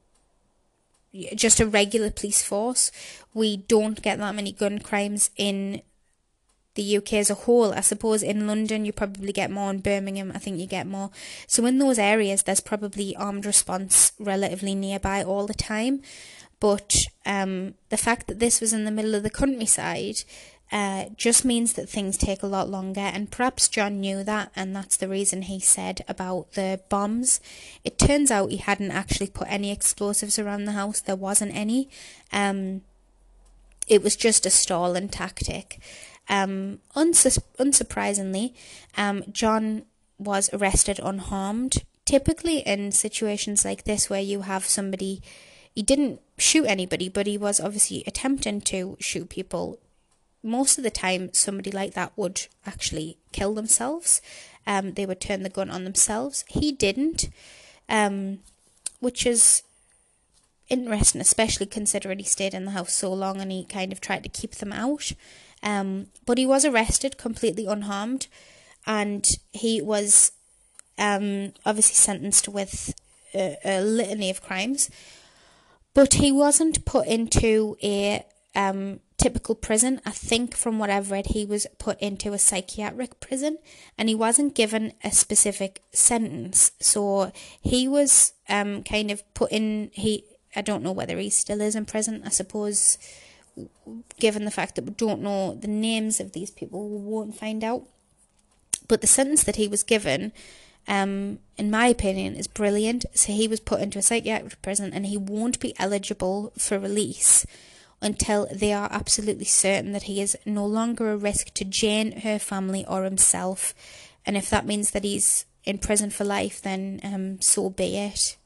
just 1.34 1.60
a 1.60 1.66
regular 1.66 2.10
police 2.10 2.42
force. 2.42 2.90
We 3.34 3.56
don't 3.56 4.02
get 4.02 4.18
that 4.18 4.34
many 4.34 4.52
gun 4.52 4.78
crimes 4.78 5.30
in 5.36 5.82
the 6.74 6.96
UK 6.96 7.14
as 7.14 7.30
a 7.30 7.34
whole. 7.34 7.72
I 7.72 7.80
suppose 7.80 8.22
in 8.22 8.46
London 8.46 8.84
you 8.84 8.92
probably 8.92 9.32
get 9.32 9.50
more, 9.50 9.70
in 9.70 9.80
Birmingham 9.80 10.32
I 10.34 10.38
think 10.38 10.58
you 10.58 10.66
get 10.66 10.86
more. 10.86 11.10
So 11.46 11.64
in 11.66 11.78
those 11.78 11.98
areas 11.98 12.42
there's 12.42 12.60
probably 12.60 13.16
armed 13.16 13.46
response 13.46 14.12
relatively 14.18 14.74
nearby 14.74 15.22
all 15.22 15.46
the 15.46 15.54
time. 15.54 16.02
But 16.60 16.94
um, 17.26 17.74
the 17.88 17.96
fact 17.96 18.28
that 18.28 18.38
this 18.38 18.60
was 18.60 18.72
in 18.72 18.84
the 18.84 18.92
middle 18.92 19.14
of 19.14 19.24
the 19.24 19.30
countryside 19.30 20.22
uh, 20.70 21.06
just 21.16 21.44
means 21.44 21.74
that 21.74 21.88
things 21.88 22.16
take 22.16 22.42
a 22.42 22.46
lot 22.46 22.70
longer, 22.70 23.00
and 23.00 23.30
perhaps 23.30 23.68
John 23.68 24.00
knew 24.00 24.24
that, 24.24 24.50
and 24.56 24.74
that's 24.74 24.96
the 24.96 25.08
reason 25.08 25.42
he 25.42 25.60
said 25.60 26.02
about 26.08 26.52
the 26.52 26.80
bombs. 26.88 27.40
It 27.84 27.98
turns 27.98 28.30
out 28.30 28.50
he 28.50 28.56
hadn't 28.56 28.90
actually 28.90 29.26
put 29.26 29.48
any 29.50 29.70
explosives 29.70 30.38
around 30.38 30.64
the 30.64 30.72
house, 30.72 31.00
there 31.00 31.14
wasn't 31.14 31.54
any. 31.54 31.90
Um, 32.32 32.80
it 33.86 34.02
was 34.02 34.16
just 34.16 34.46
a 34.46 34.50
stalling 34.50 35.08
tactic. 35.08 35.80
Um, 36.28 36.78
unsus- 36.94 37.42
unsurprisingly, 37.58 38.54
um, 38.96 39.24
John 39.30 39.84
was 40.18 40.50
arrested 40.52 41.00
unharmed. 41.02 41.84
Typically, 42.04 42.58
in 42.58 42.92
situations 42.92 43.64
like 43.64 43.84
this, 43.84 44.08
where 44.08 44.20
you 44.20 44.42
have 44.42 44.64
somebody, 44.64 45.22
he 45.74 45.82
didn't 45.82 46.20
shoot 46.38 46.66
anybody, 46.66 47.08
but 47.08 47.26
he 47.26 47.38
was 47.38 47.60
obviously 47.60 48.02
attempting 48.06 48.60
to 48.62 48.96
shoot 49.00 49.28
people. 49.28 49.78
Most 50.42 50.78
of 50.78 50.84
the 50.84 50.90
time, 50.90 51.32
somebody 51.32 51.70
like 51.70 51.94
that 51.94 52.12
would 52.16 52.46
actually 52.66 53.16
kill 53.32 53.54
themselves. 53.54 54.20
Um, 54.66 54.94
they 54.94 55.06
would 55.06 55.20
turn 55.20 55.42
the 55.42 55.48
gun 55.48 55.70
on 55.70 55.84
themselves. 55.84 56.44
He 56.48 56.72
didn't, 56.72 57.28
um, 57.88 58.40
which 59.00 59.26
is 59.26 59.62
interesting, 60.72 61.20
especially 61.20 61.66
considering 61.66 62.18
he 62.18 62.24
stayed 62.24 62.54
in 62.54 62.64
the 62.64 62.72
house 62.72 62.94
so 62.94 63.12
long 63.12 63.40
and 63.40 63.52
he 63.52 63.64
kind 63.64 63.92
of 63.92 64.00
tried 64.00 64.22
to 64.22 64.28
keep 64.28 64.56
them 64.56 64.72
out. 64.72 65.12
Um, 65.62 66.06
but 66.26 66.38
he 66.38 66.46
was 66.46 66.64
arrested 66.64 67.18
completely 67.18 67.66
unharmed, 67.66 68.26
and 68.86 69.24
he 69.52 69.80
was 69.80 70.32
um, 70.98 71.52
obviously 71.64 71.94
sentenced 71.94 72.48
with 72.48 72.94
a, 73.34 73.56
a 73.64 73.80
litany 73.80 74.30
of 74.30 74.42
crimes. 74.42 74.90
But 75.94 76.14
he 76.14 76.32
wasn't 76.32 76.84
put 76.84 77.06
into 77.06 77.76
a 77.82 78.24
um, 78.54 79.00
typical 79.18 79.54
prison. 79.54 80.00
I 80.04 80.10
think 80.10 80.56
from 80.56 80.78
what 80.78 80.90
I've 80.90 81.10
read, 81.10 81.26
he 81.26 81.44
was 81.44 81.66
put 81.78 82.00
into 82.00 82.32
a 82.32 82.38
psychiatric 82.38 83.20
prison 83.20 83.58
and 83.96 84.08
he 84.08 84.14
wasn't 84.14 84.54
given 84.54 84.94
a 85.04 85.10
specific 85.10 85.82
sentence. 85.92 86.72
So 86.80 87.30
he 87.60 87.86
was 87.86 88.32
um, 88.48 88.82
kind 88.82 89.10
of 89.10 89.22
put 89.34 89.52
in, 89.52 89.90
he, 89.92 90.24
I 90.54 90.62
don't 90.62 90.82
know 90.82 90.92
whether 90.92 91.18
he 91.18 91.30
still 91.30 91.60
is 91.60 91.74
in 91.74 91.86
prison. 91.86 92.22
I 92.24 92.30
suppose, 92.30 92.98
given 94.18 94.44
the 94.44 94.50
fact 94.50 94.76
that 94.76 94.84
we 94.84 94.92
don't 94.92 95.22
know 95.22 95.54
the 95.54 95.68
names 95.68 96.20
of 96.20 96.32
these 96.32 96.50
people, 96.50 96.88
we 96.88 96.98
won't 96.98 97.36
find 97.36 97.64
out. 97.64 97.84
But 98.88 99.00
the 99.00 99.06
sentence 99.06 99.44
that 99.44 99.56
he 99.56 99.68
was 99.68 99.82
given 99.82 100.32
um, 100.88 101.38
in 101.56 101.70
my 101.70 101.86
opinion, 101.86 102.34
is 102.34 102.46
brilliant. 102.46 103.04
So 103.14 103.32
he 103.32 103.48
was 103.48 103.60
put 103.60 103.80
into 103.80 103.98
a 103.98 104.02
psychiatric 104.02 104.60
prison 104.62 104.92
and 104.92 105.06
he 105.06 105.16
won't 105.16 105.60
be 105.60 105.74
eligible 105.78 106.52
for 106.58 106.78
release 106.78 107.46
until 108.00 108.48
they 108.52 108.72
are 108.72 108.88
absolutely 108.90 109.44
certain 109.44 109.92
that 109.92 110.04
he 110.04 110.20
is 110.20 110.36
no 110.44 110.66
longer 110.66 111.12
a 111.12 111.16
risk 111.16 111.54
to 111.54 111.64
Jane, 111.64 112.20
her 112.20 112.38
family, 112.38 112.84
or 112.86 113.04
himself. 113.04 113.74
And 114.26 114.36
if 114.36 114.50
that 114.50 114.66
means 114.66 114.90
that 114.90 115.04
he's 115.04 115.44
in 115.64 115.78
prison 115.78 116.10
for 116.10 116.24
life, 116.24 116.60
then 116.60 117.00
um, 117.04 117.40
so 117.40 117.70
be 117.70 117.96
it. 117.96 118.36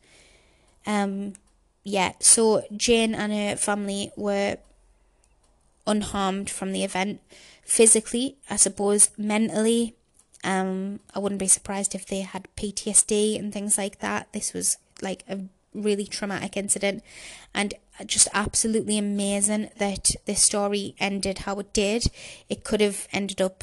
Um, 0.86 1.32
yeah, 1.86 2.14
so 2.18 2.64
Jane 2.76 3.14
and 3.14 3.32
her 3.32 3.54
family 3.54 4.10
were 4.16 4.56
unharmed 5.86 6.50
from 6.50 6.72
the 6.72 6.82
event 6.82 7.20
physically, 7.62 8.38
I 8.50 8.56
suppose, 8.56 9.10
mentally, 9.16 9.94
um, 10.42 10.98
I 11.14 11.20
wouldn't 11.20 11.38
be 11.38 11.46
surprised 11.46 11.94
if 11.94 12.04
they 12.04 12.22
had 12.22 12.48
PTSD 12.56 13.38
and 13.38 13.52
things 13.52 13.78
like 13.78 14.00
that. 14.00 14.32
This 14.32 14.52
was 14.52 14.78
like 15.00 15.22
a 15.28 15.38
really 15.74 16.06
traumatic 16.06 16.56
incident 16.56 17.04
and 17.54 17.74
just 18.04 18.26
absolutely 18.34 18.98
amazing 18.98 19.70
that 19.78 20.10
this 20.24 20.42
story 20.42 20.96
ended 20.98 21.38
how 21.38 21.60
it 21.60 21.72
did. 21.72 22.06
It 22.48 22.64
could 22.64 22.80
have 22.80 23.06
ended 23.12 23.40
up, 23.40 23.62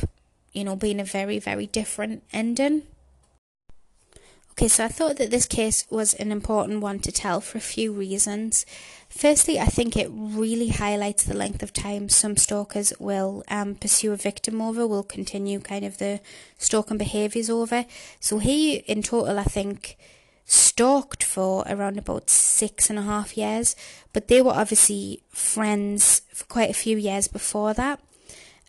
you 0.54 0.64
know, 0.64 0.78
being 0.78 1.02
a 1.02 1.06
very, 1.06 1.40
very 1.40 1.68
different 1.68 2.24
ending. 2.32 2.84
Okay, 4.54 4.68
so 4.68 4.86
I 4.86 4.88
thought 4.88 5.18
that 5.18 5.32
this 5.32 5.48
case 5.48 5.88
was 5.90 6.14
an 6.14 6.32
important 6.32 6.82
one 6.82 7.00
to 7.00 7.12
tell 7.12 7.42
for 7.42 7.58
a 7.58 7.62
few 7.62 7.92
reasons. 7.92 8.68
Firstly, 9.10 9.60
I 9.60 9.66
think 9.66 9.98
it 9.98 10.12
really 10.14 10.68
highlights 10.68 11.24
the 11.24 11.34
length 11.34 11.64
of 11.64 11.74
time 11.74 12.08
some 12.08 12.38
stalkers 12.38 12.94
will 13.00 13.44
um, 13.48 13.74
pursue 13.74 14.14
a 14.14 14.16
victim 14.16 14.62
over, 14.62 14.86
will 14.86 15.02
continue 15.02 15.60
kind 15.60 15.84
of 15.84 15.98
the 15.98 16.20
stalking 16.60 17.00
behaviours 17.00 17.50
over. 17.50 17.86
So 18.20 18.38
he, 18.38 18.76
in 18.76 19.02
total, 19.02 19.40
I 19.40 19.46
think, 19.46 19.98
stalked 20.46 21.24
for 21.24 21.64
around 21.68 21.98
about 21.98 22.30
six 22.30 22.92
and 22.92 23.00
a 23.00 23.04
half 23.04 23.36
years, 23.36 23.76
but 24.14 24.28
they 24.28 24.40
were 24.40 24.52
obviously 24.52 25.24
friends 25.32 26.22
for 26.32 26.46
quite 26.46 26.70
a 26.70 26.76
few 26.76 26.96
years 26.96 27.28
before 27.28 27.74
that. 27.74 28.00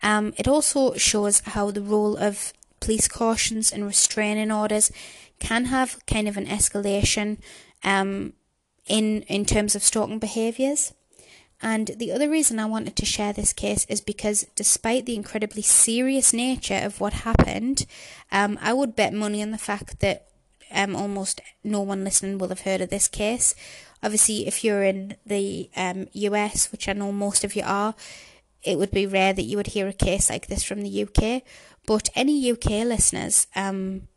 Um, 0.03 0.32
it 0.39 0.49
also 0.49 0.95
shows 0.95 1.41
how 1.41 1.70
the 1.70 1.82
role 1.82 2.16
of 2.16 2.55
police 2.80 3.09
cautions 3.09 3.72
and 3.72 3.87
restraining 3.87 4.53
orders 4.53 4.91
can 5.39 5.66
have 5.66 6.05
kind 6.07 6.28
of 6.28 6.37
an 6.37 6.47
escalation 6.47 7.39
um, 7.82 8.32
in 8.87 9.22
in 9.22 9.45
terms 9.45 9.74
of 9.74 9.82
stalking 9.82 10.18
behaviours. 10.18 10.93
And 11.62 11.93
the 11.97 12.12
other 12.12 12.28
reason 12.28 12.59
I 12.59 12.66
wanted 12.66 12.97
to 12.97 13.07
share 13.07 13.32
this 13.32 13.53
case 13.53 13.87
is 13.89 14.01
because, 14.01 14.47
despite 14.55 15.07
the 15.07 15.14
incredibly 15.14 15.62
serious 15.62 16.32
nature 16.32 16.80
of 16.82 17.01
what 17.01 17.24
happened, 17.24 17.87
um, 18.30 18.59
I 18.61 18.72
would 18.72 18.97
bet 18.97 19.14
money 19.14 19.41
on 19.41 19.51
the 19.51 19.59
fact 19.59 20.01
that 20.01 20.26
um, 20.70 20.95
almost 20.97 21.41
no 21.62 21.80
one 21.80 22.05
listening 22.05 22.39
will 22.39 22.49
have 22.49 22.62
heard 22.62 22.80
of 22.80 22.91
this 22.91 23.09
case. 23.09 23.55
Obviously, 24.03 24.47
if 24.47 24.62
you're 24.62 24.82
in 24.82 25.16
the 25.24 25.70
um, 25.76 26.09
US, 26.12 26.70
which 26.70 26.89
I 26.89 26.93
know 26.93 27.12
most 27.12 27.45
of 27.45 27.57
you 27.57 27.62
are, 27.64 27.95
it 28.62 28.76
would 28.76 28.91
be 28.91 29.07
rare 29.07 29.32
that 29.32 29.43
you 29.45 29.57
would 29.57 29.68
hear 29.68 29.89
a 29.89 29.93
case 29.93 30.28
like 30.28 30.49
this 30.49 30.62
from 30.62 30.82
the 30.82 31.03
UK. 31.03 31.43
But 31.87 32.11
any 32.14 32.51
UK 32.51 32.85
listeners, 32.85 33.47
um, 33.55 34.09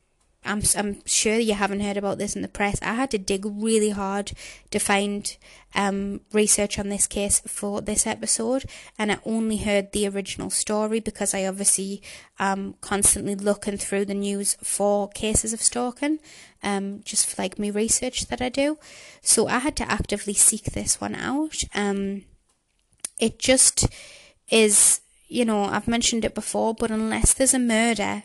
I'm 0.48 0.62
I'm 0.76 1.06
sure 1.06 1.38
you 1.38 1.54
haven't 1.54 1.82
heard 1.82 1.98
about 1.98 2.18
this 2.18 2.36
in 2.36 2.42
the 2.42 2.48
press. 2.48 2.82
I 2.82 2.94
had 2.94 3.12
to 3.12 3.18
dig 3.18 3.46
really 3.46 3.90
hard 3.90 4.32
to 4.72 4.80
find 4.80 5.36
um, 5.76 6.22
research 6.32 6.80
on 6.80 6.90
this 6.90 7.06
case 7.06 7.42
for 7.46 7.82
this 7.82 8.08
episode, 8.08 8.66
and 8.98 9.12
I 9.12 9.20
only 9.26 9.58
heard 9.58 9.92
the 9.92 10.08
original 10.08 10.50
story 10.50 11.00
because 11.00 11.34
I 11.34 11.46
obviously 11.46 12.02
am 12.40 12.76
constantly 12.82 13.36
looking 13.36 13.78
through 13.78 14.06
the 14.06 14.14
news 14.14 14.58
for 14.64 15.10
cases 15.10 15.54
of 15.54 15.62
stalking, 15.62 16.20
um, 16.64 17.02
just 17.04 17.28
for 17.28 17.42
like 17.42 17.60
my 17.60 17.68
research 17.68 18.28
that 18.28 18.42
I 18.42 18.50
do. 18.50 18.78
So 19.22 19.48
I 19.48 19.60
had 19.60 19.76
to 19.78 19.92
actively 19.92 20.34
seek 20.34 20.66
this 20.66 21.02
one 21.02 21.16
out. 21.16 21.64
Um, 21.76 22.24
it 23.20 23.40
just 23.40 23.88
is, 24.50 25.02
you 25.28 25.44
know, 25.44 25.66
I've 25.66 25.88
mentioned 25.88 26.24
it 26.24 26.36
before, 26.36 26.74
but 26.74 26.92
unless 26.92 27.34
there's 27.34 27.54
a 27.54 27.60
murder 27.60 28.24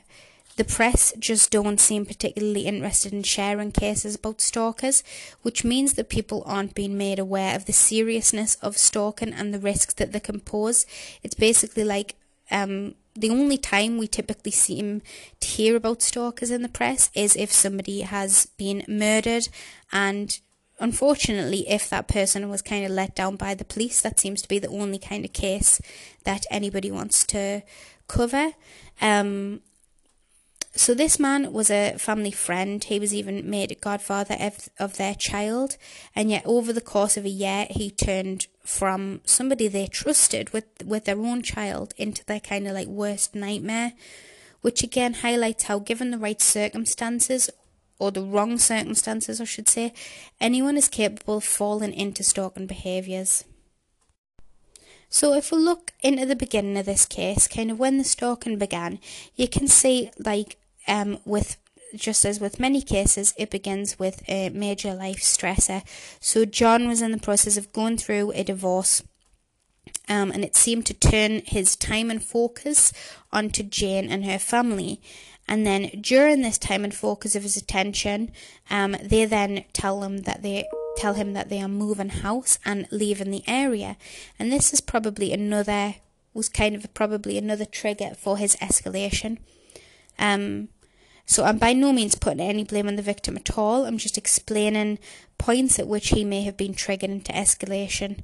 the 0.57 0.65
press 0.65 1.13
just 1.19 1.51
don't 1.51 1.81
seem 1.81 2.05
particularly 2.05 2.67
interested 2.67 3.13
in 3.13 3.23
sharing 3.23 3.73
cases 3.73 4.17
about 4.17 4.41
stalkers, 4.41 5.03
which 5.43 5.65
means 5.65 5.95
that 5.95 6.09
people 6.09 6.43
aren't 6.47 6.75
being 6.75 6.99
made 6.99 7.19
aware 7.19 7.57
of 7.57 7.67
the 7.67 7.73
seriousness 7.73 8.57
of 8.57 8.77
stalking 8.77 9.33
and 9.33 9.53
the 9.53 9.59
risks 9.59 9.95
that 9.95 10.13
they 10.13 10.21
can 10.21 10.41
pose. 10.41 10.85
It's 11.23 11.35
basically 11.35 11.85
like 11.85 12.17
um, 12.51 12.95
the 13.15 13.31
only 13.31 13.59
time 13.59 13.99
we 13.99 14.07
typically 14.07 14.51
seem 14.51 15.03
to 15.41 15.49
hear 15.49 15.77
about 15.77 16.03
stalkers 16.03 16.51
in 16.51 16.63
the 16.63 16.69
press 16.69 17.11
is 17.15 17.37
if 17.37 17.53
somebody 17.53 18.03
has 18.03 18.47
been 18.57 18.85
murdered 18.89 19.49
and 19.93 20.41
unfortunately 20.79 21.69
if 21.69 21.89
that 21.91 22.09
person 22.09 22.49
was 22.49 22.63
kind 22.63 22.85
of 22.85 22.91
let 22.91 23.15
down 23.15 23.37
by 23.37 23.55
the 23.55 23.65
police 23.65 24.01
that 24.01 24.19
seems 24.19 24.41
to 24.43 24.49
be 24.49 24.59
the 24.59 24.69
only 24.69 24.99
kind 24.99 25.25
of 25.25 25.33
case 25.33 25.81
that 26.25 26.47
anybody 26.51 26.91
wants 26.91 27.25
to 27.25 27.63
cover 28.09 28.53
um, 29.01 29.61
so 30.75 30.95
this 30.95 31.19
man 31.19 31.53
was 31.53 31.71
a 31.71 31.99
family 31.99 32.31
friend. 32.31 32.83
He 32.83 32.99
was 32.99 33.13
even 33.13 33.49
made 33.49 33.79
godfather 33.83 34.37
of, 34.79 34.97
their 34.97 35.15
child, 35.15 35.77
and 36.17 36.31
yet 36.31 36.45
over 36.47 36.73
the 36.73 36.81
course 36.81 37.19
of 37.19 37.27
a 37.27 37.31
year, 37.31 37.67
he 37.69 37.91
turned 37.91 38.47
from 38.65 39.21
somebody 39.25 39.69
they 39.69 39.87
trusted 39.87 40.51
with 40.51 40.65
with 40.85 41.05
their 41.05 41.19
own 41.19 41.43
child 41.43 41.93
into 41.99 42.25
their 42.25 42.41
kind 42.41 42.67
of 42.67 42.73
like 42.73 42.89
worst 42.89 43.35
nightmare, 43.35 43.93
which 44.63 44.83
again 44.83 45.15
highlights 45.15 45.65
how, 45.65 45.79
given 45.79 46.11
the 46.11 46.19
right 46.19 46.41
circumstances 46.41 47.51
or 47.99 48.11
the 48.11 48.23
wrong 48.23 48.57
circumstances, 48.57 49.41
I 49.43 49.45
should 49.45 49.69
say, 49.69 49.93
anyone 50.41 50.79
is 50.79 50.89
capable 50.89 51.37
of 51.37 51.45
falling 51.45 51.93
into 51.93 52.25
stalking 52.25 52.67
behaviours. 52.67 53.45
So 55.11 55.35
if 55.35 55.53
we 55.53 55.59
look 55.59 55.93
into 56.03 56.25
the 56.25 56.35
beginning 56.35 56.79
of 56.79 56.87
this 56.87 57.05
case, 57.05 57.47
kind 57.47 57.71
of 57.71 57.79
when 57.79 57.99
the 57.99 58.05
stalking 58.05 58.57
began, 58.57 58.99
you 59.37 59.47
can 59.47 59.69
see 59.69 60.11
like 60.19 60.57
um, 60.87 61.19
with 61.25 61.57
just 61.95 62.25
as 62.25 62.41
with 62.41 62.61
many 62.61 62.81
cases, 62.81 63.35
it 63.37 63.51
begins 63.51 63.99
with 63.99 64.23
a 64.29 64.49
major 64.51 64.95
life 64.95 65.21
stressor. 65.21 65.83
So 66.21 66.45
John 66.45 66.89
was 66.89 67.03
in 67.03 67.13
the 67.13 67.19
process 67.19 67.57
of 67.57 67.73
going 67.73 67.99
through 67.99 68.33
a 68.33 68.43
divorce. 68.43 69.03
Um, 70.09 70.31
and 70.31 70.45
it 70.45 70.57
seemed 70.57 70.87
to 70.87 70.95
turn 70.95 71.43
his 71.45 71.77
time 71.77 72.11
and 72.11 72.23
focus 72.23 72.93
onto 73.31 73.63
Jane 73.63 74.09
and 74.09 74.25
her 74.25 74.39
family. 74.39 75.01
And 75.49 75.67
then 75.67 75.91
during 76.01 76.43
this 76.43 76.59
time 76.59 76.85
and 76.85 76.95
focus 76.95 77.35
of 77.35 77.43
his 77.43 77.57
attention, 77.57 78.31
um, 78.71 78.97
they 79.03 79.25
then 79.25 79.65
tell 79.73 80.03
him 80.03 80.19
that 80.19 80.43
they 80.43 80.67
tell 80.97 81.15
him 81.15 81.33
that 81.33 81.49
they 81.49 81.61
are 81.61 81.69
moving 81.69 82.11
house 82.11 82.59
and 82.65 82.87
leaving 82.91 83.31
the 83.31 83.43
area. 83.47 83.97
And 84.39 84.53
this 84.53 84.73
is 84.73 84.81
probably 84.81 85.33
another 85.33 85.97
was 86.35 86.49
kind 86.49 86.75
of 86.75 86.95
probably 86.95 87.37
another 87.37 87.65
trigger 87.65 88.13
for 88.17 88.39
his 88.39 88.57
escalation. 88.57 89.39
Um, 90.19 90.69
so 91.27 91.45
I'm 91.45 91.59
by 91.59 91.73
no 91.73 91.93
means 91.93 92.15
putting 92.15 92.41
any 92.41 92.65
blame 92.65 92.89
on 92.89 92.97
the 92.97 93.03
victim 93.03 93.37
at 93.37 93.57
all. 93.57 93.87
I'm 93.87 93.99
just 93.99 94.19
explaining 94.19 94.99
points 95.39 95.79
at 95.79 95.89
which 95.89 96.09
he 96.09 96.25
may 96.25 96.43
have 96.43 96.57
been 96.57 96.75
triggered 96.75 97.11
into 97.11 97.33
escalation. 97.33 98.23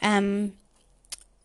Um, 0.00 0.54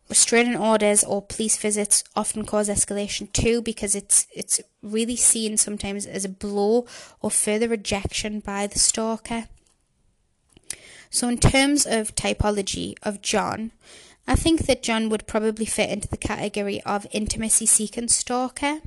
restraining 0.09 0.55
orders 0.55 1.03
or 1.03 1.21
police 1.21 1.57
visits 1.57 2.03
often 2.15 2.45
cause 2.45 2.69
escalation 2.69 3.31
too 3.31 3.61
because 3.61 3.95
it's 3.95 4.27
it's 4.33 4.61
really 4.81 5.15
seen 5.15 5.57
sometimes 5.57 6.05
as 6.05 6.25
a 6.25 6.29
blow 6.29 6.85
or 7.21 7.31
further 7.31 7.67
rejection 7.67 8.39
by 8.39 8.67
the 8.67 8.79
stalker. 8.79 9.45
So 11.09 11.27
in 11.29 11.37
terms 11.37 11.85
of 11.85 12.15
typology 12.15 12.95
of 13.03 13.21
John, 13.21 13.71
I 14.27 14.35
think 14.35 14.65
that 14.65 14.83
John 14.83 15.09
would 15.09 15.27
probably 15.27 15.65
fit 15.65 15.89
into 15.89 16.07
the 16.07 16.17
category 16.17 16.81
of 16.83 17.07
intimacy 17.11 17.65
seeking 17.65 18.07
stalker. 18.07 18.79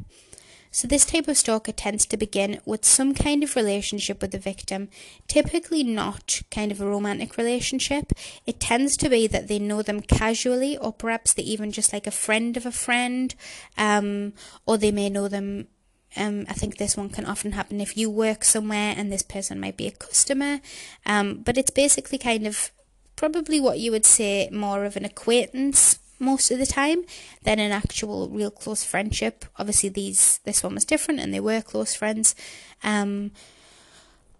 So, 0.76 0.86
this 0.86 1.06
type 1.06 1.26
of 1.26 1.38
stalker 1.38 1.72
tends 1.72 2.04
to 2.04 2.18
begin 2.18 2.60
with 2.66 2.84
some 2.84 3.14
kind 3.14 3.42
of 3.42 3.56
relationship 3.56 4.20
with 4.20 4.32
the 4.32 4.38
victim, 4.38 4.90
typically 5.26 5.82
not 5.82 6.42
kind 6.50 6.70
of 6.70 6.82
a 6.82 6.86
romantic 6.86 7.38
relationship. 7.38 8.12
It 8.44 8.60
tends 8.60 8.98
to 8.98 9.08
be 9.08 9.26
that 9.26 9.48
they 9.48 9.58
know 9.58 9.80
them 9.80 10.02
casually, 10.02 10.76
or 10.76 10.92
perhaps 10.92 11.32
they 11.32 11.44
even 11.44 11.72
just 11.72 11.94
like 11.94 12.06
a 12.06 12.10
friend 12.10 12.58
of 12.58 12.66
a 12.66 12.70
friend, 12.70 13.34
um, 13.78 14.34
or 14.66 14.76
they 14.76 14.92
may 14.92 15.08
know 15.08 15.28
them. 15.28 15.68
Um, 16.14 16.44
I 16.46 16.52
think 16.52 16.76
this 16.76 16.94
one 16.94 17.08
can 17.08 17.24
often 17.24 17.52
happen 17.52 17.80
if 17.80 17.96
you 17.96 18.10
work 18.10 18.44
somewhere 18.44 18.92
and 18.98 19.10
this 19.10 19.22
person 19.22 19.58
might 19.58 19.78
be 19.78 19.86
a 19.86 19.92
customer. 19.92 20.60
Um, 21.06 21.38
but 21.38 21.56
it's 21.56 21.70
basically 21.70 22.18
kind 22.18 22.46
of 22.46 22.70
probably 23.16 23.60
what 23.60 23.78
you 23.78 23.92
would 23.92 24.04
say 24.04 24.50
more 24.52 24.84
of 24.84 24.94
an 24.98 25.06
acquaintance 25.06 26.00
most 26.18 26.50
of 26.50 26.58
the 26.58 26.66
time 26.66 27.04
than 27.42 27.58
an 27.58 27.72
actual 27.72 28.28
real 28.28 28.50
close 28.50 28.84
friendship. 28.84 29.44
Obviously, 29.58 29.88
these 29.88 30.40
this 30.44 30.62
one 30.62 30.74
was 30.74 30.84
different, 30.84 31.20
and 31.20 31.32
they 31.32 31.40
were 31.40 31.62
close 31.62 31.94
friends. 31.94 32.34
Um, 32.82 33.32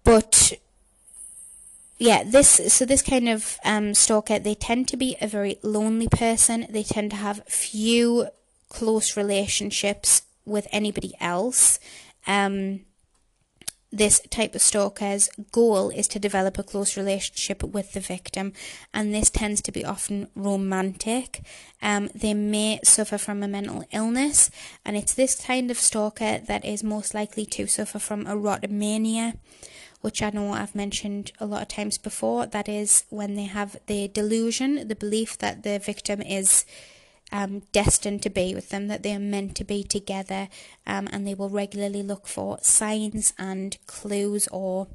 but 0.05 0.53
yeah, 1.99 2.23
this 2.25 2.73
so 2.73 2.85
this 2.85 3.03
kind 3.03 3.29
of 3.29 3.59
um, 3.65 3.95
stalker, 3.95 4.39
they 4.39 4.55
tend 4.55 4.89
to 4.89 4.97
be 4.97 5.17
a 5.21 5.27
very 5.27 5.59
lonely 5.63 6.09
person. 6.09 6.67
They 6.71 6.83
tend 6.83 7.11
to 7.13 7.17
have 7.17 7.45
few 7.49 8.29
close 8.69 9.17
relationships 9.17 10.23
with 10.45 10.67
anybody 10.73 11.15
else. 11.21 11.79
Um, 12.27 12.81
this 13.97 14.21
type 14.31 14.55
of 14.55 14.61
stalker's 14.61 15.29
goal 15.53 15.91
is 15.91 16.09
to 16.09 16.19
develop 16.19 16.59
a 16.59 16.63
close 16.63 16.97
relationship 16.97 17.63
with 17.63 17.93
the 17.93 18.01
victim, 18.01 18.53
and 18.93 19.15
this 19.15 19.31
tends 19.31 19.63
to 19.63 19.73
be 19.73 19.85
often 19.85 20.29
romantic. 20.35 21.41
Um, 21.81 22.11
they 22.15 22.35
may 22.35 22.81
suffer 22.85 23.19
from 23.19 23.43
a 23.43 23.49
mental 23.49 23.85
illness, 23.93 24.51
and 24.85 24.97
it's 24.97 25.15
this 25.15 25.35
kind 25.35 25.71
of 25.71 25.79
stalker 25.79 26.39
that 26.39 26.65
is 26.65 26.83
most 26.83 27.15
likely 27.15 27.47
to 27.47 27.67
suffer 27.67 27.99
from 27.99 28.27
erotomania, 28.27 29.39
which 30.03 30.23
I 30.23 30.31
know 30.31 30.53
I've 30.53 30.75
mentioned 30.75 31.33
a 31.41 31.47
lot 31.47 31.63
of 31.63 31.69
times 31.69 31.99
before. 31.99 32.47
That 32.47 32.69
is 32.69 33.05
when 33.11 33.35
they 33.35 33.45
have 33.45 33.77
the 33.87 34.09
delusion, 34.09 34.89
the 34.89 34.95
belief 34.95 35.39
that 35.39 35.63
the 35.63 35.79
victim 35.79 36.21
is 36.21 36.65
um, 37.33 37.63
destined 37.73 38.23
to 38.23 38.31
be 38.31 38.55
with 38.55 38.71
them, 38.71 38.89
that 38.89 39.03
they 39.03 39.15
are 39.15 39.21
meant 39.21 39.57
to 39.57 39.65
be 39.65 39.83
together, 39.83 40.49
um, 40.87 41.09
and 41.11 41.27
they 41.27 41.35
will 41.35 41.49
regularly 41.49 42.03
look 42.03 42.27
for 42.27 42.59
signs 42.63 43.33
and 43.39 43.77
clues 43.87 44.49
or 44.49 44.89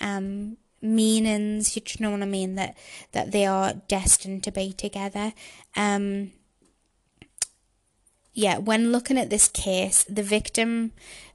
um, 0.00 0.56
meanings. 0.80 1.76
You 1.76 1.82
know 2.00 2.10
what 2.10 2.22
I 2.22 2.26
mean? 2.26 2.54
That 2.54 2.76
that 3.12 3.32
they 3.32 3.46
are 3.46 3.74
destined 3.88 4.44
to 4.44 4.52
be 4.52 4.72
together. 4.72 5.32
Um, 5.76 6.32
yeah, 8.34 8.58
when 8.58 8.92
looking 8.92 9.18
at 9.18 9.30
this 9.30 9.48
case, 9.48 10.04
the 10.04 10.22
victim 10.22 10.92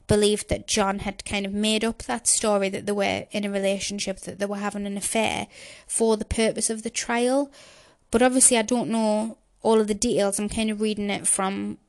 believed 0.08 0.50
that 0.50 0.68
John 0.68 1.00
had 1.00 1.26
kind 1.26 1.46
of 1.46 1.54
made 1.54 1.84
up 1.84 2.04
that 2.04 2.28
story 2.28 2.70
that 2.70 2.86
they 2.86 2.92
were 2.92 3.26
in 3.32 3.46
a 3.46 3.52
relationship, 3.52 4.20
that 4.22 4.40
they 4.40 4.46
were 4.46 4.58
having 4.58 4.86
an 4.86 4.98
affair 4.98 5.48
for 5.88 6.16
the 6.16 6.26
purpose 6.26 6.70
of 6.70 6.84
the 6.84 6.90
trial. 6.90 7.52
But 8.10 8.22
obviously, 8.22 8.58
I 8.58 8.62
don't 8.62 8.90
know 8.90 9.38
all 9.64 9.82
of 9.82 9.88
the 9.88 9.94
details. 9.96 10.38
I'm 10.38 10.50
kind 10.50 10.70
of 10.70 10.82
reading 10.82 11.10
it 11.10 11.26
from 11.26 11.80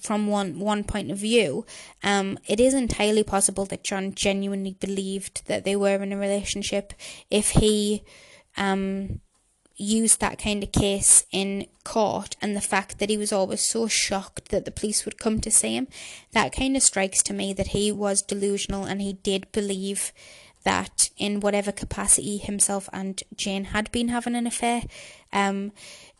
from 0.00 0.26
one 0.26 0.58
one 0.58 0.84
point 0.84 1.10
of 1.10 1.18
view. 1.18 1.66
Um, 2.02 2.38
it 2.46 2.58
is 2.60 2.72
entirely 2.72 3.22
possible 3.22 3.66
that 3.66 3.84
John 3.84 4.14
genuinely 4.14 4.76
believed 4.80 5.46
that 5.48 5.64
they 5.64 5.76
were 5.76 6.02
in 6.02 6.12
a 6.12 6.16
relationship. 6.16 6.94
If 7.30 7.50
he 7.50 8.02
um, 8.56 9.20
used 9.76 10.20
that 10.20 10.38
kind 10.38 10.62
of 10.62 10.72
case 10.72 11.26
in 11.30 11.66
court, 11.84 12.36
and 12.40 12.56
the 12.56 12.60
fact 12.60 12.98
that 12.98 13.10
he 13.10 13.18
was 13.18 13.32
always 13.32 13.60
so 13.60 13.86
shocked 13.86 14.48
that 14.48 14.64
the 14.64 14.70
police 14.70 15.04
would 15.04 15.18
come 15.18 15.40
to 15.40 15.50
see 15.50 15.74
him, 15.76 15.88
that 16.32 16.54
kind 16.54 16.76
of 16.76 16.82
strikes 16.82 17.22
to 17.24 17.34
me 17.34 17.52
that 17.52 17.68
he 17.68 17.92
was 17.92 18.22
delusional 18.22 18.84
and 18.84 19.02
he 19.02 19.12
did 19.12 19.52
believe 19.52 20.12
that 20.64 21.10
in 21.16 21.38
whatever 21.38 21.70
capacity 21.70 22.38
himself 22.38 22.88
and 22.92 23.22
Jane 23.36 23.66
had 23.66 23.92
been 23.92 24.08
having 24.08 24.34
an 24.34 24.48
affair, 24.48 24.82
um, 25.32 25.70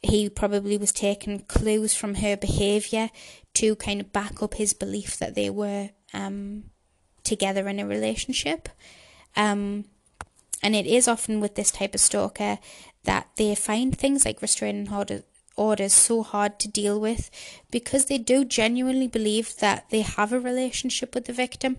he 0.07 0.29
probably 0.29 0.77
was 0.77 0.93
taking 0.93 1.41
clues 1.41 1.95
from 1.95 2.17
her 2.17 2.37
behaviour 2.37 3.11
to 3.55 3.77
kind 3.77 4.01
of 4.01 4.13
back 4.13 4.43
up 4.43 4.55
his 4.55 4.75
belief 4.75 5.19
that 5.19 5.35
they 5.35 5.51
were 5.51 5.91
um, 6.13 6.65
together 7.25 7.69
in 7.69 7.79
a 7.79 7.87
relationship. 7.87 8.69
Um, 9.35 9.85
and 10.63 10.75
it 10.75 10.87
is 10.87 11.07
often 11.07 11.41
with 11.41 11.55
this 11.55 11.71
type 11.71 11.95
of 11.95 12.01
stalker 12.01 12.59
that 13.05 13.29
they 13.37 13.55
find 13.55 13.97
things 13.97 14.25
like 14.25 14.43
restraining 14.43 14.93
order, 14.93 15.23
orders 15.57 15.93
so 15.93 16.23
hard 16.23 16.59
to 16.59 16.69
deal 16.69 17.01
with 17.01 17.31
because 17.71 18.07
they 18.07 18.19
do 18.19 18.45
genuinely 18.45 19.09
believe 19.09 19.57
that 19.59 19.89
they 19.91 20.01
have 20.01 20.33
a 20.33 20.41
relationship 20.41 21.15
with 21.15 21.27
the 21.27 21.33
victim. 21.33 21.79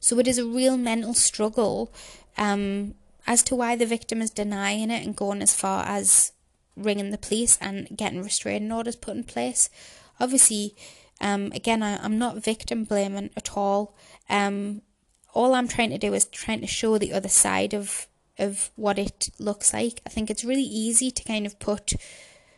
So 0.00 0.18
it 0.18 0.28
is 0.28 0.38
a 0.38 0.46
real 0.46 0.76
mental 0.76 1.14
struggle 1.14 1.92
um, 2.36 2.94
as 3.26 3.42
to 3.44 3.54
why 3.54 3.76
the 3.76 3.86
victim 3.86 4.20
is 4.20 4.30
denying 4.30 4.90
it 4.90 5.04
and 5.04 5.16
going 5.16 5.42
as 5.42 5.54
far 5.54 5.84
as 5.84 6.32
ringing 6.76 7.10
the 7.10 7.18
police 7.18 7.58
and 7.60 7.88
getting 7.96 8.22
restraining 8.22 8.72
orders 8.72 8.96
put 8.96 9.16
in 9.16 9.24
place. 9.24 9.70
Obviously, 10.20 10.74
um, 11.20 11.52
again, 11.54 11.82
I, 11.82 12.04
am 12.04 12.18
not 12.18 12.42
victim 12.42 12.84
blaming 12.84 13.30
at 13.36 13.56
all. 13.56 13.96
Um, 14.28 14.82
all 15.32 15.54
I'm 15.54 15.68
trying 15.68 15.90
to 15.90 15.98
do 15.98 16.14
is 16.14 16.26
trying 16.26 16.60
to 16.60 16.66
show 16.66 16.98
the 16.98 17.12
other 17.12 17.28
side 17.28 17.74
of 17.74 18.06
of 18.36 18.70
what 18.74 18.98
it 18.98 19.28
looks 19.38 19.72
like. 19.72 20.00
I 20.04 20.10
think 20.10 20.28
it's 20.28 20.44
really 20.44 20.62
easy 20.62 21.10
to 21.12 21.22
kind 21.22 21.46
of 21.46 21.58
put 21.60 21.92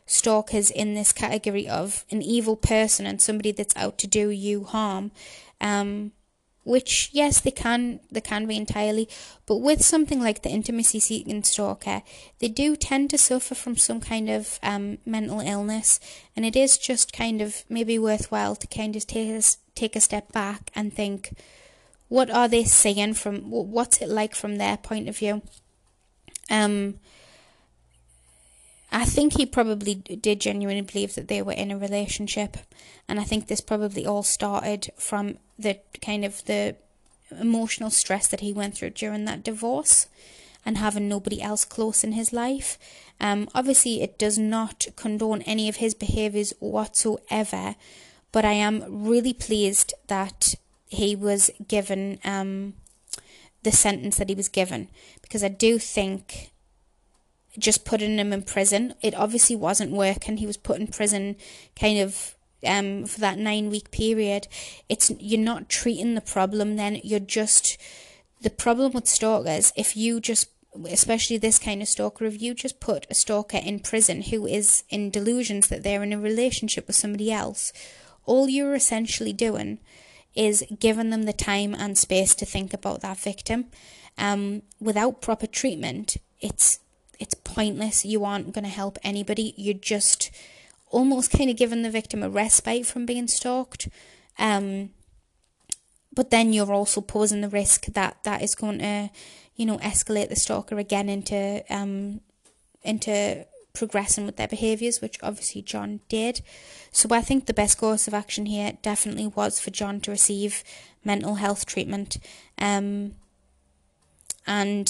stalkers 0.07 0.71
in 0.71 0.95
this 0.95 1.13
category 1.13 1.69
of 1.69 2.05
an 2.11 2.23
evil 2.23 2.57
person 2.57 3.05
and 3.07 3.21
somebody 3.21 3.53
that's 3.53 3.77
out 3.77 3.99
to 3.99 4.07
do 4.07 4.31
you 4.31 4.65
harm. 4.65 5.11
Um, 5.61 6.13
which 6.67 7.11
yes 7.13 7.41
they 7.41 7.51
can 7.51 8.01
they 8.11 8.21
can 8.21 8.47
be 8.47 8.57
entirely 8.57 9.09
but 9.47 9.59
with 9.59 9.83
something 9.83 10.21
like 10.21 10.43
the 10.43 10.51
intimacy 10.51 10.99
seeking 10.99 11.43
stalker 11.43 12.03
they 12.41 12.49
do 12.49 12.75
tend 12.75 13.09
to 13.09 13.17
suffer 13.17 13.55
from 13.55 13.77
some 13.77 14.01
kind 14.01 14.29
of 14.29 14.59
um, 14.63 14.99
mental 15.07 15.41
illness 15.41 16.01
and 16.35 16.45
it 16.45 16.57
is 16.57 16.77
just 16.77 17.13
kind 17.13 17.41
of 17.41 17.65
maybe 17.69 17.99
worthwhile 17.99 18.57
to 18.57 18.67
kind 18.67 18.97
of 18.97 19.07
take 19.07 19.31
a, 19.31 19.43
take 19.75 19.97
a 19.97 20.01
step 20.01 20.33
back 20.33 20.71
and 20.75 20.93
think 20.93 21.33
what 22.09 22.31
are 22.31 22.49
they 22.49 22.65
saying 22.65 23.15
from 23.15 23.51
what's 23.51 24.01
it 24.01 24.09
like 24.09 24.35
from 24.35 24.57
their 24.57 24.77
point 24.77 25.09
of 25.09 25.17
view? 25.17 25.43
Um 26.51 27.01
I 28.97 29.05
think 29.05 29.35
he 29.35 29.45
probably 29.45 29.97
did 29.97 30.41
genuinely 30.41 30.81
believe 30.81 31.17
that 31.17 31.29
they 31.29 31.43
were 31.43 31.53
in 31.53 31.71
a 31.71 31.77
relationship, 31.77 32.57
and 33.07 33.21
I 33.21 33.25
think 33.25 33.47
this 33.47 33.61
probably 33.61 34.07
all 34.07 34.23
started 34.23 34.91
from 34.97 35.37
the 35.59 35.81
kind 36.01 36.25
of 36.25 36.43
the 36.47 36.77
emotional 37.31 37.91
stress 37.91 38.27
that 38.29 38.41
he 38.41 38.55
went 38.55 38.75
through 38.75 38.91
during 38.91 39.27
that 39.27 39.45
divorce 39.45 40.07
and 40.65 40.79
having 40.79 41.11
nobody 41.11 41.43
else 41.43 41.63
close 41.63 42.05
in 42.05 42.13
his 42.13 42.33
life. 42.33 42.79
Um, 43.21 43.51
obviously, 43.55 44.01
it 44.01 44.19
does 44.19 44.39
not 44.39 44.87
condone 44.97 45.43
any 45.43 45.69
of 45.69 45.77
his 45.77 45.93
behaviours 45.93 46.55
whatsoever, 46.59 47.75
but 48.33 48.47
I 48.47 48.53
am 48.53 48.83
really 48.89 49.35
pleased 49.35 49.93
that 50.07 50.55
he 50.89 51.15
was 51.15 51.51
given 51.69 52.19
um, 52.25 52.73
the 53.63 53.73
sentence 53.73 54.17
that 54.17 54.31
he 54.31 54.35
was 54.35 54.49
given 54.49 54.89
because 55.21 55.45
I 55.45 55.49
do 55.49 55.79
think 55.79 56.51
just 57.59 57.85
putting 57.85 58.19
him 58.19 58.33
in 58.33 58.43
prison. 58.43 58.95
It 59.03 59.15
obviously 59.15 59.57
wasn't 59.57 59.93
working. 59.93 60.39
He 60.39 60.47
was 60.47 60.57
put 60.57 60.81
in 60.81 60.87
prison 60.87 61.37
kind 61.79 61.99
of 61.99 62.35
um 62.67 63.05
for 63.05 63.21
that 63.21 63.39
nine 63.39 63.71
week 63.71 63.91
period. 63.91 64.49
It's 64.89 65.11
you're 65.19 65.41
not 65.41 65.69
treating 65.69 66.15
the 66.15 66.21
problem 66.21 66.77
then, 66.77 67.01
you're 67.05 67.21
just 67.21 67.79
the 68.41 68.51
problem 68.51 68.93
with 68.93 69.07
stalkers, 69.07 69.73
if 69.77 69.97
you 69.97 70.21
just 70.21 70.49
especially 70.91 71.39
this 71.39 71.59
kind 71.59 71.81
of 71.81 71.89
stalker, 71.89 72.27
if 72.27 72.41
you 72.43 72.55
just 72.55 72.81
put 72.81 73.07
a 73.09 73.15
stalker 73.15 73.57
in 73.57 73.81
prison 73.81 74.23
who 74.23 74.47
is 74.47 74.85
in 74.91 75.11
delusions 75.11 75.69
that 75.69 75.83
they're 75.83 76.03
in 76.03 76.13
a 76.13 76.21
relationship 76.21 76.87
with 76.87 76.97
somebody 76.97 77.33
else, 77.33 77.73
all 78.25 78.49
you're 78.49 78.75
essentially 78.75 79.33
doing 79.33 79.79
is 80.35 80.65
giving 80.79 81.11
them 81.11 81.23
the 81.23 81.33
time 81.33 81.75
and 81.75 81.97
space 81.97 82.35
to 82.35 82.45
think 82.45 82.75
about 82.75 83.01
that 83.01 83.19
victim. 83.19 83.67
Um, 84.19 84.63
without 84.79 85.23
proper 85.23 85.47
treatment, 85.47 86.19
it's 86.41 86.81
it's 87.19 87.35
pointless. 87.35 88.05
You 88.05 88.25
aren't 88.25 88.53
going 88.53 88.65
to 88.65 88.71
help 88.71 88.99
anybody. 89.03 89.55
You're 89.57 89.75
just 89.75 90.31
almost 90.91 91.31
kind 91.31 91.51
of 91.51 91.57
giving 91.57 91.83
the 91.83 91.91
victim 91.91 92.23
a 92.23 92.29
respite 92.29 92.87
from 92.87 93.07
being 93.07 93.29
stalked. 93.29 93.89
Um, 94.39 94.91
but 96.15 96.31
then 96.31 96.53
you're 96.53 96.73
also 96.73 97.01
posing 97.01 97.43
the 97.43 97.49
risk 97.49 97.87
that 97.87 98.19
that 98.25 98.43
is 98.43 98.55
going 98.55 98.79
to, 98.79 99.11
you 99.55 99.67
know, 99.67 99.79
escalate 99.79 100.29
the 100.29 100.37
stalker 100.37 100.79
again 100.79 101.09
into 101.09 101.63
um, 101.69 102.21
into 102.83 103.47
progressing 103.75 104.25
with 104.25 104.37
their 104.37 104.49
behaviours, 104.49 105.01
which 105.03 105.19
obviously 105.23 105.61
John 105.61 106.01
did. 106.09 106.41
So 106.91 107.09
I 107.13 107.21
think 107.21 107.45
the 107.45 107.53
best 107.53 107.77
course 107.77 108.09
of 108.09 108.15
action 108.15 108.47
here 108.47 108.79
definitely 108.81 109.27
was 109.27 109.61
for 109.61 109.71
John 109.71 110.01
to 110.01 110.11
receive 110.11 110.65
mental 111.05 111.35
health 111.35 111.67
treatment. 111.67 112.17
Um, 112.59 113.17
and 114.47 114.89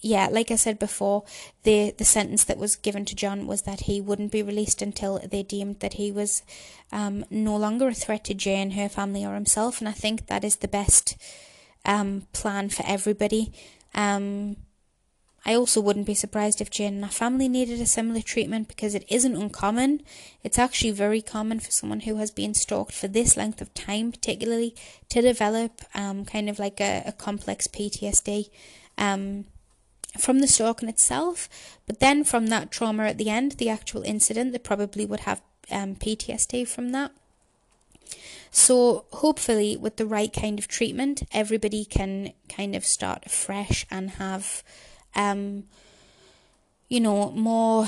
yeah, 0.00 0.28
like 0.30 0.50
I 0.50 0.56
said 0.56 0.78
before, 0.78 1.24
the 1.64 1.94
the 1.96 2.04
sentence 2.04 2.44
that 2.44 2.58
was 2.58 2.76
given 2.76 3.04
to 3.04 3.14
John 3.14 3.46
was 3.46 3.62
that 3.62 3.82
he 3.82 4.00
wouldn't 4.00 4.32
be 4.32 4.42
released 4.42 4.80
until 4.80 5.18
they 5.18 5.42
deemed 5.42 5.80
that 5.80 5.94
he 5.94 6.10
was 6.10 6.42
um, 6.90 7.24
no 7.30 7.56
longer 7.56 7.88
a 7.88 7.94
threat 7.94 8.24
to 8.24 8.34
Jane, 8.34 8.72
her 8.72 8.88
family, 8.88 9.24
or 9.24 9.34
himself. 9.34 9.80
And 9.80 9.88
I 9.88 9.92
think 9.92 10.26
that 10.26 10.44
is 10.44 10.56
the 10.56 10.68
best 10.68 11.16
um, 11.84 12.26
plan 12.32 12.70
for 12.70 12.82
everybody. 12.86 13.52
Um, 13.94 14.56
I 15.44 15.54
also 15.54 15.80
wouldn't 15.80 16.06
be 16.06 16.14
surprised 16.14 16.60
if 16.60 16.70
Jane 16.70 16.94
and 16.94 17.04
her 17.04 17.10
family 17.10 17.48
needed 17.48 17.80
a 17.80 17.86
similar 17.86 18.20
treatment 18.20 18.68
because 18.68 18.94
it 18.94 19.04
isn't 19.08 19.36
uncommon. 19.36 20.02
It's 20.42 20.58
actually 20.58 20.90
very 20.90 21.22
common 21.22 21.60
for 21.60 21.70
someone 21.70 22.00
who 22.00 22.16
has 22.16 22.30
been 22.30 22.52
stalked 22.52 22.92
for 22.92 23.08
this 23.08 23.36
length 23.36 23.62
of 23.62 23.72
time, 23.72 24.12
particularly, 24.12 24.74
to 25.08 25.22
develop 25.22 25.80
um, 25.94 26.24
kind 26.24 26.50
of 26.50 26.58
like 26.58 26.80
a, 26.80 27.04
a 27.06 27.12
complex 27.12 27.66
PTSD. 27.68 28.50
Um, 28.98 29.46
from 30.18 30.40
the 30.40 30.48
stalking 30.48 30.88
itself, 30.88 31.48
but 31.86 32.00
then 32.00 32.24
from 32.24 32.48
that 32.48 32.70
trauma 32.70 33.04
at 33.04 33.18
the 33.18 33.30
end, 33.30 33.52
the 33.52 33.68
actual 33.68 34.02
incident, 34.02 34.52
they 34.52 34.58
probably 34.58 35.06
would 35.06 35.20
have 35.20 35.40
um, 35.70 35.94
PTSD 35.94 36.66
from 36.66 36.90
that. 36.90 37.12
So, 38.50 39.04
hopefully, 39.12 39.76
with 39.76 39.96
the 39.96 40.06
right 40.06 40.32
kind 40.32 40.58
of 40.58 40.66
treatment, 40.66 41.22
everybody 41.32 41.84
can 41.84 42.32
kind 42.48 42.74
of 42.74 42.84
start 42.84 43.30
fresh 43.30 43.86
and 43.90 44.10
have, 44.12 44.64
um, 45.14 45.64
you 46.88 46.98
know, 46.98 47.30
more. 47.30 47.86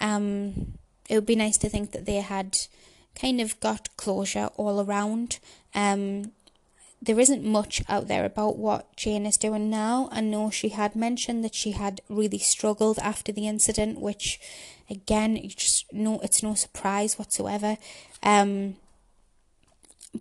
Um, 0.00 0.78
it 1.08 1.14
would 1.14 1.26
be 1.26 1.36
nice 1.36 1.56
to 1.58 1.68
think 1.68 1.92
that 1.92 2.06
they 2.06 2.16
had 2.16 2.58
kind 3.14 3.40
of 3.40 3.60
got 3.60 3.96
closure 3.96 4.48
all 4.56 4.80
around. 4.80 5.38
Um, 5.74 6.32
there 7.02 7.18
isn't 7.18 7.44
much 7.44 7.82
out 7.88 8.06
there 8.06 8.24
about 8.24 8.56
what 8.56 8.94
Jane 8.96 9.26
is 9.26 9.36
doing 9.36 9.68
now. 9.68 10.08
I 10.12 10.20
know 10.20 10.50
she 10.50 10.68
had 10.68 10.94
mentioned 10.94 11.44
that 11.44 11.54
she 11.54 11.72
had 11.72 12.00
really 12.08 12.38
struggled 12.38 13.00
after 13.00 13.32
the 13.32 13.48
incident, 13.48 14.00
which, 14.00 14.38
again, 14.88 15.34
you 15.34 15.48
just 15.48 15.92
know 15.92 16.20
it's 16.22 16.44
no 16.44 16.54
surprise 16.54 17.18
whatsoever. 17.18 17.76
Um, 18.22 18.76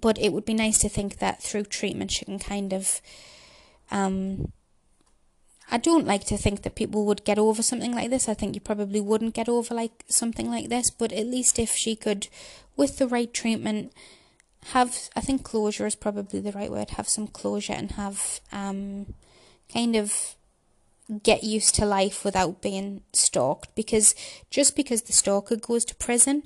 but 0.02 0.18
it 0.18 0.34
would 0.34 0.46
be 0.46 0.56
nice 0.56 0.80
to 0.80 0.90
think 0.90 1.20
that 1.20 1.44
through 1.44 1.66
treatment 1.66 2.12
she 2.12 2.26
can 2.26 2.40
kind 2.40 2.74
of. 2.74 3.00
Um, 3.92 4.52
I 5.74 5.78
don't 5.78 6.08
like 6.08 6.26
to 6.26 6.38
think 6.38 6.64
that 6.64 6.76
people 6.76 7.06
would 7.06 7.24
get 7.24 7.38
over 7.38 7.62
something 7.62 7.94
like 7.94 8.10
this. 8.10 8.28
I 8.28 8.34
think 8.34 8.56
you 8.56 8.62
probably 8.62 9.00
wouldn't 9.00 9.36
get 9.36 9.48
over 9.48 9.74
like 9.76 10.04
something 10.08 10.50
like 10.50 10.70
this, 10.70 10.90
but 10.90 11.14
at 11.14 11.28
least 11.28 11.60
if 11.60 11.76
she 11.76 11.96
could, 11.96 12.28
with 12.76 12.98
the 12.98 13.08
right 13.08 13.32
treatment, 13.32 13.94
have 14.68 15.09
I 15.16 15.22
think 15.22 15.43
closure 15.43 15.86
is 15.86 15.95
probably 15.95 16.39
the 16.39 16.51
right 16.51 16.72
word. 16.72 16.91
Have 16.91 17.09
some 17.09 17.28
closure 17.28 17.74
and 17.74 17.91
have 17.91 18.39
um, 18.51 19.14
kind 19.72 19.95
of 19.95 20.36
get 21.24 21.43
used 21.43 21.76
to 21.76 21.86
life 21.86 22.24
without 22.24 22.62
being 22.62 23.01
stalked. 23.14 23.76
Because 23.76 24.16
just 24.49 24.76
because 24.76 25.03
the 25.03 25.14
stalker 25.14 25.55
goes 25.55 25.84
to 25.86 25.95
prison, 25.95 26.43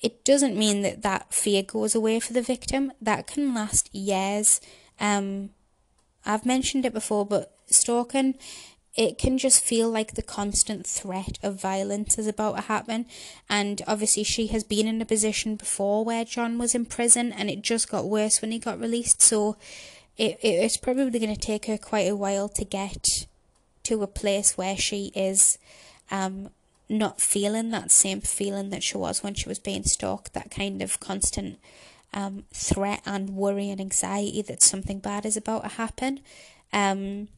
it 0.00 0.24
doesn't 0.24 0.56
mean 0.56 0.82
that 0.82 1.02
that 1.02 1.32
fear 1.32 1.62
goes 1.62 1.94
away 1.94 2.20
for 2.20 2.32
the 2.32 2.42
victim. 2.42 2.92
That 3.00 3.26
can 3.26 3.54
last 3.54 3.94
years. 3.94 4.60
Um, 5.00 5.50
I've 6.26 6.46
mentioned 6.46 6.84
it 6.84 6.92
before, 6.92 7.24
but 7.24 7.56
stalking 7.66 8.34
it 8.96 9.18
can 9.18 9.38
just 9.38 9.64
feel 9.64 9.90
like 9.90 10.14
the 10.14 10.22
constant 10.22 10.86
threat 10.86 11.38
of 11.42 11.60
violence 11.60 12.16
is 12.16 12.28
about 12.28 12.56
to 12.56 12.62
happen. 12.62 13.06
And 13.48 13.82
obviously, 13.86 14.22
she 14.22 14.46
has 14.48 14.62
been 14.62 14.86
in 14.86 15.02
a 15.02 15.06
position 15.06 15.56
before 15.56 16.04
where 16.04 16.24
John 16.24 16.58
was 16.58 16.74
in 16.74 16.86
prison, 16.86 17.32
and 17.32 17.50
it 17.50 17.62
just 17.62 17.90
got 17.90 18.08
worse 18.08 18.40
when 18.40 18.52
he 18.52 18.58
got 18.58 18.80
released. 18.80 19.20
So, 19.20 19.56
it, 20.16 20.38
it's 20.42 20.76
probably 20.76 21.18
going 21.18 21.34
to 21.34 21.40
take 21.40 21.66
her 21.66 21.78
quite 21.78 22.08
a 22.08 22.14
while 22.14 22.48
to 22.50 22.64
get 22.64 23.26
to 23.82 24.02
a 24.02 24.06
place 24.06 24.56
where 24.56 24.76
she 24.76 25.10
is 25.14 25.58
um, 26.10 26.50
not 26.88 27.20
feeling 27.20 27.70
that 27.70 27.90
same 27.90 28.20
feeling 28.20 28.70
that 28.70 28.82
she 28.82 28.96
was 28.96 29.22
when 29.22 29.34
she 29.34 29.48
was 29.48 29.58
being 29.58 29.84
stalked, 29.84 30.32
that 30.34 30.50
kind 30.50 30.82
of 30.82 31.00
constant 31.00 31.58
um, 32.12 32.44
threat 32.52 33.02
and 33.04 33.30
worry 33.30 33.70
and 33.70 33.80
anxiety 33.80 34.42
that 34.42 34.62
something 34.62 35.00
bad 35.00 35.26
is 35.26 35.36
about 35.36 35.62
to 35.62 35.68
happen. 35.70 36.20
Um, 36.72 37.28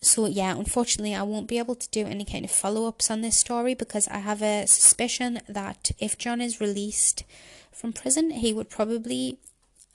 so 0.00 0.26
yeah, 0.26 0.56
unfortunately, 0.56 1.14
I 1.14 1.22
won't 1.22 1.48
be 1.48 1.58
able 1.58 1.74
to 1.74 1.88
do 1.90 2.06
any 2.06 2.24
kind 2.24 2.44
of 2.44 2.50
follow 2.50 2.86
ups 2.86 3.10
on 3.10 3.22
this 3.22 3.38
story 3.38 3.74
because 3.74 4.06
I 4.08 4.18
have 4.18 4.42
a 4.42 4.66
suspicion 4.66 5.40
that 5.48 5.90
if 5.98 6.18
John 6.18 6.40
is 6.40 6.60
released 6.60 7.24
from 7.72 7.92
prison, 7.92 8.30
he 8.30 8.52
would 8.52 8.70
probably 8.70 9.38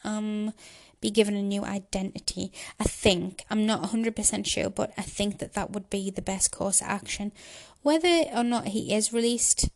um 0.04 0.54
be 1.02 1.10
given 1.12 1.36
a 1.36 1.42
new 1.42 1.64
identity. 1.64 2.52
I 2.80 2.84
think 2.84 3.44
I'm 3.50 3.66
not 3.66 3.86
hundred 3.86 4.16
percent 4.16 4.48
sure, 4.48 4.70
but 4.70 4.92
I 4.98 5.02
think 5.02 5.40
that 5.40 5.54
that 5.54 5.72
would 5.72 5.90
be 5.90 6.10
the 6.10 6.22
best 6.22 6.52
course 6.52 6.82
of 6.82 6.88
action. 6.88 7.32
Whether 7.82 8.26
or 8.34 8.44
not 8.44 8.70
he 8.70 8.94
is 8.94 9.14
released, 9.14 9.70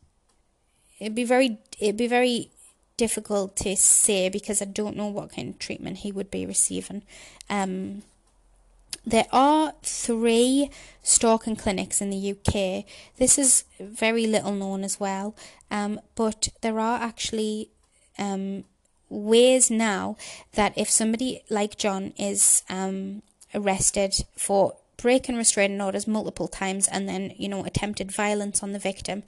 it'd 1.00 1.16
be 1.16 1.24
very 1.24 1.60
it'd 1.80 1.98
be 1.98 2.08
very 2.08 2.52
difficult 2.98 3.56
to 3.58 3.76
say 3.76 4.30
because 4.30 4.62
I 4.62 4.66
don't 4.66 4.96
know 4.96 5.08
what 5.08 5.32
kind 5.34 5.50
of 5.50 5.60
treatment 5.60 5.98
he 5.98 6.12
would 6.12 6.32
be 6.32 6.46
receiving. 6.46 7.04
Um 7.50 8.04
there 9.06 9.28
are 9.32 9.74
three 9.84 10.70
stalking 11.04 11.56
clinics 11.56 12.02
in 12.02 12.10
the 12.10 12.32
UK. 12.32 12.86
This 13.18 13.38
is 13.38 13.66
very 13.80 14.26
little 14.26 14.54
known 14.54 14.84
as 14.84 15.00
well, 15.00 15.36
um, 15.70 16.00
but 16.16 16.50
there 16.62 16.80
are 16.80 17.00
actually 17.00 17.70
um, 18.18 18.64
ways 19.10 19.70
now 19.70 20.18
that 20.54 20.74
if 20.78 20.90
somebody 20.90 21.44
like 21.50 21.78
John 21.78 22.14
is 22.18 22.64
um, 22.70 23.22
arrested 23.54 24.16
for 24.36 24.76
breaking 24.98 25.38
restraining 25.38 25.82
orders 25.82 26.08
multiple 26.08 26.48
times 26.48 26.88
and 26.88 27.08
then, 27.08 27.34
you 27.38 27.50
know, 27.50 27.64
attempted 27.66 28.12
violence 28.12 28.64
on 28.64 28.72
the 28.72 28.80
victim, 28.80 29.24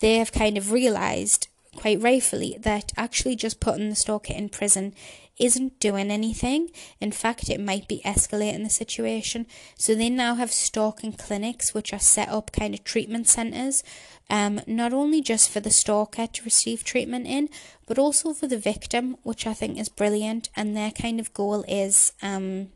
they 0.00 0.16
have 0.18 0.32
kind 0.32 0.58
of 0.58 0.72
realised 0.72 1.48
quite 1.76 2.00
rightfully 2.00 2.56
that 2.60 2.92
actually 2.96 3.36
just 3.36 3.60
putting 3.60 3.90
the 3.90 3.96
stalker 3.96 4.32
in 4.32 4.48
prison 4.48 4.94
isn't 5.38 5.80
doing 5.80 6.10
anything. 6.10 6.70
In 7.00 7.10
fact, 7.10 7.48
it 7.50 7.60
might 7.60 7.88
be 7.88 8.00
escalating 8.04 8.62
the 8.62 8.70
situation. 8.70 9.46
So 9.76 9.94
they 9.94 10.10
now 10.10 10.36
have 10.36 10.52
stalking 10.52 11.12
clinics, 11.12 11.74
which 11.74 11.92
are 11.92 11.98
set 11.98 12.28
up 12.28 12.52
kind 12.52 12.74
of 12.74 12.84
treatment 12.84 13.28
centres, 13.28 13.82
um, 14.30 14.60
not 14.66 14.92
only 14.92 15.20
just 15.20 15.50
for 15.50 15.60
the 15.60 15.70
stalker 15.70 16.26
to 16.26 16.44
receive 16.44 16.84
treatment 16.84 17.26
in, 17.26 17.48
but 17.86 17.98
also 17.98 18.32
for 18.32 18.46
the 18.46 18.58
victim, 18.58 19.16
which 19.22 19.46
I 19.46 19.54
think 19.54 19.78
is 19.78 19.88
brilliant. 19.88 20.50
And 20.56 20.76
their 20.76 20.92
kind 20.92 21.18
of 21.18 21.34
goal 21.34 21.64
is 21.66 22.12
um, 22.22 22.68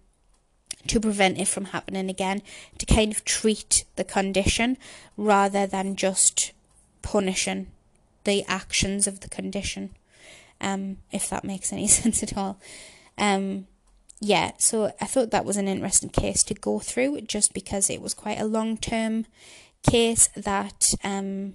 to 0.88 1.00
prevent 1.00 1.38
it 1.38 1.48
from 1.48 1.66
happening 1.66 2.10
again, 2.10 2.42
to 2.78 2.86
kind 2.86 3.12
of 3.12 3.24
treat 3.24 3.84
the 3.94 4.04
condition 4.04 4.76
rather 5.16 5.66
than 5.66 5.94
just 5.94 6.52
punishing 7.02 7.68
the 8.24 8.44
actions 8.48 9.06
of 9.06 9.20
the 9.20 9.28
condition 9.28 9.90
um, 10.60 10.98
if 11.12 11.28
that 11.30 11.44
makes 11.44 11.72
any 11.72 11.86
sense 12.00 12.22
at 12.22 12.36
all. 12.36 12.60
Um, 13.16 13.66
yeah, 14.20 14.52
so 14.58 14.92
I 15.00 15.06
thought 15.06 15.30
that 15.30 15.44
was 15.44 15.56
an 15.56 15.68
interesting 15.68 16.10
case 16.10 16.42
to 16.44 16.54
go 16.54 16.80
through 16.80 17.20
just 17.22 17.54
because 17.54 17.88
it 17.88 18.02
was 18.02 18.14
quite 18.14 18.40
a 18.40 18.44
long 18.44 18.76
term 18.76 19.26
case 19.88 20.28
that 20.36 20.92
um, 21.04 21.54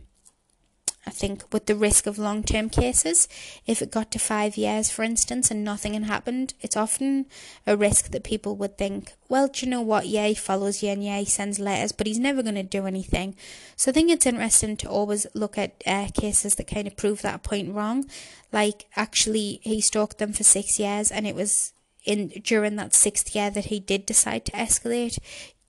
I 1.05 1.09
think 1.09 1.43
with 1.51 1.65
the 1.65 1.75
risk 1.75 2.07
of 2.07 2.17
long 2.17 2.43
term 2.43 2.69
cases, 2.69 3.27
if 3.67 3.81
it 3.81 3.91
got 3.91 4.09
to 4.11 4.19
five 4.19 4.55
years, 4.55 4.89
for 4.89 5.03
instance, 5.03 5.51
and 5.51 5.63
nothing 5.63 5.93
had 5.93 6.03
happened, 6.03 6.53
it's 6.61 6.77
often 6.77 7.25
a 7.67 7.75
risk 7.75 8.11
that 8.11 8.23
people 8.23 8.55
would 8.55 8.77
think, 8.77 9.11
well, 9.27 9.49
do 9.49 9.65
you 9.65 9.69
know 9.69 9.81
what? 9.81 10.07
Yeah, 10.07 10.27
he 10.27 10.33
follows 10.33 10.81
you 10.81 10.89
and 10.89 11.03
yeah, 11.03 11.19
he 11.19 11.25
sends 11.25 11.59
letters, 11.59 11.91
but 11.91 12.07
he's 12.07 12.19
never 12.19 12.41
going 12.41 12.55
to 12.55 12.63
do 12.63 12.87
anything. 12.87 13.35
So 13.75 13.91
I 13.91 13.93
think 13.93 14.11
it's 14.11 14.25
interesting 14.25 14.77
to 14.77 14.89
always 14.89 15.27
look 15.33 15.57
at 15.57 15.83
uh, 15.85 16.07
cases 16.13 16.55
that 16.55 16.67
kind 16.67 16.87
of 16.87 16.95
prove 16.95 17.21
that 17.21 17.43
point 17.43 17.73
wrong. 17.73 18.05
Like, 18.53 18.85
actually, 18.95 19.59
he 19.63 19.81
stalked 19.81 20.19
them 20.19 20.31
for 20.31 20.43
six 20.43 20.79
years 20.79 21.11
and 21.11 21.27
it 21.27 21.35
was 21.35 21.73
in 22.05 22.29
during 22.43 22.75
that 22.77 22.93
sixth 22.93 23.35
year 23.35 23.49
that 23.49 23.65
he 23.65 23.79
did 23.79 24.05
decide 24.05 24.45
to 24.45 24.51
escalate 24.53 25.17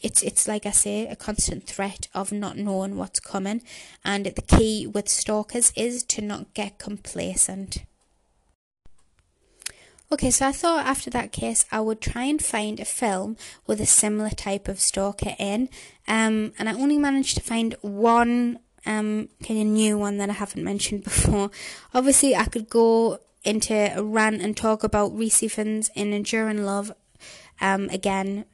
it's 0.05 0.23
it's 0.23 0.47
like 0.47 0.67
I 0.67 0.71
say, 0.71 1.07
a 1.09 1.17
constant 1.17 1.67
threat 1.67 2.09
of 2.15 2.31
not 2.31 2.59
knowing 2.59 2.97
what's 2.97 3.21
coming, 3.21 3.63
and 4.05 4.27
the 4.27 4.43
key 4.43 4.87
with 4.87 5.09
stalkers 5.09 5.73
is 5.75 6.03
to 6.05 6.21
not 6.21 6.53
get 6.53 6.79
complacent. 6.79 7.85
Okay, 10.13 10.31
so 10.31 10.47
I 10.47 10.53
thought 10.53 10.87
after 10.87 11.09
that 11.11 11.33
case 11.33 11.65
I 11.73 11.81
would 11.81 12.03
try 12.03 12.25
and 12.25 12.41
find 12.45 12.79
a 12.79 12.85
film 12.85 13.39
with 13.67 13.81
a 13.81 13.87
similar 13.87 14.29
type 14.29 14.69
of 14.69 14.79
stalker 14.79 15.35
in, 15.39 15.71
um, 16.07 16.53
and 16.59 16.69
I 16.69 16.75
only 16.75 16.99
managed 16.99 17.37
to 17.37 17.43
find 17.43 17.75
one 17.81 18.59
um 18.87 19.31
kind 19.43 19.59
of 19.59 19.67
new 19.67 19.97
one 19.97 20.19
that 20.19 20.29
I 20.29 20.35
haven't 20.35 20.63
mentioned 20.63 21.05
before. 21.11 21.51
Obviously, 21.95 22.37
I 22.37 22.45
could 22.45 22.69
go 22.69 23.21
into 23.43 23.75
a 23.75 24.03
rant 24.03 24.43
and 24.43 24.55
talk 24.55 24.85
about 24.85 25.17
Rhys 25.17 25.41
Ifans 25.41 25.89
in 25.95 26.13
Enduring 26.13 26.65
Love, 26.65 26.93
um, 27.63 27.89
again 27.89 28.45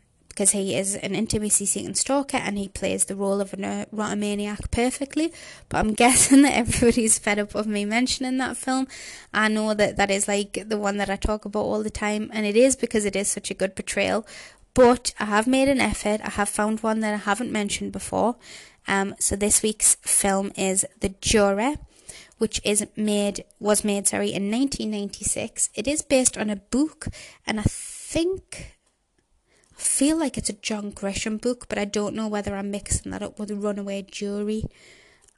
because 0.41 0.53
he 0.53 0.75
is 0.75 0.97
an 0.97 1.15
intimacy 1.15 1.67
seeking 1.67 1.95
stalker 1.95 2.39
and 2.39 2.57
he 2.57 2.67
plays 2.67 3.05
the 3.05 3.15
role 3.15 3.43
of 3.43 3.53
a 3.53 3.59
erotomaniac 3.59 4.71
perfectly. 4.71 5.31
But 5.69 5.81
I'm 5.81 5.93
guessing 6.03 6.41
that 6.43 6.57
everybody's 6.57 7.19
fed 7.19 7.39
up 7.39 7.55
of 7.55 7.67
me 7.67 7.85
mentioning 7.85 8.39
that 8.39 8.57
film. 8.57 8.89
I 9.35 9.49
know 9.49 9.75
that 9.75 9.99
that 9.99 10.11
is 10.11 10.27
like 10.27 10.67
the 10.67 10.79
one 10.79 10.97
that 10.97 11.11
I 11.11 11.17
talk 11.17 11.45
about 11.45 11.61
all 11.65 11.83
the 11.83 11.91
time, 11.91 12.31
and 12.33 12.47
it 12.47 12.57
is 12.57 12.75
because 12.75 13.05
it 13.05 13.17
is 13.17 13.29
such 13.29 13.51
a 13.51 13.55
good 13.55 13.77
portrayal. 13.77 14.27
But 14.73 15.13
I 15.21 15.27
have 15.27 15.47
made 15.47 15.69
an 15.69 15.79
effort, 15.79 16.23
I 16.25 16.31
have 16.31 16.49
found 16.49 16.81
one 16.81 17.01
that 17.01 17.13
I 17.13 17.19
haven't 17.19 17.53
mentioned 17.53 17.93
before. 17.93 18.37
Um, 18.89 19.17
so 19.19 19.37
this 19.37 19.63
week's 19.63 19.97
film 19.97 20.53
is 20.57 20.87
The 21.01 21.11
Juror 21.21 21.75
which 22.39 22.59
is 22.65 22.87
made 22.97 23.45
was 23.59 23.85
made 23.85 24.09
sorry 24.09 24.29
in 24.29 24.51
1996. 24.51 25.69
It 25.75 25.87
is 25.87 26.01
based 26.01 26.39
on 26.39 26.49
a 26.49 26.57
book, 26.57 27.09
and 27.47 27.61
I 27.61 27.65
think 27.65 28.80
feel 29.81 30.17
like 30.17 30.39
it's 30.39 30.51
a 30.51 30.55
John 30.55 30.93
Grisham 30.93 31.41
book, 31.41 31.69
but 31.69 31.79
I 31.79 31.85
don't 31.85 32.15
know 32.15 32.29
whether 32.29 32.55
I'm 32.55 32.71
mixing 32.71 33.11
that 33.13 33.23
up 33.23 33.39
with 33.39 33.51
Runaway 33.51 34.03
Jury. 34.03 34.65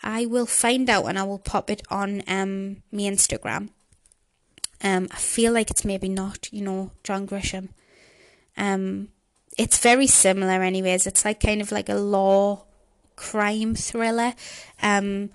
I 0.02 0.26
will 0.26 0.46
find 0.46 0.90
out 0.90 1.06
and 1.06 1.18
I 1.18 1.22
will 1.22 1.38
pop 1.38 1.70
it 1.70 1.82
on 1.90 2.22
um 2.26 2.82
my 2.90 3.02
Instagram. 3.02 3.70
Um, 4.82 5.08
I 5.12 5.16
feel 5.16 5.52
like 5.52 5.70
it's 5.70 5.84
maybe 5.84 6.08
not, 6.08 6.48
you 6.52 6.62
know, 6.62 6.90
John 7.04 7.26
Grisham. 7.26 7.68
Um, 8.56 9.08
it's 9.56 9.78
very 9.78 10.08
similar, 10.08 10.62
anyways. 10.62 11.06
It's 11.06 11.24
like 11.24 11.40
kind 11.40 11.60
of 11.60 11.70
like 11.70 11.88
a 11.88 11.94
law 11.94 12.64
crime 13.14 13.74
thriller. 13.74 14.34
Um, 14.82 15.30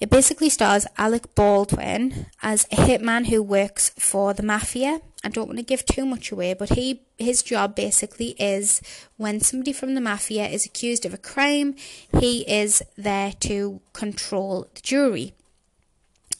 it 0.00 0.08
basically 0.08 0.48
stars 0.48 0.86
Alec 0.96 1.34
Baldwin 1.34 2.26
as 2.42 2.64
a 2.72 2.76
hitman 2.76 3.26
who 3.26 3.42
works 3.42 3.90
for 3.98 4.32
the 4.32 4.42
mafia. 4.42 5.02
I 5.22 5.28
don't 5.28 5.46
want 5.46 5.58
to 5.58 5.64
give 5.64 5.84
too 5.84 6.06
much 6.06 6.32
away, 6.32 6.54
but 6.54 6.70
he 6.70 7.02
his 7.18 7.42
job 7.42 7.74
basically 7.74 8.30
is 8.38 8.80
when 9.18 9.40
somebody 9.40 9.74
from 9.74 9.94
the 9.94 10.00
mafia 10.00 10.48
is 10.48 10.64
accused 10.64 11.04
of 11.04 11.12
a 11.12 11.18
crime, 11.18 11.74
he 12.18 12.50
is 12.50 12.82
there 12.96 13.32
to 13.40 13.82
control 13.92 14.68
the 14.74 14.80
jury. 14.80 15.34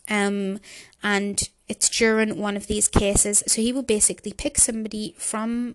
Um, 0.08 0.58
and 1.02 1.46
it's 1.68 1.90
during 1.90 2.38
one 2.38 2.56
of 2.56 2.66
these 2.66 2.88
cases, 2.88 3.44
so 3.46 3.60
he 3.60 3.74
will 3.74 3.82
basically 3.82 4.32
pick 4.32 4.56
somebody 4.56 5.14
from 5.18 5.74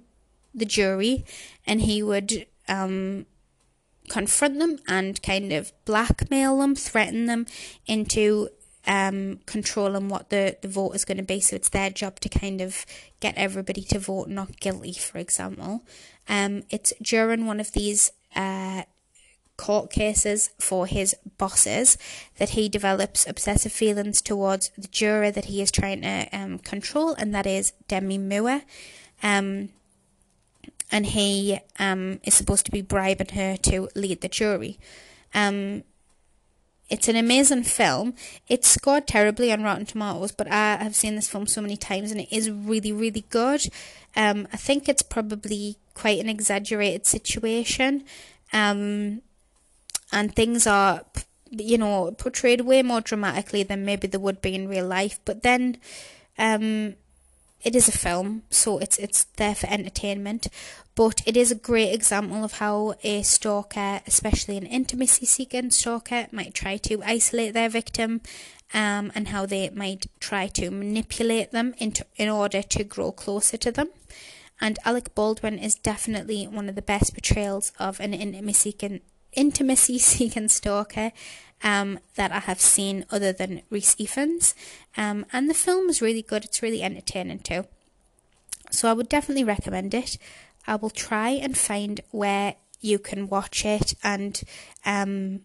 the 0.55 0.65
jury, 0.65 1.23
and 1.67 1.81
he 1.81 2.01
would 2.01 2.47
um 2.67 3.27
confront 4.09 4.59
them 4.59 4.79
and 4.87 5.21
kind 5.21 5.51
of 5.51 5.71
blackmail 5.85 6.59
them, 6.59 6.75
threaten 6.75 7.25
them 7.25 7.45
into 7.85 8.49
um, 8.87 9.39
controlling 9.45 10.09
what 10.09 10.29
the, 10.29 10.57
the 10.61 10.67
vote 10.67 10.91
is 10.91 11.05
going 11.05 11.17
to 11.17 11.23
be. 11.23 11.39
So 11.39 11.55
it's 11.55 11.69
their 11.69 11.89
job 11.89 12.19
to 12.21 12.29
kind 12.29 12.61
of 12.61 12.85
get 13.19 13.35
everybody 13.37 13.81
to 13.83 13.99
vote 13.99 14.29
not 14.29 14.59
guilty, 14.59 14.93
for 14.93 15.17
example. 15.17 15.83
Um, 16.27 16.63
it's 16.69 16.93
during 17.01 17.45
one 17.45 17.59
of 17.59 17.71
these 17.73 18.11
uh, 18.35 18.83
court 19.57 19.89
cases 19.89 20.49
for 20.59 20.85
his 20.85 21.15
bosses 21.37 21.97
that 22.37 22.49
he 22.49 22.67
develops 22.69 23.27
obsessive 23.27 23.71
feelings 23.71 24.21
towards 24.21 24.71
the 24.77 24.87
juror 24.87 25.31
that 25.31 25.45
he 25.45 25.61
is 25.61 25.71
trying 25.71 26.01
to 26.01 26.27
um, 26.33 26.59
control, 26.59 27.13
and 27.13 27.33
that 27.33 27.47
is 27.47 27.73
Demi 27.87 28.17
Moore. 28.17 28.61
Um, 29.23 29.69
and 30.91 31.05
he 31.07 31.59
um, 31.79 32.19
is 32.23 32.33
supposed 32.33 32.65
to 32.65 32.71
be 32.71 32.81
bribing 32.81 33.29
her 33.29 33.57
to 33.57 33.89
lead 33.95 34.21
the 34.21 34.27
jury. 34.27 34.79
Um, 35.33 35.83
it's 36.89 37.07
an 37.07 37.15
amazing 37.15 37.63
film. 37.63 38.13
It's 38.47 38.67
scored 38.67 39.07
terribly 39.07 39.51
on 39.51 39.63
Rotten 39.63 39.85
Tomatoes, 39.85 40.31
but 40.31 40.47
I 40.47 40.77
have 40.77 40.95
seen 40.95 41.15
this 41.15 41.27
film 41.27 41.47
so 41.47 41.61
many 41.61 41.77
times 41.77 42.11
and 42.11 42.21
it 42.21 42.31
is 42.31 42.49
really, 42.49 42.91
really 42.91 43.25
good. 43.29 43.61
Um, 44.15 44.47
I 44.53 44.57
think 44.57 44.87
it's 44.87 45.01
probably 45.01 45.77
quite 45.95 46.19
an 46.19 46.29
exaggerated 46.29 47.07
situation. 47.07 48.03
Um, 48.53 49.21
and 50.11 50.35
things 50.35 50.67
are, 50.67 51.03
you 51.49 51.79
know, 51.79 52.11
portrayed 52.11 52.61
way 52.61 52.83
more 52.83 53.01
dramatically 53.01 53.63
than 53.63 53.83
maybe 53.85 54.07
they 54.07 54.19
would 54.19 54.41
be 54.41 54.53
in 54.53 54.67
real 54.67 54.85
life. 54.85 55.19
But 55.25 55.41
then, 55.41 55.77
um, 56.37 56.95
it 57.65 57.75
is 57.75 57.87
a 57.87 57.91
film, 57.91 58.43
so 58.51 58.77
it's 58.77 58.97
it's 58.99 59.23
there 59.37 59.55
for 59.55 59.67
entertainment, 59.67 60.47
but 60.93 61.21
it 61.25 61.35
is 61.35 61.51
a 61.51 61.55
great 61.55 61.91
example 61.91 62.43
of 62.43 62.53
how 62.53 62.93
a 63.03 63.23
stalker, 63.23 64.01
especially 64.05 64.55
an 64.57 64.67
intimacy 64.67 65.25
seeking 65.25 65.71
stalker, 65.71 66.27
might 66.31 66.53
try 66.53 66.77
to 66.77 67.01
isolate 67.03 67.55
their 67.55 67.67
victim, 67.67 68.21
um, 68.73 69.11
and 69.15 69.29
how 69.29 69.47
they 69.47 69.69
might 69.71 70.05
try 70.19 70.45
to 70.47 70.69
manipulate 70.69 71.51
them 71.51 71.73
into 71.79 72.05
in 72.15 72.29
order 72.29 72.61
to 72.61 72.83
grow 72.83 73.11
closer 73.11 73.57
to 73.57 73.71
them. 73.71 73.89
And 74.61 74.77
Alec 74.85 75.15
Baldwin 75.15 75.57
is 75.57 75.75
definitely 75.75 76.47
one 76.47 76.69
of 76.69 76.75
the 76.75 76.81
best 76.83 77.13
portrayals 77.13 77.71
of 77.79 77.99
an 77.99 78.13
intimacy 78.13 78.71
seeking 78.71 79.01
intimacy 79.33 79.97
seeking 79.97 80.47
stalker 80.47 81.11
um, 81.63 81.99
that 82.15 82.31
I 82.31 82.39
have 82.39 82.61
seen 82.61 83.05
other 83.09 83.31
than 83.31 83.61
Rhys 83.69 83.95
Ifans. 83.95 84.53
Um, 84.97 85.25
and 85.31 85.49
the 85.49 85.53
film 85.53 85.89
is 85.89 86.01
really 86.01 86.21
good, 86.21 86.45
it's 86.45 86.61
really 86.61 86.81
entertaining 86.81 87.39
too. 87.39 87.65
So 88.71 88.89
I 88.89 88.93
would 88.93 89.09
definitely 89.09 89.43
recommend 89.43 89.93
it. 89.93 90.17
I 90.67 90.75
will 90.75 90.89
try 90.89 91.29
and 91.29 91.57
find 91.57 92.01
where 92.11 92.55
you 92.81 92.99
can 92.99 93.27
watch 93.27 93.65
it 93.65 93.93
and 94.03 94.41
um, 94.85 95.41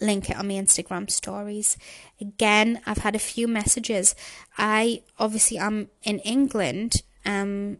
link 0.00 0.30
it 0.30 0.36
on 0.36 0.48
my 0.48 0.54
Instagram 0.54 1.10
stories. 1.10 1.76
Again, 2.20 2.80
I've 2.86 2.98
had 2.98 3.14
a 3.14 3.20
few 3.20 3.48
messages. 3.48 4.14
I 4.56 5.02
obviously 5.18 5.58
am 5.58 5.88
in 6.02 6.18
England, 6.20 7.02
um, 7.24 7.78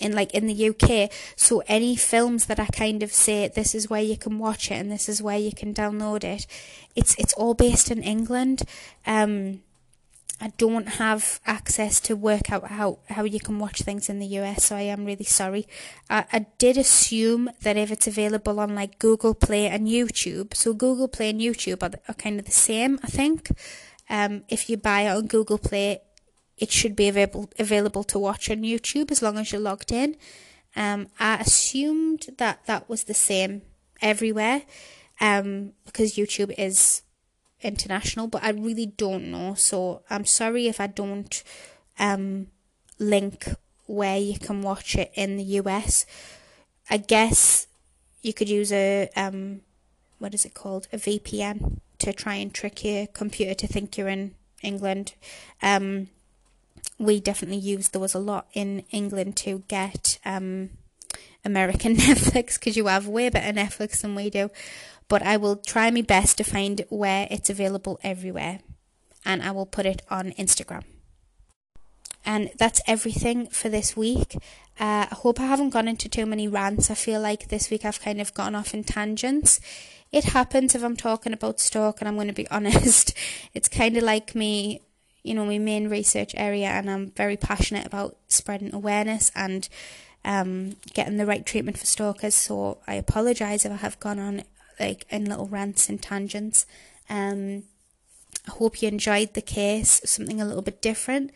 in 0.00 0.12
like 0.12 0.32
in 0.32 0.46
the 0.46 0.68
UK. 0.70 1.10
So 1.36 1.62
any 1.66 1.96
films 1.96 2.46
that 2.46 2.58
I 2.58 2.66
kind 2.66 3.02
of 3.02 3.12
say 3.12 3.48
this 3.48 3.74
is 3.74 3.90
where 3.90 4.02
you 4.02 4.16
can 4.16 4.38
watch 4.38 4.70
it 4.70 4.74
and 4.74 4.90
this 4.90 5.08
is 5.08 5.22
where 5.22 5.38
you 5.38 5.52
can 5.52 5.74
download 5.74 6.24
it, 6.24 6.46
it's 6.94 7.14
it's 7.18 7.34
all 7.34 7.54
based 7.54 7.90
in 7.90 8.02
England. 8.02 8.62
Um, 9.06 9.62
I 10.42 10.52
don't 10.56 10.88
have 10.88 11.38
access 11.44 12.00
to 12.00 12.16
work 12.16 12.50
out 12.50 12.68
how, 12.68 13.00
how 13.10 13.24
you 13.24 13.38
can 13.40 13.58
watch 13.58 13.82
things 13.82 14.08
in 14.08 14.20
the 14.20 14.26
US, 14.38 14.64
so 14.64 14.76
I 14.76 14.82
am 14.82 15.04
really 15.04 15.24
sorry. 15.24 15.68
I, 16.08 16.24
I 16.32 16.46
did 16.56 16.78
assume 16.78 17.50
that 17.60 17.76
if 17.76 17.90
it's 17.90 18.06
available 18.06 18.58
on 18.58 18.74
like 18.74 18.98
Google 18.98 19.34
Play 19.34 19.66
and 19.66 19.86
YouTube, 19.86 20.56
so 20.56 20.72
Google 20.72 21.08
Play 21.08 21.28
and 21.28 21.40
YouTube 21.40 21.82
are, 21.82 21.98
are 22.08 22.14
kind 22.14 22.38
of 22.38 22.46
the 22.46 22.52
same, 22.52 22.98
I 23.02 23.08
think. 23.08 23.50
Um, 24.08 24.44
if 24.48 24.70
you 24.70 24.78
buy 24.78 25.02
it 25.02 25.08
on 25.08 25.26
Google 25.26 25.58
Play, 25.58 26.00
it 26.60 26.70
should 26.70 26.94
be 26.94 27.08
available 27.08 27.50
available 27.58 28.04
to 28.04 28.18
watch 28.18 28.50
on 28.50 28.58
YouTube 28.58 29.10
as 29.10 29.22
long 29.22 29.38
as 29.38 29.50
you're 29.50 29.60
logged 29.60 29.90
in. 29.90 30.16
Um, 30.76 31.08
I 31.18 31.36
assumed 31.36 32.26
that 32.38 32.66
that 32.66 32.88
was 32.88 33.04
the 33.04 33.14
same 33.14 33.62
everywhere, 34.00 34.62
um, 35.20 35.72
because 35.84 36.14
YouTube 36.14 36.54
is 36.56 37.02
international, 37.62 38.28
but 38.28 38.44
I 38.44 38.50
really 38.50 38.86
don't 38.86 39.30
know. 39.30 39.54
So 39.54 40.02
I'm 40.10 40.24
sorry 40.24 40.68
if 40.68 40.80
I 40.80 40.86
don't 40.86 41.42
um 41.98 42.48
link 42.98 43.48
where 43.86 44.18
you 44.18 44.38
can 44.38 44.62
watch 44.62 44.94
it 44.96 45.10
in 45.14 45.36
the 45.36 45.44
US. 45.60 46.06
I 46.88 46.98
guess 46.98 47.66
you 48.22 48.32
could 48.32 48.48
use 48.48 48.70
a 48.70 49.08
um 49.16 49.62
what 50.18 50.34
is 50.34 50.44
it 50.44 50.54
called? 50.54 50.88
A 50.92 50.98
VPN 50.98 51.80
to 51.98 52.12
try 52.12 52.34
and 52.34 52.52
trick 52.52 52.84
your 52.84 53.06
computer 53.06 53.54
to 53.54 53.66
think 53.66 53.96
you're 53.96 54.08
in 54.08 54.34
England. 54.62 55.14
Um 55.62 56.08
we 57.00 57.18
definitely 57.18 57.58
used 57.58 57.92
there 57.92 58.00
was 58.00 58.14
a 58.14 58.18
lot 58.18 58.46
in 58.52 58.84
England 58.90 59.34
to 59.34 59.64
get 59.68 60.18
um, 60.24 60.70
American 61.44 61.96
Netflix 62.06 62.54
because 62.54 62.76
you 62.76 62.86
have 62.86 63.08
way 63.08 63.30
better 63.30 63.58
Netflix 63.58 64.02
than 64.02 64.14
we 64.14 64.28
do. 64.28 64.50
But 65.08 65.22
I 65.22 65.38
will 65.38 65.56
try 65.56 65.90
my 65.90 66.02
best 66.02 66.36
to 66.38 66.44
find 66.44 66.84
where 66.90 67.26
it's 67.30 67.50
available 67.50 67.98
everywhere 68.04 68.60
and 69.24 69.42
I 69.42 69.50
will 69.50 69.66
put 69.66 69.86
it 69.86 70.02
on 70.10 70.32
Instagram. 70.32 70.84
And 72.24 72.50
that's 72.58 72.82
everything 72.86 73.46
for 73.46 73.70
this 73.70 73.96
week. 73.96 74.36
Uh, 74.78 75.06
I 75.10 75.14
hope 75.14 75.40
I 75.40 75.46
haven't 75.46 75.70
gone 75.70 75.88
into 75.88 76.08
too 76.08 76.26
many 76.26 76.48
rants. 76.48 76.90
I 76.90 76.94
feel 76.94 77.20
like 77.20 77.48
this 77.48 77.70
week 77.70 77.86
I've 77.86 78.00
kind 78.00 78.20
of 78.20 78.34
gone 78.34 78.54
off 78.54 78.74
in 78.74 78.84
tangents. 78.84 79.58
It 80.12 80.24
happens 80.24 80.74
if 80.74 80.82
I'm 80.82 80.96
talking 80.96 81.32
about 81.32 81.60
stock, 81.60 82.00
and 82.00 82.08
I'm 82.08 82.16
going 82.16 82.26
to 82.26 82.34
be 82.34 82.48
honest. 82.50 83.14
It's 83.54 83.68
kind 83.68 83.96
of 83.96 84.02
like 84.02 84.34
me 84.34 84.82
you 85.22 85.34
know, 85.34 85.44
my 85.44 85.58
main 85.58 85.88
research 85.88 86.32
area, 86.36 86.68
and 86.68 86.90
I'm 86.90 87.10
very 87.10 87.36
passionate 87.36 87.86
about 87.86 88.16
spreading 88.28 88.74
awareness 88.74 89.30
and 89.34 89.68
um, 90.24 90.76
getting 90.94 91.16
the 91.16 91.26
right 91.26 91.44
treatment 91.44 91.78
for 91.78 91.86
stalkers. 91.86 92.34
So 92.34 92.78
I 92.86 92.94
apologise 92.94 93.64
if 93.64 93.72
I 93.72 93.76
have 93.76 94.00
gone 94.00 94.18
on 94.18 94.42
like 94.78 95.06
in 95.10 95.26
little 95.26 95.46
rants 95.46 95.88
and 95.88 96.00
tangents. 96.00 96.66
Um, 97.08 97.64
I 98.46 98.52
hope 98.52 98.80
you 98.80 98.88
enjoyed 98.88 99.34
the 99.34 99.42
case, 99.42 100.00
something 100.04 100.40
a 100.40 100.46
little 100.46 100.62
bit 100.62 100.80
different. 100.80 101.32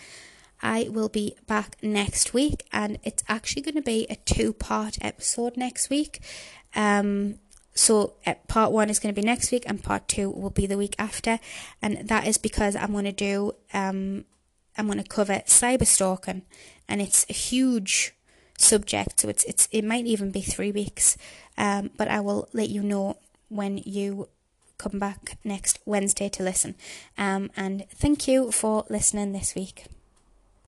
I 0.63 0.89
will 0.91 1.11
be 1.11 1.37
back 1.47 1.77
next 1.83 2.33
week, 2.33 2.67
and 2.73 2.99
it's 3.05 3.23
actually 3.29 3.63
going 3.63 3.75
to 3.75 3.83
be 3.83 4.07
a 4.09 4.17
two 4.17 4.53
part 4.55 4.97
episode 5.03 5.57
next 5.57 5.91
week. 5.91 6.21
Um, 6.75 7.39
so 7.75 8.15
uh, 8.25 8.35
part 8.47 8.73
one 8.73 8.89
is 8.89 8.99
going 8.99 9.15
to 9.15 9.21
be 9.21 9.27
next 9.27 9.51
week, 9.51 9.65
and 9.67 9.83
part 9.83 10.09
two 10.09 10.31
will 10.31 10.51
be 10.51 10.67
the 10.67 10.79
week 10.79 10.95
after, 10.99 11.41
and 11.83 12.09
that 12.09 12.27
is 12.27 12.39
because 12.39 12.77
I'm 12.77 12.93
going 12.93 13.05
to 13.05 13.13
do 13.13 13.53
um, 13.73 14.25
I'm 14.77 14.87
going 14.87 15.03
to 15.03 15.09
cover 15.09 15.43
cyber 15.47 15.87
stalking, 15.87 16.43
and 16.89 17.03
it's 17.03 17.27
a 17.29 17.33
huge 17.33 18.15
subject, 18.59 19.21
so 19.21 19.29
it's 19.29 19.45
it's 19.45 19.69
it 19.73 19.83
might 19.83 20.07
even 20.07 20.31
be 20.31 20.41
three 20.41 20.73
weeks, 20.73 21.17
um, 21.59 21.91
but 21.97 22.09
I 22.09 22.21
will 22.21 22.49
let 22.53 22.69
you 22.69 22.83
know 22.83 23.19
when 23.49 23.79
you 23.79 24.29
come 24.79 24.99
back 24.99 25.39
next 25.45 25.79
Wednesday 25.85 26.29
to 26.29 26.43
listen. 26.43 26.75
Um, 27.17 27.51
and 27.57 27.87
thank 27.91 28.27
you 28.27 28.51
for 28.51 28.85
listening 28.89 29.33
this 29.33 29.55
week. 29.55 29.85